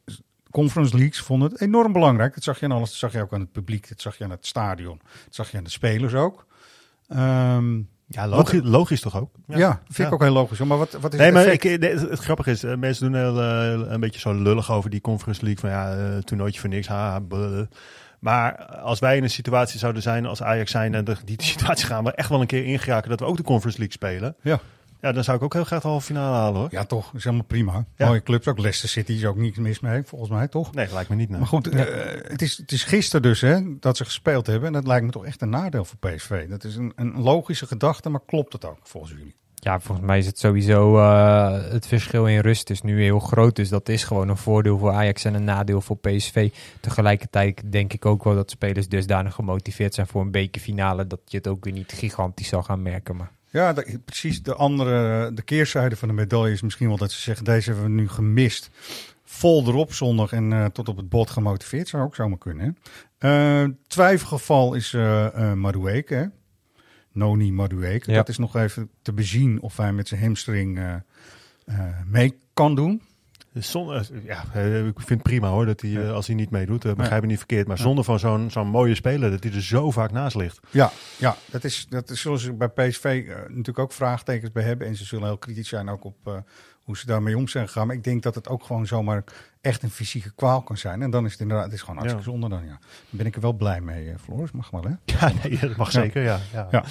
conference 0.51 0.97
leagues 0.97 1.21
vonden 1.21 1.51
het 1.51 1.61
enorm 1.61 1.93
belangrijk. 1.93 2.35
Dat 2.35 2.43
zag 2.43 2.59
je 2.61 2.65
aan 2.65 2.73
alles. 2.73 2.89
Dat 2.91 2.99
zag 2.99 3.13
je 3.13 3.21
ook 3.21 3.33
aan 3.33 3.41
het 3.41 3.53
publiek. 3.53 3.89
Dat 3.89 4.01
zag 4.01 4.17
je 4.19 4.25
aan 4.25 4.31
het 4.31 4.47
stadion. 4.47 5.01
Dat 5.25 5.35
zag 5.35 5.51
je 5.51 5.57
aan 5.59 5.65
de 5.65 5.71
spelers 5.71 6.15
ook. 6.15 6.47
Ehm, 7.09 7.81
Ja, 8.13 8.29
wat- 8.29 8.37
logisch, 8.39 8.61
logisch 8.65 9.01
toch 9.01 9.17
ook? 9.21 9.31
Ja, 9.47 9.81
vind 9.89 10.09
ik 10.09 10.15
ook 10.15 10.23
heel 10.23 10.33
logisch. 10.33 10.59
Maar 10.59 10.79
wat, 10.79 10.93
wat 11.01 11.13
is 11.13 11.19
nee, 11.19 11.27
het 11.27 11.35
maar 11.37 11.47
ik, 11.47 11.63
het, 11.63 11.83
het 12.11 12.19
grappige 12.19 12.51
is, 12.51 12.63
eh, 12.65 12.75
mensen 12.77 13.13
doen 13.13 13.21
heel, 13.21 13.41
eh, 13.43 13.93
een 13.93 14.01
beetje 14.01 14.21
zo 14.21 14.33
lullig 14.35 14.73
over 14.73 14.91
die 14.91 15.01
Conference 15.01 15.45
League. 15.45 15.61
Van 15.61 15.71
ja, 15.71 15.97
eh 15.97 16.17
toernooitje 16.23 16.61
voor 16.61 16.69
niks. 16.69 16.87
Ha, 16.87 17.19
bleh. 17.19 17.67
Maar 18.19 18.67
als 18.67 18.99
wij 18.99 19.17
in 19.17 19.23
een 19.23 19.31
situatie 19.31 19.79
zouden 19.79 20.03
zijn 20.03 20.27
als 20.27 20.43
Ajax 20.43 20.71
zijn 20.71 20.95
en 20.95 21.05
de, 21.05 21.17
die 21.25 21.43
situatie 21.53 21.87
gaan 21.87 22.05
we 22.05 22.13
echt 22.13 22.29
wel 22.29 22.41
een 22.41 22.47
keer 22.47 22.65
ingeraken 22.65 23.11
dat 23.11 23.21
we 23.21 23.27
ook 23.27 23.37
de 23.37 23.43
Conference 23.43 23.79
League 23.79 23.97
spelen. 23.97 24.35
Ja. 24.43 24.61
Ja, 25.01 25.13
dan 25.13 25.25
zou 25.25 25.37
ik 25.37 25.43
ook 25.43 25.53
heel 25.53 25.65
graag 25.65 25.83
de 25.83 25.89
halve 25.89 26.07
finale 26.07 26.37
halen 26.37 26.61
hoor. 26.61 26.69
Ja, 26.71 26.85
toch. 26.85 27.05
Dat 27.07 27.15
is 27.15 27.25
helemaal 27.25 27.47
prima. 27.47 27.85
Ja. 27.97 28.07
Mooie 28.07 28.23
clubs. 28.23 28.47
Ook 28.47 28.59
Leicester 28.59 28.89
City 28.89 29.13
is 29.13 29.25
ook 29.25 29.37
niets 29.37 29.59
mis 29.59 29.81
mee, 29.81 30.03
volgens 30.05 30.31
mij, 30.31 30.49
toch? 30.49 30.75
Nee, 30.75 30.93
lijkt 30.93 31.09
me 31.09 31.17
niet. 31.17 31.29
Nee. 31.29 31.39
Maar 31.39 31.49
goed, 31.49 31.69
eh, 31.69 31.85
het, 32.23 32.43
is, 32.43 32.57
het 32.57 32.73
is 32.73 32.85
gisteren 32.85 33.23
dus 33.23 33.41
hè, 33.41 33.79
dat 33.79 33.97
ze 33.97 34.05
gespeeld 34.05 34.47
hebben. 34.47 34.67
En 34.67 34.73
dat 34.73 34.87
lijkt 34.87 35.07
me 35.07 35.13
toch 35.13 35.25
echt 35.25 35.43
een 35.43 35.51
nadeel 35.51 35.85
voor 35.85 35.99
PSV. 35.99 36.49
Dat 36.49 36.65
is 36.65 36.77
een, 36.77 36.93
een 36.97 37.21
logische 37.21 37.67
gedachte, 37.67 38.09
maar 38.09 38.21
klopt 38.27 38.53
het 38.53 38.65
ook 38.65 38.79
volgens 38.83 39.13
jullie? 39.13 39.35
Ja, 39.55 39.81
volgens 39.81 40.07
mij 40.07 40.19
is 40.19 40.27
het 40.27 40.39
sowieso 40.39 40.99
eh, 40.99 41.73
het 41.73 41.87
verschil 41.87 42.27
in 42.27 42.39
rust 42.39 42.71
is 42.71 42.83
nu 42.83 43.03
heel 43.03 43.19
groot. 43.19 43.57
Dus 43.57 43.69
dat 43.69 43.89
is 43.89 44.05
gewoon 44.05 44.29
een 44.29 44.37
voordeel 44.37 44.79
voor 44.79 44.93
Ajax 44.93 45.25
en 45.25 45.35
een 45.35 45.45
nadeel 45.45 45.81
voor 45.81 45.97
PSV. 45.97 46.51
Tegelijkertijd 46.81 47.73
denk 47.73 47.93
ik 47.93 48.07
ook 48.07 48.25
wel 48.25 48.35
dat 48.35 48.51
spelers 48.51 48.89
dusdanig 48.89 49.35
gemotiveerd 49.35 49.95
zijn 49.95 50.07
voor 50.07 50.21
een 50.21 50.31
bekerfinale. 50.31 51.07
Dat 51.07 51.21
je 51.25 51.37
het 51.37 51.49
ook 51.49 51.65
weer 51.65 51.73
niet 51.73 51.93
gigantisch 51.93 52.49
zal 52.49 52.63
gaan 52.63 52.83
merken. 52.83 53.17
Maar 53.17 53.31
Ja, 53.51 53.73
de- 53.73 54.01
precies. 54.05 54.43
De 54.43 54.55
andere, 54.55 55.31
de 55.35 55.43
keerzijde 55.43 55.97
van 55.97 56.09
de 56.09 56.15
medaille 56.15 56.53
is 56.53 56.63
misschien 56.63 56.89
wel 56.89 56.97
dat 56.97 57.13
ze 57.13 57.21
zeggen: 57.21 57.45
deze 57.45 57.71
hebben 57.71 57.85
we 57.89 58.01
nu 58.01 58.09
gemist. 58.09 58.71
Vol 59.25 59.67
erop 59.67 59.93
zondag 59.95 60.33
en 60.33 60.53
eh, 60.53 60.65
tot 60.65 60.89
op 60.89 60.97
het 60.97 61.09
bot 61.09 61.31
gemotiveerd. 61.31 61.89
Zou 61.89 62.03
ook 62.03 62.15
zomaar 62.15 62.39
kunnen. 62.39 62.77
Hè? 63.19 63.63
Eh, 63.63 63.69
twijfelgeval 63.87 64.75
is 64.75 64.95
eh 64.95 65.53
Madueke. 65.53 66.15
hè? 66.15 66.25
Noni 67.13 67.53
Madueke. 67.53 68.11
Ja. 68.11 68.17
Dat 68.17 68.29
is 68.29 68.39
nog 68.39 68.57
even 68.57 68.91
te 69.03 69.13
bezien 69.13 69.61
of 69.61 69.77
hij 69.77 69.93
met 69.93 70.09
zijn 70.09 70.21
hamstring 70.21 70.81
mee 72.07 72.39
kan 72.55 72.75
doen. 72.75 73.03
Dus 73.53 73.71
zon- 73.71 73.93
eh, 73.95 74.01
ja, 74.25 74.45
eh, 74.55 74.87
ik 74.87 74.95
vind 74.97 75.09
het 75.09 75.23
prima 75.23 75.49
hoor, 75.49 75.67
dat 75.67 75.81
hij, 75.81 75.97
eh, 76.07 76.13
als 76.13 76.27
hij 76.27 76.37
niet 76.37 76.51
meedoet, 76.51 76.95
begrijp 76.97 77.23
me 77.23 77.27
niet 77.29 77.39
verkeerd. 77.39 77.67
Maar 77.67 77.79
zonder 77.79 78.05
van 78.05 78.19
zo'n 78.19 78.51
zo'n 78.51 78.69
mooie 78.69 78.95
speler, 78.95 79.31
dat 79.31 79.43
hij 79.43 79.53
er 79.53 79.63
zo 79.63 79.91
vaak 79.91 80.11
naast 80.13 80.37
ligt. 80.37 80.61
Ja, 80.71 80.91
ja 81.19 81.37
dat, 81.51 81.65
is, 81.65 81.87
dat 81.89 82.11
is 82.11 82.21
zoals 82.21 82.43
ze 82.43 82.53
bij 82.53 82.69
PSV 82.69 83.25
natuurlijk 83.49 83.79
ook 83.79 83.93
vraagtekens 83.93 84.53
bij 84.53 84.63
hebben. 84.63 84.87
En 84.87 84.97
ze 84.97 85.05
zullen 85.05 85.27
heel 85.27 85.39
kritisch 85.39 85.69
zijn 85.69 85.89
ook 85.89 86.05
op 86.05 86.43
hoe 86.81 86.97
ze 86.97 87.07
daarmee 87.07 87.37
om 87.37 87.49
zijn 87.49 87.67
gegaan. 87.67 87.87
Maar 87.87 87.97
ik 87.97 88.05
denk 88.05 88.23
dat 88.23 88.35
het 88.35 88.49
ook 88.49 88.65
gewoon 88.65 88.87
zomaar 88.87 89.25
echt 89.61 89.83
een 89.83 89.91
fysieke 89.91 90.35
kwaal 90.35 90.63
kan 90.63 90.77
zijn. 90.77 91.03
En 91.03 91.11
dan 91.11 91.25
is 91.25 91.33
het 91.33 91.41
inderdaad, 91.41 91.65
het 91.67 91.75
is 91.75 91.81
gewoon 91.81 91.97
hartstikke 91.97 92.31
zonde 92.31 92.49
dan, 92.49 92.63
ja. 92.65 92.79
Dan 92.79 92.79
ben 93.11 93.27
ik 93.27 93.35
er 93.35 93.41
wel 93.41 93.53
blij 93.53 93.81
mee, 93.81 94.09
eh, 94.11 94.15
Floris. 94.23 94.51
Mag 94.51 94.71
wel, 94.71 94.83
hè? 94.83 94.91
Ja, 95.21 95.33
nee, 95.43 95.59
dat 95.59 95.77
mag 95.77 95.91
zeker, 95.91 96.23
ja. 96.23 96.39
ja. 96.53 96.69
Ja. 96.71 96.85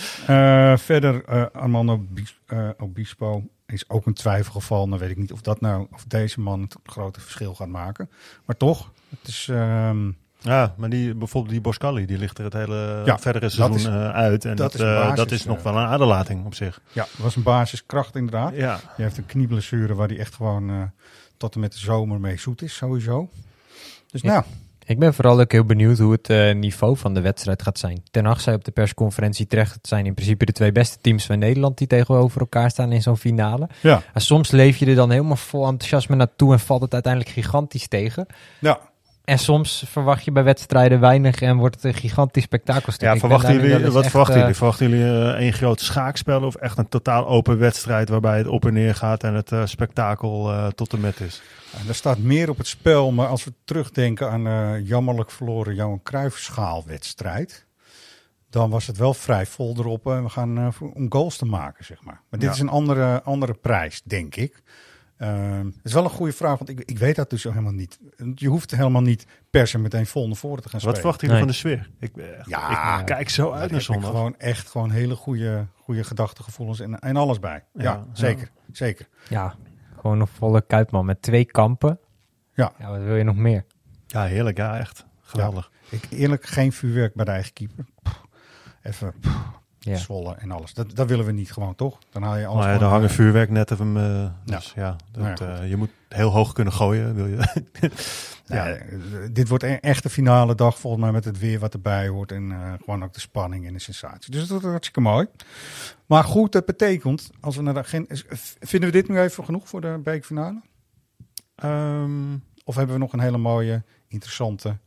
Eh, 0.72 0.78
verder, 0.78 1.26
Armando 1.52 1.98
Bis- 2.10 2.40
Obispo 2.78 3.44
is 3.74 3.90
ook 3.90 4.06
een 4.06 4.14
twijfelgeval. 4.14 4.88
Dan 4.88 5.00
weet 5.00 5.10
ik 5.10 5.18
niet 5.18 5.32
of 5.32 5.42
dat 5.42 5.62
nou, 5.62 5.88
of 5.92 6.04
deze 6.08 6.40
man 6.40 6.62
het 6.62 6.76
grote 6.84 7.20
verschil 7.22 7.56
gaat 7.56 7.68
maken. 7.68 8.10
Maar 8.46 8.58
toch, 8.58 8.92
het 9.20 9.28
is... 9.28 9.48
ehm, 9.52 10.12
Ja, 10.42 10.74
maar 10.78 10.90
die, 10.90 11.16
bijvoorbeeld 11.16 11.54
die 11.54 11.62
Boscali, 11.62 12.06
die 12.06 12.18
ligt 12.18 12.38
er 12.38 12.44
het 12.44 12.54
hele 12.54 13.02
Ja, 13.06 13.20
verdere 13.20 13.50
seizoen 13.50 13.78
is- 13.78 13.86
eh, 13.86 14.10
uit. 14.12 14.46
En 14.46 14.56
dat 14.56 14.72
dat, 14.72 14.82
is 14.82 14.88
eh, 14.88 14.94
basis, 15.00 15.16
dat 15.16 15.32
is 15.32 15.46
nog 15.46 15.64
wel 15.64 15.78
een 15.78 15.86
aderlating 15.88 16.46
op 16.46 16.54
zich. 16.56 16.82
Ja, 16.92 17.02
dat 17.04 17.22
was 17.24 17.36
een 17.36 17.44
basiskracht 17.44 18.16
inderdaad. 18.16 18.56
Ja. 18.56 18.80
Je 18.98 19.04
heeft 19.04 19.18
een 19.18 19.26
knieblessure 19.26 19.96
waar 19.96 20.08
hij 20.08 20.20
echt 20.20 20.36
gewoon 20.36 20.70
eh, 20.70 20.82
tot 21.38 21.54
en 21.54 21.60
met 21.60 21.72
de 21.72 21.80
zomer 21.80 22.20
mee 22.20 22.38
zoet 22.38 22.62
is, 22.62 22.76
sowieso. 22.76 23.30
Dus 24.12 24.22
nou, 24.22 24.44
ik 24.90 25.00
ben 25.00 25.14
vooral 25.14 25.40
ook 25.40 25.52
heel 25.52 25.64
benieuwd 25.64 25.98
hoe 25.98 26.12
het 26.12 26.30
eh, 26.30 26.56
niveau 26.56 26.98
van 26.98 27.14
de 27.14 27.22
wedstrijd 27.22 27.62
gaat 27.62 27.80
zijn. 27.80 28.04
Ten 28.12 28.26
Hag 28.26 28.42
zei 28.42 28.56
op 28.56 28.64
de 28.64 28.72
persconferentie 28.72 29.48
terecht, 29.48 29.74
het 29.74 29.88
zijn 29.88 30.06
in 30.06 30.14
principe 30.14 30.46
de 30.46 30.52
twee 30.52 30.72
beste 30.72 30.98
teams 31.02 31.26
van 31.26 31.40
Nederland 31.40 31.78
die 31.78 31.88
tegenover 31.88 32.40
elkaar 32.40 32.70
staan 32.70 32.92
in 32.92 33.02
zo'n 33.02 33.18
finale. 33.18 33.70
Ja. 33.82 34.02
En 34.14 34.22
soms 34.22 34.52
leef 34.52 34.78
je 34.78 34.86
er 34.86 34.96
dan 34.96 35.12
helemaal 35.12 35.36
vol 35.36 35.68
enthousiasme 35.68 36.16
naartoe 36.16 36.54
en 36.54 36.60
valt 36.60 36.82
het 36.82 36.94
uiteindelijk 36.94 37.34
gigantisch 37.34 37.88
tegen. 37.88 38.26
Ja. 38.60 38.80
En 39.30 39.40
soms 39.40 39.84
verwacht 39.88 40.26
je 40.26 40.32
bij 40.32 40.44
wedstrijden 40.44 41.00
weinig 41.00 41.42
en 41.42 41.58
wordt 41.58 41.76
het 41.76 41.84
een 41.84 41.94
gigantisch 41.94 42.44
spektakelstuk. 42.44 43.08
Ja, 43.08 43.18
verwachten 43.18 43.54
jullie, 43.54 43.92
wat 43.92 44.02
echt, 44.02 44.10
verwachten 44.10 44.36
eh, 44.36 44.42
jullie? 44.42 44.56
Verwachten 44.56 44.90
jullie 44.90 45.06
eh, 45.06 45.30
één 45.30 45.54
groot 45.54 45.80
schaakspel 45.82 46.42
of 46.44 46.56
echt 46.56 46.78
een 46.78 46.90
totaal 46.90 47.28
open 47.28 47.58
wedstrijd 47.58 48.10
waarbij 48.10 48.38
het 48.38 48.48
op 48.48 48.66
en 48.66 48.74
neer 48.74 48.96
gaat 48.96 49.24
en 49.24 49.34
het 49.34 49.52
eh, 49.52 49.66
spektakel 49.66 50.52
eh, 50.52 50.68
tot 50.68 50.94
en 50.94 51.00
met 51.00 51.20
is? 51.20 51.42
Ja, 51.72 51.88
er 51.88 51.96
staat 51.96 52.18
meer 52.18 52.50
op 52.50 52.58
het 52.58 52.68
spel, 52.68 53.12
maar 53.12 53.28
als 53.28 53.44
we 53.44 53.54
terugdenken 53.64 54.32
aan 54.32 54.48
eh 54.48 54.88
jammerlijk 54.88 55.32
verloren 55.32 55.76
Johan 55.76 56.04
Cruijff-schaalwedstrijd, 56.04 57.66
dan 58.50 58.70
was 58.70 58.88
het 58.88 58.98
wel 58.98 59.14
vrij 59.14 59.46
vol 59.46 59.76
erop 59.78 60.06
en 60.08 60.24
we 60.24 60.30
gaan 60.30 60.58
eh, 60.58 60.68
om 60.94 61.06
goals 61.12 61.38
te 61.38 61.46
maken, 61.46 61.86
zeg 61.86 62.04
maar. 62.04 62.22
Maar 62.30 62.40
dit 62.40 62.50
Ja. 62.50 62.56
is 62.56 62.60
een 62.60 62.70
andere, 62.70 63.22
andere 63.24 63.54
prijs, 63.54 64.02
denk 64.04 64.36
ik. 64.36 64.62
Ehm, 65.20 65.66
het 65.66 65.76
is 65.84 65.94
wel 65.94 66.04
een 66.04 66.10
goede 66.10 66.34
vraag, 66.34 66.58
want 66.58 66.70
ik, 66.70 66.80
ik 66.80 66.98
weet 66.98 67.16
dat 67.16 67.30
dus 67.30 67.44
helemaal 67.44 67.72
niet. 67.72 68.00
Je 68.36 68.48
hoeft 68.48 68.72
helemaal 68.72 69.02
niet 69.02 69.26
per 69.50 69.68
se 69.68 69.78
meteen 69.80 70.06
vol 70.06 70.28
naar 70.28 70.36
voren 70.36 70.64
te 70.64 70.70
gaan 70.70 70.80
Wat 70.80 70.96
spelen. 70.96 71.00
verwacht 71.00 71.22
jullie 71.22 71.38
van 71.38 71.48
de 71.48 71.54
sfeer? 71.54 71.90
Ik, 72.00 72.14
ben 72.14 72.38
echt- 72.38 72.50
Ja, 72.50 73.00
ik 73.00 73.06
kijk 73.06 73.30
zo 73.30 73.52
uit 73.52 73.70
naar 73.72 73.80
ik 73.80 73.86
zondag. 73.86 74.10
Gewoon 74.10 74.38
echt 74.38 74.70
gewoon 74.70 74.92
hele 74.92 75.16
goede, 75.16 75.66
goede 75.76 76.04
gedachtegevoelens 76.04 76.80
en, 76.80 77.00
en 77.00 77.16
alles 77.16 77.40
bij. 77.40 77.64
Ja, 77.74 77.84
Ja, 77.84 78.06
zeker. 78.14 78.50
Zeker. 78.72 79.08
Ja, 79.30 79.56
gewoon 80.00 80.20
een 80.20 80.28
volle 80.28 80.62
kuipman 80.66 81.06
met 81.06 81.22
twee 81.22 81.46
kampen. 81.46 82.00
Ja. 82.54 82.72
ja. 82.80 82.90
Wat 82.90 83.02
wil 83.02 83.16
je 83.16 83.24
nog 83.24 83.36
meer? 83.36 83.66
Ja, 84.08 84.24
heerlijk. 84.24 84.58
Ja, 84.58 84.78
echt. 84.78 85.06
Geweldig. 85.22 85.72
Ik 85.90 86.08
eerlijk 86.10 86.46
geen 86.46 86.72
vuurwerk 86.72 87.14
bij 87.14 87.26
de 87.26 87.32
eigen 87.32 87.54
keeper. 87.54 87.86
Pff, 88.04 88.22
Even 88.84 89.14
pff, 89.20 89.38
Ja. 89.80 89.96
zwollen 89.96 90.40
en 90.40 90.52
alles. 90.52 90.74
Dat, 90.74 90.96
dat 90.96 91.08
willen 91.08 91.26
we 91.26 91.32
niet 91.32 91.52
gewoon, 91.52 91.76
toch? 91.76 91.98
Dan 92.10 92.24
haal 92.24 92.38
je 92.38 92.46
alles 92.46 92.60
Maar 92.60 92.72
ja, 92.72 92.78
gewoon, 92.78 92.92
hangen 92.92 93.10
eh, 93.10 93.16
vuurwerknetten 93.16 93.78
van 93.78 93.92
me. 93.92 94.30
Dus 94.46 94.74
ja, 94.76 94.96
dat, 95.12 95.24
Nou 95.24 95.52
ja, 95.52 95.60
eh, 95.60 95.70
je 95.70 95.76
moet 95.76 95.90
heel 96.08 96.30
hoog 96.30 96.54
kunnen 96.54 96.74
gooien. 96.74 97.16
Wil 97.16 97.26
je. 97.26 97.38
Ja, 98.50 98.68
eh, 98.68 98.98
dit 99.32 99.48
wordt 99.48 99.64
een 99.64 99.80
echte 99.80 100.10
finale 100.10 100.56
dag 100.56 100.80
volgens 100.80 101.04
mij 101.04 101.12
met 101.12 101.26
het 101.26 101.40
weer 101.40 101.60
wat 101.60 101.74
erbij 101.74 102.08
hoort. 102.08 102.32
En 102.32 102.52
eh, 102.52 102.74
gewoon 102.84 103.04
ook 103.04 103.14
de 103.14 103.20
spanning 103.20 103.68
en 103.68 103.74
de 103.74 103.80
sensatie. 103.80 104.32
Dus 104.32 104.40
dat 104.40 104.50
wordt 104.50 104.66
hartstikke 104.66 105.02
mooi. 105.02 105.28
Maar 106.06 106.24
goed, 106.24 106.52
dat 106.52 106.66
betekent, 106.66 107.30
als 107.40 107.56
we 107.56 107.62
naar 107.62 107.74
de 107.74 107.80
agenda... 107.80 108.16
Vinden 108.60 108.90
we 108.90 108.96
dit 108.96 109.08
nu 109.08 109.20
even 109.20 109.46
genoeg 109.46 109.70
voor 109.70 109.82
de 109.82 110.00
bekerfinale? 110.04 110.62
Ehm, 111.56 112.38
of 112.64 112.76
hebben 112.76 112.96
we 112.96 113.02
nog 113.02 113.14
een 113.14 113.20
hele 113.20 113.38
mooie, 113.38 113.84
interessante 114.08 114.78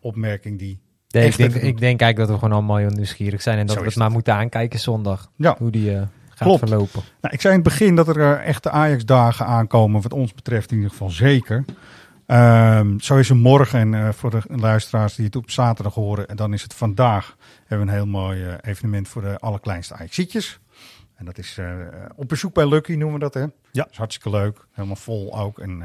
opmerking 0.00 0.58
die... 0.58 0.80
Nee, 1.08 1.26
ik, 1.26 1.36
denk, 1.36 1.54
ik 1.54 1.78
denk 1.78 2.00
eigenlijk 2.00 2.16
dat 2.16 2.28
we 2.28 2.34
gewoon 2.34 2.52
allemaal 2.52 2.76
heel 2.76 2.90
nieuwsgierig 2.90 3.42
zijn. 3.42 3.58
En 3.58 3.66
dat 3.66 3.74
Zo 3.74 3.80
we 3.80 3.88
het 3.88 3.96
maar 3.96 4.10
moeten 4.10 4.34
aankijken 4.34 4.78
zondag. 4.78 5.30
Ja. 5.36 5.54
Hoe 5.58 5.70
die 5.70 5.94
eh, 5.94 6.02
gaat 6.28 6.38
Klopt. 6.38 6.58
verlopen. 6.58 7.02
Nou, 7.20 7.34
ik 7.34 7.40
zei 7.40 7.54
in 7.54 7.60
het 7.60 7.68
begin 7.68 7.96
dat 7.96 8.08
er 8.08 8.20
eh, 8.20 8.48
echte 8.48 8.70
Ajax-dagen 8.70 9.46
aankomen, 9.46 10.02
wat 10.02 10.12
ons 10.12 10.34
betreft 10.34 10.70
in 10.70 10.76
ieder 10.76 10.90
geval 10.90 11.10
zeker. 11.10 11.64
Ehm, 12.26 12.98
zo 12.98 13.16
is 13.16 13.30
er 13.30 13.36
morgen, 13.36 13.80
en 13.80 13.94
eh, 13.94 14.12
voor 14.12 14.30
de 14.30 14.42
luisteraars 14.46 15.14
die 15.14 15.24
het 15.24 15.36
op 15.36 15.50
zaterdag 15.50 15.94
horen, 15.94 16.28
en 16.28 16.36
dan 16.36 16.52
is 16.52 16.62
het 16.62 16.74
vandaag, 16.74 17.36
hebben 17.66 17.86
we 17.86 17.92
een 17.92 17.98
heel 17.98 18.06
mooi 18.06 18.56
evenement 18.60 19.08
voor 19.08 19.22
de 19.22 19.38
allerkleinste 19.38 19.94
Ajaxietjes. 19.94 20.58
En 21.16 21.24
dat 21.24 21.38
is 21.38 21.58
op 22.16 22.28
bezoek 22.28 22.54
bij 22.54 22.68
Lucky, 22.68 22.92
noemen 22.92 23.12
we 23.12 23.18
dat 23.18 23.34
hè. 23.34 23.40
Ja. 23.40 23.50
Dat 23.72 23.90
is 23.90 23.96
hartstikke 23.96 24.30
leuk, 24.30 24.66
helemaal 24.72 24.96
vol 24.96 25.38
ook 25.38 25.58
en 25.58 25.82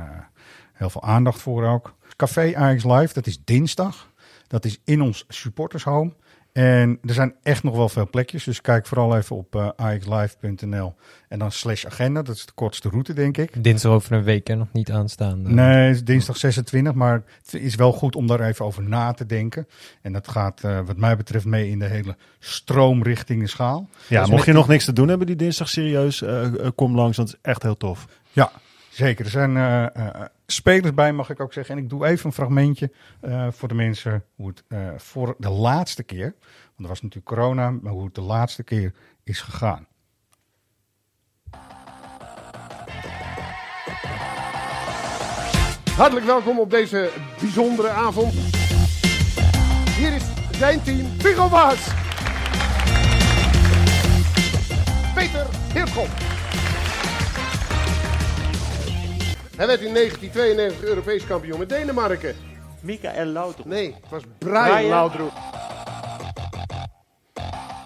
heel 0.74 0.90
veel 0.90 1.04
aandacht 1.04 1.42
voor 1.42 1.66
ook. 1.66 1.94
Café 2.16 2.56
Ajax 2.56 2.84
Live, 2.84 3.14
dat 3.14 3.28
is 3.28 3.40
dinsdag. 3.44 4.12
Dat 4.54 4.66
is 4.66 4.80
in 4.86 5.02
ons 5.02 5.26
supportershome. 5.28 6.14
En 6.52 7.00
er 7.06 7.14
zijn 7.14 7.36
echt 7.44 7.64
nog 7.64 7.76
wel 7.76 7.90
veel 7.90 8.10
plekjes. 8.10 8.44
Dus 8.44 8.62
kijk 8.62 8.86
vooral 8.88 9.18
even 9.18 9.36
op 9.36 9.56
eh 9.56 9.70
axlive.nl 9.76 10.96
en 11.30 11.40
dan 11.40 11.52
slash 11.52 11.86
agenda. 11.86 12.22
Dat 12.22 12.36
is 12.36 12.46
de 12.46 12.52
kortste 12.56 12.90
route, 12.90 13.14
denk 13.14 13.38
ik. 13.38 13.64
Dinsdag 13.64 13.92
over 13.92 14.12
een 14.12 14.24
week 14.24 14.50
en 14.50 14.58
nog 14.58 14.68
niet 14.74 14.92
aanstaan. 14.92 15.54
Nee, 15.56 15.86
het 15.88 15.96
is 15.96 16.04
dinsdag 16.04 16.38
26, 16.38 16.94
maar 16.94 17.24
het 17.42 17.54
is 17.62 17.76
wel 17.76 17.92
goed 17.92 18.16
om 18.16 18.28
daar 18.28 18.40
even 18.42 18.66
over 18.66 18.84
na 18.84 19.12
te 19.12 19.26
denken. 19.26 19.68
En 20.02 20.14
dat 20.14 20.28
gaat 20.28 20.64
eh, 20.64 20.80
wat 20.86 20.98
mij 20.98 21.18
betreft 21.18 21.46
mee 21.46 21.70
in 21.70 21.80
de 21.80 21.88
hele 21.88 22.16
stroom 22.40 23.04
richting 23.04 23.42
de 23.42 23.48
schaal. 23.48 23.90
ja, 24.08 24.20
Dus 24.22 24.30
mocht 24.30 24.46
je 24.46 24.52
die- 24.52 24.60
nog 24.60 24.68
niks 24.70 24.86
te 24.86 24.94
doen 24.94 25.08
hebben 25.08 25.28
die 25.28 25.36
dinsdag 25.36 25.70
serieus, 25.70 26.22
eh, 26.22 26.46
eh, 26.46 26.68
kom 26.76 26.96
langs, 26.96 27.18
want 27.18 27.30
het 27.30 27.38
is 27.44 27.50
echt 27.52 27.64
heel 27.64 27.78
tof. 27.78 28.06
Ja, 28.32 28.52
zeker. 28.94 29.26
Er 29.26 29.32
zijn 29.32 29.58
eh, 29.58 29.96
eh, 29.96 30.26
spelers 30.46 30.94
bij, 30.94 31.14
mag 31.14 31.30
ik 31.30 31.40
ook 31.40 31.54
zeggen. 31.54 31.78
En 31.78 31.84
ik 31.84 31.90
doe 31.90 32.06
even 32.06 32.26
een 32.26 32.34
fragmentje 32.34 32.92
eh, 33.22 33.48
voor 33.52 33.68
de 33.68 33.74
mensen 33.74 34.24
hoe 34.36 34.48
het 34.48 34.64
voor 35.02 35.36
de 35.38 35.50
laatste 35.50 36.04
keer, 36.04 36.34
want 36.66 36.78
er 36.78 36.88
was 36.88 37.02
natuurlijk 37.02 37.36
corona, 37.36 37.72
maar 37.72 37.92
hoe 37.92 38.06
het 38.06 38.16
de 38.16 38.22
laatste 38.22 38.64
keer 38.64 38.94
is 39.24 39.42
gegaan. 39.42 39.88
Hartelijk 45.96 46.26
welkom 46.26 46.60
op 46.60 46.70
deze 46.70 47.12
bijzondere 47.40 47.90
avond. 47.90 48.34
Hier 49.98 50.14
is 50.14 50.24
zijn 50.52 50.84
team 50.84 51.08
Figo 51.20 51.50
Waas. 51.50 51.88
Peter 55.16 55.46
Heerschop. 55.74 56.33
Hij 59.56 59.68
werd 59.68 59.82
in 59.82 59.94
1992 59.94 60.88
Europees 60.88 61.26
kampioen 61.26 61.60
met 61.60 61.70
Denemarken. 61.70 62.36
Mikael 62.80 63.26
Laudrup. 63.26 63.66
Nee, 63.66 63.96
het 64.02 64.10
was 64.10 64.22
Brian, 64.38 64.64
Brian. 64.64 64.90
Laudrup. 64.90 65.32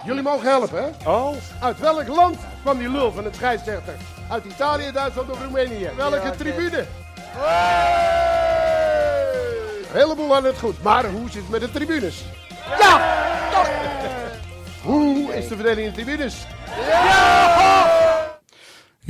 Jullie 0.06 0.22
mogen 0.22 0.48
helpen, 0.48 0.84
hè? 0.84 1.10
Oh. 1.10 1.36
Uit 1.62 1.80
welk 1.80 2.08
land 2.08 2.38
kwam 2.62 2.78
die 2.78 2.90
lul 2.90 3.12
van 3.12 3.24
het 3.24 3.36
scheidsrechter? 3.36 3.94
Uit 4.30 4.46
Italië, 4.46 4.92
Duitsland 4.94 5.30
of 5.30 5.42
Roemenië? 5.42 5.90
Welke 5.96 6.32
tribune? 6.38 6.86
Een 9.92 10.00
heleboel 10.00 10.34
hadden 10.34 10.52
het 10.52 10.60
goed, 10.60 10.84
maar 10.84 11.06
hoe 11.06 11.30
zit 11.30 11.42
het 11.42 11.50
met 11.50 11.62
de 11.62 11.72
tribunes? 11.72 12.24
Ja! 12.80 13.16
Toch! 13.52 13.70
Hoe 14.84 15.34
is 15.36 15.48
de 15.48 15.56
verdeling 15.56 15.88
in 15.88 15.94
de 15.94 16.02
tribunes? 16.02 16.36
Ja, 16.90 17.97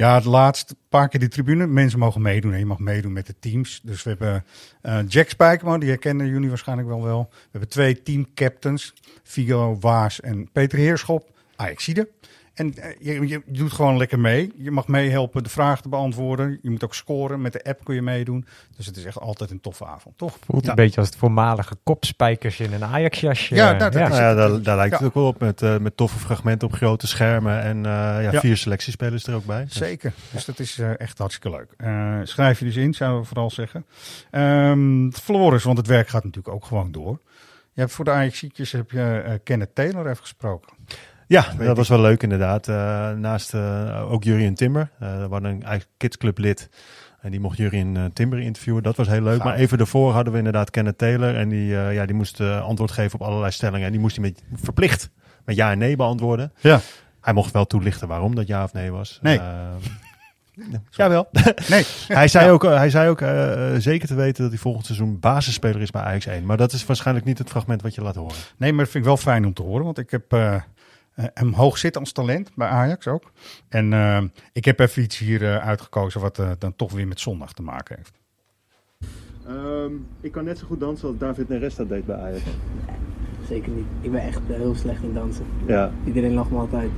het 0.05 0.25
laatste 0.25 0.75
paar 0.89 1.09
keer 1.09 1.19
die 1.19 1.29
tribune. 1.29 1.67
Mensen 1.67 1.99
mogen 1.99 2.21
meedoen. 2.21 2.51
hè. 2.51 2.57
Je 2.57 2.65
mag 2.65 2.79
meedoen 2.79 3.13
met 3.13 3.27
de 3.27 3.35
teams. 3.39 3.81
Dus 3.83 4.03
we 4.03 4.09
hebben 4.09 4.45
eh, 4.81 4.99
Jack 5.07 5.29
Spijkerman, 5.29 5.79
die 5.79 5.89
herkennen 5.89 6.27
jullie 6.27 6.49
waarschijnlijk 6.49 6.87
wel 6.87 7.03
wel. 7.03 7.27
We 7.31 7.47
hebben 7.51 7.69
twee 7.69 8.01
teamcaptains. 8.01 8.93
Figo 9.23 9.77
Waas 9.79 10.19
en 10.19 10.51
Peter 10.51 10.77
Heerschop. 10.77 11.29
Ajaxide. 11.55 12.09
En 12.57 12.73
eh, 12.77 12.95
je, 12.99 13.27
je 13.27 13.41
doet 13.45 13.71
gewoon 13.71 13.97
lekker 13.97 14.19
mee. 14.19 14.53
Je 14.57 14.71
mag 14.71 14.87
meehelpen 14.87 15.43
de 15.43 15.49
vragen 15.49 15.81
te 15.83 15.89
beantwoorden. 15.89 16.59
Je 16.61 16.69
moet 16.69 16.83
ook 16.83 16.93
scoren. 16.95 17.41
Met 17.41 17.53
de 17.53 17.63
app 17.63 17.83
kun 17.83 17.95
je 17.95 18.01
meedoen. 18.01 18.45
Dus 18.77 18.85
het 18.85 18.97
is 18.97 19.05
echt 19.05 19.19
altijd 19.19 19.51
een 19.51 19.61
toffe 19.61 19.85
avond, 19.85 20.17
toch? 20.17 20.37
Voelt 20.45 20.63
Ja. 20.63 20.69
een 20.69 20.75
beetje 20.75 20.99
als 20.99 21.09
het 21.09 21.17
voormalige 21.17 21.75
kopspijkers 21.83 22.59
in 22.59 22.73
een 22.73 22.83
Ajax-jasje. 22.83 23.55
Ja, 23.55 23.69
dat- 23.73 23.79
dat 23.79 23.93
Nou 23.93 24.11
is 24.11 24.17
ja, 24.17 24.27
het. 24.27 24.37
daar, 24.37 24.61
daar 24.61 24.75
lijkt 24.75 24.91
Ja. 24.91 24.97
het 24.97 25.07
ook 25.07 25.13
wel 25.13 25.27
op 25.27 25.39
met, 25.39 25.61
eh, 25.61 25.77
met 25.77 25.97
toffe 25.97 26.17
fragmenten 26.19 26.67
op 26.67 26.73
grote 26.73 27.07
schermen. 27.07 27.61
En 27.61 27.77
eh, 27.77 27.91
ja, 27.91 28.19
Ja. 28.31 28.39
vier 28.39 28.57
selectiespelers 28.57 29.27
er 29.27 29.35
ook 29.35 29.45
bij. 29.45 29.63
Dus- 29.63 29.73
Zeker. 29.73 30.13
Dus 30.31 30.45
dat 30.45 30.59
is 30.59 30.79
echt 30.97 31.17
hartstikke 31.17 31.57
leuk. 31.57 31.73
Eh, 31.77 32.19
schrijf 32.23 32.59
je 32.59 32.65
dus 32.65 32.75
in, 32.75 32.93
zouden 32.93 33.21
we 33.21 33.27
vooral 33.27 33.49
zeggen. 33.51 33.85
Ehm 34.31 35.09
Floris, 35.11 35.63
want 35.63 35.77
het 35.77 35.87
werk 35.87 36.07
gaat 36.07 36.23
natuurlijk 36.23 36.55
ook 36.55 36.65
gewoon 36.65 36.91
door. 36.91 37.19
Je 37.73 37.81
hebt 37.83 37.93
voor 37.93 38.05
de 38.05 38.11
Ajaxietjes 38.11 38.71
heb 38.71 38.91
je 38.91 39.39
Kenneth 39.43 39.75
Taylor 39.75 40.05
even 40.05 40.17
gesproken. 40.21 40.73
Ja, 41.27 41.45
dat 41.57 41.77
was 41.77 41.87
wel 41.87 42.01
leuk 42.01 42.23
inderdaad. 42.23 42.67
Eh, 42.67 43.11
naast 43.11 43.53
eh, 43.53 44.11
ook 44.11 44.23
Jurien 44.23 44.55
Timber. 44.55 44.89
Eh 44.99 45.15
we 45.15 45.27
hadden 45.29 45.51
een 45.51 45.63
eigen 45.63 45.87
kidsclub 45.97 46.37
lid. 46.37 46.69
En 47.21 47.31
die 47.31 47.39
mocht 47.39 47.57
Jurien 47.57 48.11
Timber 48.13 48.39
interviewen. 48.39 48.83
Dat 48.83 48.95
was 48.95 49.07
heel 49.07 49.21
leuk. 49.21 49.35
Gaaf. 49.35 49.43
Maar 49.43 49.55
even 49.55 49.77
daarvoor 49.77 50.11
hadden 50.13 50.31
we 50.33 50.37
inderdaad 50.37 50.69
Kenneth 50.69 50.97
Taylor. 50.97 51.35
En 51.35 51.49
die, 51.49 51.67
ja, 51.67 52.05
die 52.05 52.15
moest 52.15 52.39
antwoord 52.41 52.91
geven 52.91 53.19
op 53.19 53.25
allerlei 53.27 53.51
stellingen. 53.51 53.85
En 53.85 53.91
die 53.91 54.01
moest 54.01 54.15
hij 54.15 54.25
met, 54.25 54.43
verplicht 54.63 55.09
met 55.45 55.55
ja 55.55 55.71
en 55.71 55.77
nee 55.77 55.95
beantwoorden. 55.95 56.51
Ja. 56.59 56.79
Hij 57.21 57.33
mocht 57.33 57.53
wel 57.53 57.65
toelichten 57.65 58.07
waarom 58.07 58.35
dat 58.35 58.47
ja 58.47 58.63
of 58.63 58.73
nee 58.73 58.91
was. 58.91 59.19
Nee. 59.21 59.39
Jawel. 60.89 61.27
Nee. 61.69 61.85
hij 62.07 62.27
zei 62.27 62.45
Ja. 62.45 62.51
ook, 62.51 62.63
hij 62.63 62.89
zei 62.89 63.09
ook 63.09 63.19
zeker 63.81 64.07
te 64.07 64.15
weten 64.15 64.41
dat 64.41 64.51
hij 64.51 64.61
volgend 64.61 64.85
seizoen 64.85 65.19
basisspeler 65.19 65.81
is 65.81 65.91
bij 65.91 66.01
Ajax 66.01 66.25
1. 66.25 66.45
Maar 66.45 66.57
dat 66.57 66.73
is 66.73 66.85
waarschijnlijk 66.85 67.25
niet 67.25 67.37
het 67.37 67.49
fragment 67.49 67.81
wat 67.81 67.95
je 67.95 68.01
laat 68.01 68.15
horen. 68.15 68.35
Nee, 68.57 68.71
maar 68.73 68.83
dat 68.83 68.91
vind 68.91 69.03
ik 69.03 69.09
wel 69.09 69.17
fijn 69.19 69.45
om 69.45 69.53
te 69.53 69.61
horen. 69.61 69.85
Want 69.85 69.97
ik 69.97 70.11
heb 70.11 70.33
hem 71.33 71.53
hoog 71.53 71.77
zitten 71.77 72.01
als 72.01 72.11
talent 72.11 72.51
bij 72.55 72.67
Ajax 72.67 73.07
ook. 73.07 73.31
En 73.69 73.93
eh, 73.93 74.23
ik 74.53 74.65
heb 74.65 74.79
even 74.79 75.03
iets 75.03 75.17
hier 75.17 75.43
eh, 75.43 75.67
uitgekozen 75.67 76.21
wat 76.21 76.39
eh, 76.39 76.49
dan 76.59 76.75
toch 76.75 76.91
weer 76.91 77.07
met 77.07 77.19
zondag 77.19 77.53
te 77.53 77.61
maken 77.61 77.95
heeft. 77.95 78.13
Ehm, 79.47 79.91
ik 80.21 80.31
kan 80.31 80.43
net 80.43 80.57
zo 80.57 80.65
goed 80.67 80.79
dansen 80.79 81.07
als 81.07 81.17
David 81.17 81.49
Neres 81.49 81.75
dat 81.75 81.89
deed 81.89 82.05
bij 82.05 82.15
Ajax. 82.15 82.41
Zeker 83.47 83.71
niet. 83.71 83.85
Ik 84.01 84.11
ben 84.11 84.21
echt 84.21 84.39
eh, 84.49 84.55
heel 84.55 84.75
slecht 84.75 85.03
in 85.03 85.13
dansen. 85.13 85.45
Ja. 85.67 85.91
Iedereen 86.05 86.33
lacht 86.33 86.51
me 86.51 86.57
altijd. 86.57 86.89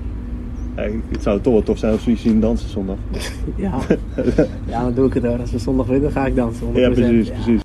het 1.12 1.22
zou 1.24 1.42
toch 1.42 1.54
wel 1.54 1.64
tof 1.64 1.78
zijn 1.78 1.92
als 1.92 2.06
we 2.06 2.12
je 2.12 2.18
zien 2.18 2.40
dansen 2.40 2.70
zondag. 2.70 2.98
Ja. 3.56 3.80
ja, 4.68 4.82
dan 4.82 4.94
doe 4.94 5.08
ik 5.08 5.14
het 5.14 5.24
hoor. 5.24 5.40
Als 5.40 5.52
we 5.52 5.60
zondag 5.60 5.86
winnen, 5.88 6.12
ga 6.12 6.26
ik 6.26 6.36
dansen. 6.36 6.68
100%. 6.68 6.72
Ja, 6.74 6.90
precies, 6.90 7.28
Ja. 7.28 7.34
precies. 7.34 7.62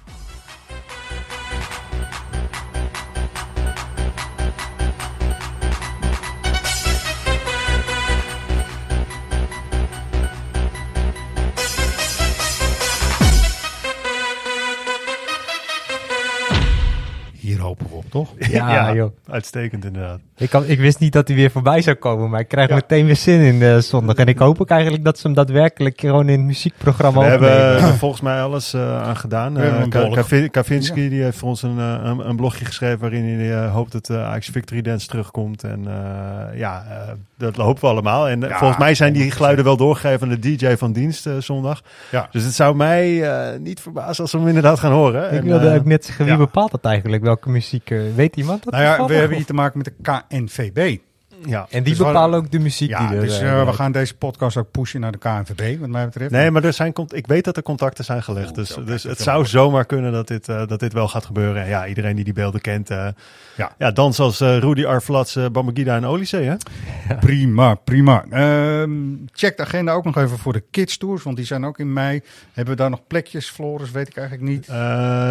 Ja, 18.94 18.98
joh. 18.98 19.12
Uitstekend 19.34 19.84
inderdaad. 19.84 20.18
Ik, 20.36 20.50
kan, 20.50 20.64
ik 20.66 20.78
wist 20.78 20.98
niet 20.98 21.12
dat 21.12 21.28
hij 21.28 21.36
weer 21.36 21.50
voorbij 21.50 21.82
zou 21.82 21.96
komen, 21.96 22.30
maar 22.30 22.40
ik 22.40 22.48
krijg 22.48 22.70
meteen 22.70 23.06
weer 23.06 23.16
zin 23.16 23.40
in 23.40 23.58
de 23.58 23.80
zondag. 23.80 24.16
En 24.16 24.26
ik 24.26 24.38
hoop 24.38 24.60
ook 24.60 24.68
eigenlijk 24.70 25.04
dat 25.04 25.18
ze 25.18 25.26
hem 25.26 25.36
daadwerkelijk 25.36 26.00
gewoon 26.00 26.28
in 26.28 26.38
het 26.38 26.46
muziekprogramma 26.46 27.20
We 27.20 27.26
hebben 27.26 27.50
er 27.50 27.80
volgens 27.94 28.20
mij 28.20 28.42
alles 28.42 28.74
eh, 28.74 29.02
aan 29.02 29.16
gedaan. 29.16 29.58
Eh. 29.58 29.88
Kavi- 30.12 30.48
Kavinski 30.48 31.02
Ja. 31.02 31.08
die 31.10 31.22
heeft 31.22 31.38
voor 31.38 31.48
ons 31.48 31.62
een, 31.62 31.78
eh, 31.78 32.00
een, 32.02 32.28
een 32.28 32.36
blogje 32.36 32.64
geschreven 32.64 32.98
waarin 32.98 33.24
hij 33.38 33.64
eh, 33.64 33.72
hoopt 33.72 33.92
dat 33.92 34.10
eh 34.10 34.24
Ajax 34.28 34.48
Victory 34.48 34.82
Dance 34.82 35.06
terugkomt. 35.06 35.64
En 35.64 35.84
eh, 35.86 36.58
ja, 36.58 36.84
eh, 36.90 37.12
Dat 37.38 37.56
hopen 37.56 37.82
we 37.82 37.88
allemaal. 37.88 38.28
En 38.28 38.42
eh, 38.42 38.48
Ja, 38.50 38.58
volgens 38.58 38.78
mij 38.78 38.94
zijn 38.94 39.12
die 39.12 39.22
100%. 39.32 39.36
geluiden 39.36 39.64
wel 39.64 39.76
doorgegeven 39.76 40.28
aan 40.30 40.38
de 40.40 40.56
DJ 40.56 40.74
van 40.76 40.92
dienst 40.92 41.26
eh, 41.26 41.32
zondag. 41.38 41.80
Ja. 42.10 42.28
Dus 42.30 42.44
het 42.44 42.54
zou 42.54 42.76
mij 42.76 43.22
eh, 43.30 43.58
niet 43.58 43.80
verbazen 43.80 44.22
als 44.22 44.32
we 44.32 44.38
hem 44.38 44.46
inderdaad 44.48 44.78
gaan 44.78 44.92
horen. 44.92 45.32
Ik 45.32 45.38
En, 45.38 45.44
wilde 45.44 45.68
eh, 45.68 45.74
ook 45.74 45.84
net 45.84 46.04
zeggen, 46.04 46.24
wie 46.24 46.32
ja. 46.34 46.38
bepaalt 46.40 46.70
dat 46.70 46.84
eigenlijk? 46.84 47.22
Welke 47.22 47.50
muziek? 47.50 47.90
eh, 47.90 47.98
weet 48.14 48.36
iemand 48.36 48.64
dat? 48.64 48.72
Nou 48.72 48.84
ja, 48.84 49.06
we? 49.06 49.23
Hebben 49.24 49.36
hier 49.38 49.46
te 49.46 49.54
maken 49.54 49.78
met 49.78 49.86
de 49.86 50.22
KNVB. 50.28 50.98
Ja. 51.46 51.66
En 51.70 51.82
die 51.82 51.94
Dus 51.94 52.06
bepalen 52.06 52.38
ook 52.38 52.50
de 52.50 52.58
muziek 52.58 52.88
Ja, 52.88 53.06
die 53.08 53.16
er... 53.16 53.22
dus 53.22 53.38
eh, 53.40 53.60
eh, 53.60 53.66
we 53.66 53.72
gaan 53.72 53.92
deze 53.92 54.16
podcast 54.16 54.56
ook 54.56 54.70
pushen 54.70 55.00
naar 55.00 55.12
de 55.12 55.18
KNVB, 55.18 55.80
wat 55.80 55.88
mij 55.88 56.04
betreft. 56.04 56.30
Nee, 56.30 56.50
maar 56.50 56.64
er 56.64 56.72
zijn, 56.72 56.92
ik 57.08 57.26
weet 57.26 57.44
dat 57.44 57.56
er 57.56 57.62
contacten 57.62 58.04
zijn 58.04 58.22
gelegd. 58.22 58.54
dus 58.54 58.76
dus 58.86 59.02
het 59.02 59.20
zou 59.20 59.46
zomaar 59.46 59.84
kunnen 59.84 60.12
dat 60.12 60.28
dit, 60.28 60.48
eh, 60.48 60.66
dat 60.66 60.80
dit 60.80 60.92
wel 60.92 61.08
gaat 61.08 61.24
gebeuren. 61.24 61.62
En 61.62 61.68
ja, 61.68 61.86
iedereen 61.86 62.14
die 62.16 62.24
die 62.24 62.32
beelden 62.32 62.60
kent. 62.60 62.90
eh, 62.90 63.08
Ja. 63.56 63.74
ja, 63.78 63.90
dans 63.90 64.20
als 64.20 64.38
Rudy 64.40 64.84
Arflats, 64.84 65.36
eh 65.36 65.46
Bamagida 65.52 65.96
en 65.96 66.04
Olysee, 66.04 66.44
hè? 66.48 66.54
Prima, 67.20 67.74
prima. 67.74 68.24
Ehm, 68.30 68.92
check 69.32 69.56
de 69.56 69.62
agenda 69.62 69.92
ook 69.92 70.04
nog 70.04 70.16
even 70.16 70.38
voor 70.38 70.52
de 70.52 70.64
Kids 70.70 70.96
Tours, 70.98 71.22
want 71.22 71.36
die 71.36 71.46
zijn 71.46 71.64
ook 71.64 71.78
in 71.78 71.92
mei. 71.92 72.22
Hebben 72.52 72.74
we 72.74 72.80
daar 72.80 72.90
nog 72.90 73.06
plekjes, 73.06 73.48
Floris? 73.50 73.90
Weet 73.90 74.08
ik 74.08 74.16
eigenlijk 74.16 74.48
niet. 74.48 74.66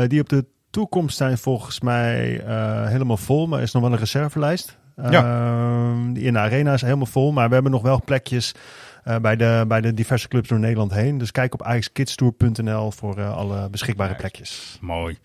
Die 0.09 0.19
op 0.21 0.29
de 0.29 0.45
toekomst 0.73 1.17
zijn 1.17 1.37
volgens 1.37 1.79
mij 1.79 2.43
eh, 2.45 2.87
helemaal 2.87 3.17
vol, 3.17 3.47
maar 3.47 3.57
er 3.57 3.63
is 3.63 3.71
nog 3.71 3.81
wel 3.81 3.91
een 3.91 3.97
reservelijst. 3.97 4.77
Ehm, 4.95 6.13
die 6.13 6.23
in 6.23 6.33
de 6.33 6.39
arena 6.39 6.73
is 6.73 6.81
helemaal 6.81 7.05
vol, 7.05 7.31
maar 7.31 7.47
we 7.47 7.53
hebben 7.53 7.71
nog 7.71 7.81
wel 7.81 8.01
plekjes 8.05 8.55
eh, 9.03 9.17
bij, 9.17 9.35
de, 9.35 9.65
bij 9.67 9.81
de 9.81 9.93
diverse 9.93 10.27
clubs 10.27 10.49
door 10.49 10.59
Nederland 10.59 10.93
heen. 10.93 11.17
Dus 11.17 11.31
kijk 11.31 11.53
op 11.53 11.61
axkidstour.nl 11.61 12.91
voor 12.91 13.17
eh, 13.17 13.37
alle 13.37 13.69
beschikbare 13.69 14.15
plekjes. 14.15 14.77
Mooi. 14.81 15.17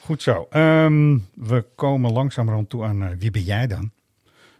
Goed 0.00 0.22
zo. 0.22 0.46
Ehm, 0.50 1.18
we 1.34 1.64
komen 1.74 2.12
langzamerhand 2.12 2.68
toe 2.68 2.84
aan 2.84 3.18
wie 3.18 3.30
ben 3.30 3.42
jij 3.42 3.66
dan? 3.66 3.90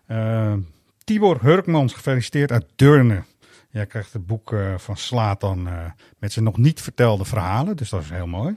Ehm, 0.07 0.59
Tibor 1.05 1.39
Hurkmans, 1.43 1.93
gefeliciteerd 1.93 2.53
uit 2.53 2.67
Deurne. 2.77 3.23
Jij 3.71 3.87
krijgt 3.87 4.13
het 4.13 4.27
boek 4.27 4.55
van 4.77 4.97
Slatan 4.97 5.69
eh 5.69 5.75
met 6.19 6.33
zijn 6.33 6.45
nog 6.45 6.57
niet 6.57 6.81
vertelde 6.81 7.25
verhalen, 7.25 7.77
dus 7.77 7.91
dat 7.91 8.03
is 8.03 8.11
heel 8.11 8.27
mooi. 8.27 8.57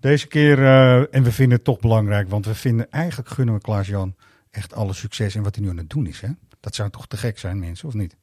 Deze 0.00 0.26
keer, 0.26 0.58
eh, 0.58 1.14
en 1.14 1.22
we 1.22 1.32
vinden 1.32 1.56
het 1.56 1.64
toch 1.64 1.80
belangrijk, 1.80 2.28
want 2.28 2.44
we 2.46 2.54
vinden 2.54 2.90
eigenlijk 2.90 3.28
gunnen 3.28 3.54
we 3.54 3.60
Klaas-Jan 3.60 4.14
echt 4.50 4.74
alle 4.74 4.92
succes 4.92 5.34
in 5.34 5.42
wat 5.42 5.54
hij 5.54 5.64
nu 5.64 5.70
aan 5.70 5.76
het 5.76 5.90
doen 5.90 6.06
is. 6.06 6.20
Hè? 6.20 6.28
Dat 6.60 6.74
zou 6.74 6.90
toch 6.90 7.06
te 7.06 7.16
gek 7.16 7.38
zijn, 7.38 7.58
mensen, 7.58 7.88
of 7.88 7.94
niet? 7.94 8.16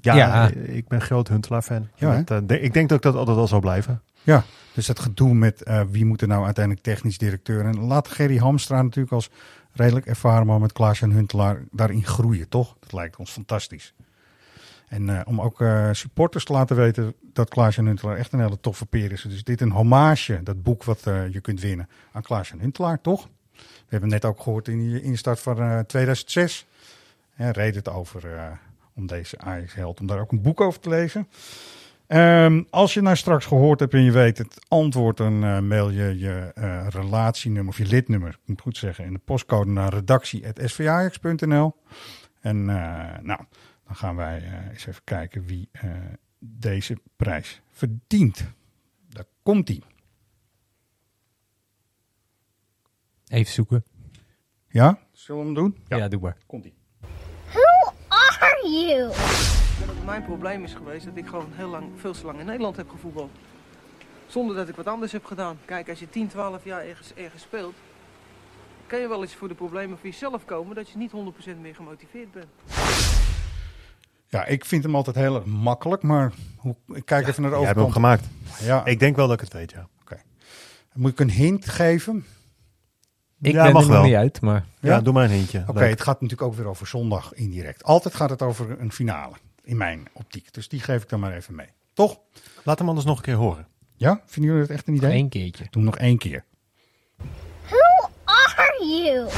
Ja, 0.00 0.14
Ja. 0.16 0.50
eh, 0.50 0.76
ik 0.76 0.88
ben 0.88 1.00
groot 1.00 1.28
Huntelaar-fan. 1.28 1.88
Ja? 1.94 2.22
Dat, 2.22 2.42
eh, 2.42 2.48
de- 2.48 2.60
ik 2.60 2.72
denk 2.72 2.88
dat 2.88 2.96
ik 2.98 3.04
dat 3.04 3.14
altijd 3.14 3.36
al 3.36 3.48
zal 3.48 3.60
blijven. 3.60 4.02
Ja, 4.22 4.44
dus 4.74 4.86
dat 4.86 4.98
gedoe 4.98 5.34
met 5.34 5.62
eh, 5.62 5.80
wie 5.90 6.04
moet 6.04 6.20
er 6.22 6.28
nou 6.28 6.44
uiteindelijk 6.44 6.84
technisch 6.84 7.18
directeur. 7.18 7.64
En 7.64 7.78
laat 7.80 8.08
Gerry 8.08 8.36
Hamstra 8.36 8.82
natuurlijk 8.82 9.12
als 9.14 9.30
redelijk 9.72 10.06
ervaren 10.06 10.46
man 10.46 10.60
met 10.60 10.72
Klaas-Jan 10.72 11.10
Huntelaar 11.10 11.62
daarin 11.70 12.04
groeien, 12.04 12.48
toch? 12.48 12.76
Dat 12.80 12.92
lijkt 12.92 13.16
ons 13.16 13.30
fantastisch. 13.30 13.94
En 14.88 15.18
eh, 15.18 15.20
om 15.24 15.40
ook 15.40 15.60
eh, 15.60 15.88
supporters 15.92 16.44
te 16.44 16.52
laten 16.52 16.76
weten 16.76 17.14
dat 17.32 17.48
Klaas-Jan 17.48 17.86
Huntelaar 17.86 18.16
echt 18.16 18.32
een 18.32 18.40
hele 18.40 18.60
toffe 18.60 18.86
peer 18.86 19.12
is. 19.12 19.22
Dus 19.22 19.44
dit 19.44 19.60
een 19.60 19.70
hommage, 19.70 20.42
dat 20.42 20.62
boek 20.62 20.84
wat 20.84 21.06
eh, 21.06 21.32
je 21.32 21.40
kunt 21.40 21.60
winnen 21.60 21.88
aan 22.12 22.22
Klaas-Jan 22.22 22.60
Huntelaar, 22.60 23.00
toch? 23.00 23.28
We 23.54 23.90
hebben 24.00 24.08
net 24.08 24.24
ook 24.24 24.40
gehoord 24.40 24.68
in 24.68 24.78
die 24.78 25.02
instart 25.02 25.40
van 25.40 25.58
eh 25.58 25.78
2006. 25.78 26.66
Hè, 27.34 27.50
reed 27.50 27.74
het 27.74 27.88
over 27.88 28.22
om 28.94 29.06
deze 29.06 29.38
Ajax-held, 29.38 30.00
om 30.00 30.06
daar 30.06 30.20
ook 30.20 30.32
een 30.32 30.42
boek 30.42 30.60
over 30.60 30.80
te 30.80 30.88
lezen. 30.88 31.28
Ehm, 32.06 32.62
als 32.70 32.94
je 32.94 33.00
nou 33.00 33.16
straks 33.16 33.46
gehoord 33.46 33.80
hebt 33.80 33.94
en 33.94 34.02
je 34.02 34.12
weet 34.12 34.38
het 34.38 34.58
antwoord, 34.68 35.16
dan 35.16 35.66
mail 35.66 35.90
je 35.90 36.18
je 36.18 36.52
relatienummer 36.88 37.72
of 37.72 37.78
je 37.78 37.86
lidnummer, 37.86 38.28
ik 38.28 38.38
moet 38.46 38.60
goed 38.60 38.76
zeggen, 38.76 39.04
in 39.04 39.12
de 39.12 39.20
postcode 39.24 39.70
naar 39.70 39.94
redactie.svajax.nl. 39.94 41.74
En 42.40 42.64
nou, 43.22 43.40
dan 43.86 43.96
gaan 43.96 44.16
wij 44.16 44.42
eh, 44.42 44.68
eens 44.68 44.86
even 44.86 45.04
kijken 45.04 45.44
wie 45.44 45.68
eh, 45.72 45.90
deze 46.38 46.98
prijs 47.16 47.60
verdient. 47.70 48.44
Daar 49.08 49.26
komt 49.42 49.68
hij. 49.68 49.82
Even 53.28 53.52
zoeken. 53.52 53.84
Ja? 54.68 54.98
Zullen 55.12 55.40
we 55.40 55.46
hem 55.46 55.54
doen? 55.54 55.84
Ja, 55.88 56.08
doe 56.08 56.20
maar. 56.20 56.36
Komt 56.46 56.64
ie. 56.64 56.74
Who 57.46 57.92
are 58.08 58.68
you? 58.68 59.12
Mijn 60.04 60.24
probleem 60.24 60.64
is 60.64 60.74
geweest 60.74 61.04
dat 61.04 61.16
ik 61.16 61.26
gewoon 61.26 61.52
heel 61.52 61.68
lang, 61.68 61.90
veel 61.96 62.12
te 62.12 62.24
lang 62.24 62.38
in 62.38 62.46
Nederland 62.46 62.76
heb 62.76 62.90
gevoetbald. 62.90 63.30
Zonder 64.26 64.56
dat 64.56 64.68
ik 64.68 64.76
wat 64.76 64.86
anders 64.86 65.12
heb 65.12 65.24
gedaan. 65.24 65.58
Kijk, 65.64 65.88
als 65.88 65.98
je 65.98 66.10
10, 66.10 66.28
12 66.28 66.64
jaar 66.64 66.84
ergens, 66.84 67.14
ergens 67.14 67.42
speelt, 67.42 67.74
kan 68.86 69.00
je 69.00 69.08
wel 69.08 69.22
eens 69.22 69.34
voor 69.34 69.48
de 69.48 69.54
problemen 69.54 69.98
voor 69.98 70.06
jezelf 70.06 70.44
komen 70.44 70.74
dat 70.74 70.88
je 70.88 70.98
niet 70.98 71.12
100% 71.56 71.60
meer 71.60 71.74
gemotiveerd 71.74 72.32
bent. 72.32 72.46
Ja, 74.34 74.44
ik 74.46 74.64
vind 74.64 74.82
hem 74.84 74.94
altijd 74.94 75.16
heel 75.16 75.34
erg 75.34 75.44
makkelijk, 75.44 76.02
maar 76.02 76.32
hoe, 76.56 76.74
ik 76.94 77.04
kijk 77.04 77.26
even 77.28 77.42
naar 77.42 77.50
de 77.50 77.56
Jij 77.56 77.66
hebt 77.66 77.78
hem 77.78 77.86
overkant. 77.86 77.92
gemaakt. 77.92 78.24
Ja. 78.62 78.84
Ik 78.84 78.98
denk 78.98 79.16
wel 79.16 79.26
dat 79.26 79.34
ik 79.34 79.40
het 79.44 79.52
weet, 79.52 79.70
ja. 79.70 79.88
Moet 80.92 81.10
ik 81.10 81.20
een 81.20 81.30
hint 81.30 81.68
geven? 81.68 82.24
Ik 83.40 83.52
Ja, 83.52 83.62
ben 83.64 83.72
mag 83.72 83.82
er 83.82 83.88
nog 83.88 83.96
wel. 83.96 84.06
niet 84.06 84.14
uit, 84.14 84.40
maar... 84.40 84.64
Ja, 84.80 85.00
doe 85.00 85.12
maar 85.12 85.24
een 85.24 85.30
hintje. 85.30 85.64
Oké, 85.66 85.84
het 85.84 86.00
gaat 86.02 86.20
natuurlijk 86.20 86.50
ook 86.50 86.54
weer 86.56 86.66
over 86.66 86.86
zondag 86.86 87.32
indirect. 87.34 87.84
Altijd 87.84 88.14
gaat 88.14 88.30
het 88.30 88.42
over 88.42 88.80
een 88.80 88.92
finale, 88.92 89.34
in 89.62 89.76
mijn 89.76 90.06
optiek. 90.12 90.52
Dus 90.52 90.68
die 90.68 90.80
geef 90.80 91.02
ik 91.02 91.08
dan 91.08 91.20
maar 91.20 91.32
even 91.32 91.54
mee. 91.54 91.66
Toch? 91.92 92.18
Laat 92.64 92.78
hem 92.78 92.88
anders 92.88 93.06
nog 93.06 93.16
een 93.16 93.22
keer 93.22 93.34
horen. 93.34 93.66
Ja? 93.96 94.20
Vinden 94.26 94.50
jullie 94.52 94.66
het 94.66 94.76
echt 94.76 94.88
een 94.88 94.94
idee? 94.94 95.12
Eén 95.18 95.28
keertje. 95.28 95.66
Doe 95.70 95.82
nog 95.82 95.96
één 95.96 96.18
keer. 96.18 96.44
Who 97.66 98.08
are 98.24 98.86
you? 98.86 99.28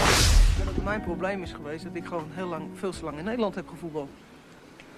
Mijn 0.85 1.01
probleem 1.03 1.43
is 1.43 1.53
geweest 1.53 1.85
dat 1.85 1.95
ik 1.95 2.05
gewoon 2.07 2.27
heel 2.31 2.49
lang, 2.49 2.65
veel 2.75 2.91
te 2.91 3.05
lang 3.05 3.19
in 3.19 3.25
Nederland 3.25 3.55
heb 3.55 3.69
gevoetbald. 3.69 4.09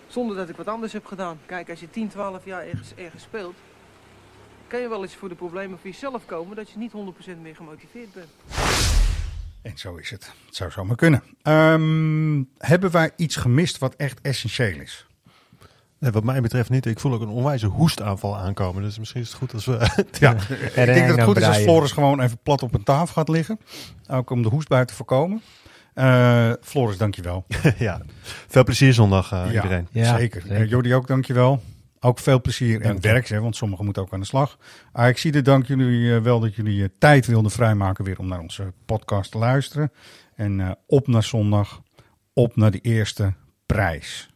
Zonder 0.08 0.36
dat 0.36 0.48
ik 0.48 0.56
wat 0.56 0.66
anders 0.66 0.92
heb 0.92 1.06
gedaan. 1.06 1.38
Kijk, 1.46 1.70
als 1.70 1.80
je 1.80 1.90
10, 1.90 2.08
12 2.08 2.44
jaar 2.44 2.66
ergens, 2.66 2.92
ergens 2.94 3.22
speelt, 3.22 3.54
kan 4.66 4.80
je 4.80 4.88
wel 4.88 5.02
eens 5.02 5.14
voor 5.14 5.28
de 5.28 5.34
problemen 5.34 5.78
voor 5.78 5.90
jezelf 5.90 6.26
komen 6.26 6.56
dat 6.56 6.70
je 6.70 6.78
niet 6.78 6.92
100% 6.92 6.94
meer 7.42 7.56
gemotiveerd 7.56 8.14
bent. 8.14 8.28
En 9.62 9.78
zo 9.78 9.96
is 9.96 10.10
het. 10.10 10.30
Het 10.46 10.56
zou 10.56 10.70
zomaar 10.70 10.96
kunnen. 10.96 11.22
Ehm, 11.42 12.42
hebben 12.58 12.90
wij 12.90 13.10
iets 13.16 13.36
gemist 13.36 13.78
wat 13.78 13.94
echt 13.96 14.20
essentieel 14.20 14.80
is? 14.80 15.06
Nee, 15.98 16.10
wat 16.10 16.24
mij 16.24 16.40
betreft 16.40 16.70
niet. 16.70 16.86
Ik 16.86 17.00
voel 17.00 17.12
ook 17.12 17.20
een 17.20 17.28
onwijze 17.28 17.66
hoestaanval 17.66 18.36
aankomen. 18.36 18.82
Dus 18.82 18.98
misschien 18.98 19.20
is 19.20 19.28
het 19.28 19.36
goed 19.36 19.54
als 19.54 19.64
we... 19.64 19.72
Ja, 20.18 20.32
ik 20.32 20.74
denk 20.74 21.08
dat 21.08 21.16
het 21.16 21.22
goed 21.22 21.36
is 21.36 21.46
als 21.46 21.56
Floris 21.56 21.92
gewoon 21.92 22.20
even 22.20 22.38
plat 22.42 22.62
op 22.62 22.74
een 22.74 22.82
tafel 22.82 23.14
gaat 23.14 23.28
liggen. 23.28 23.60
Ook 24.08 24.30
om 24.30 24.42
de 24.42 24.48
hoest 24.48 24.68
buiten 24.68 24.96
te 24.96 24.96
voorkomen. 24.96 25.42
Eh 25.98 26.52
Floris, 26.60 26.96
dankjewel. 26.96 27.46
ja, 27.78 28.00
veel 28.48 28.64
plezier 28.64 28.92
zondag 28.92 29.32
eh, 29.32 29.52
Ja, 29.52 29.62
iedereen. 29.62 29.88
zeker. 29.92 30.50
Eh, 30.50 30.68
Jordi 30.68 30.94
ook, 30.94 31.06
dankjewel. 31.06 31.62
Ook 32.00 32.18
veel 32.18 32.40
plezier 32.40 32.80
en 32.80 33.00
werk, 33.00 33.28
hè, 33.28 33.40
want 33.40 33.56
sommigen 33.56 33.84
moeten 33.84 34.02
ook 34.02 34.12
aan 34.12 34.20
de 34.20 34.26
slag. 34.26 34.58
Ah, 34.92 35.08
ik 35.08 35.18
zie 35.18 35.32
er 35.32 35.42
dank 35.42 35.66
jullie 35.66 36.20
wel 36.20 36.40
dat 36.40 36.54
jullie 36.54 36.90
tijd 36.98 37.26
wilden 37.26 37.50
vrijmaken 37.50 38.04
weer 38.04 38.18
om 38.18 38.28
naar 38.28 38.40
onze 38.40 38.72
podcast 38.86 39.30
te 39.30 39.38
luisteren. 39.38 39.92
En 40.34 40.60
eh, 40.60 40.70
op 40.86 41.06
naar 41.06 41.22
zondag, 41.22 41.82
op 42.32 42.56
naar 42.56 42.70
de 42.70 42.80
eerste 42.80 43.32
prijs. 43.66 44.30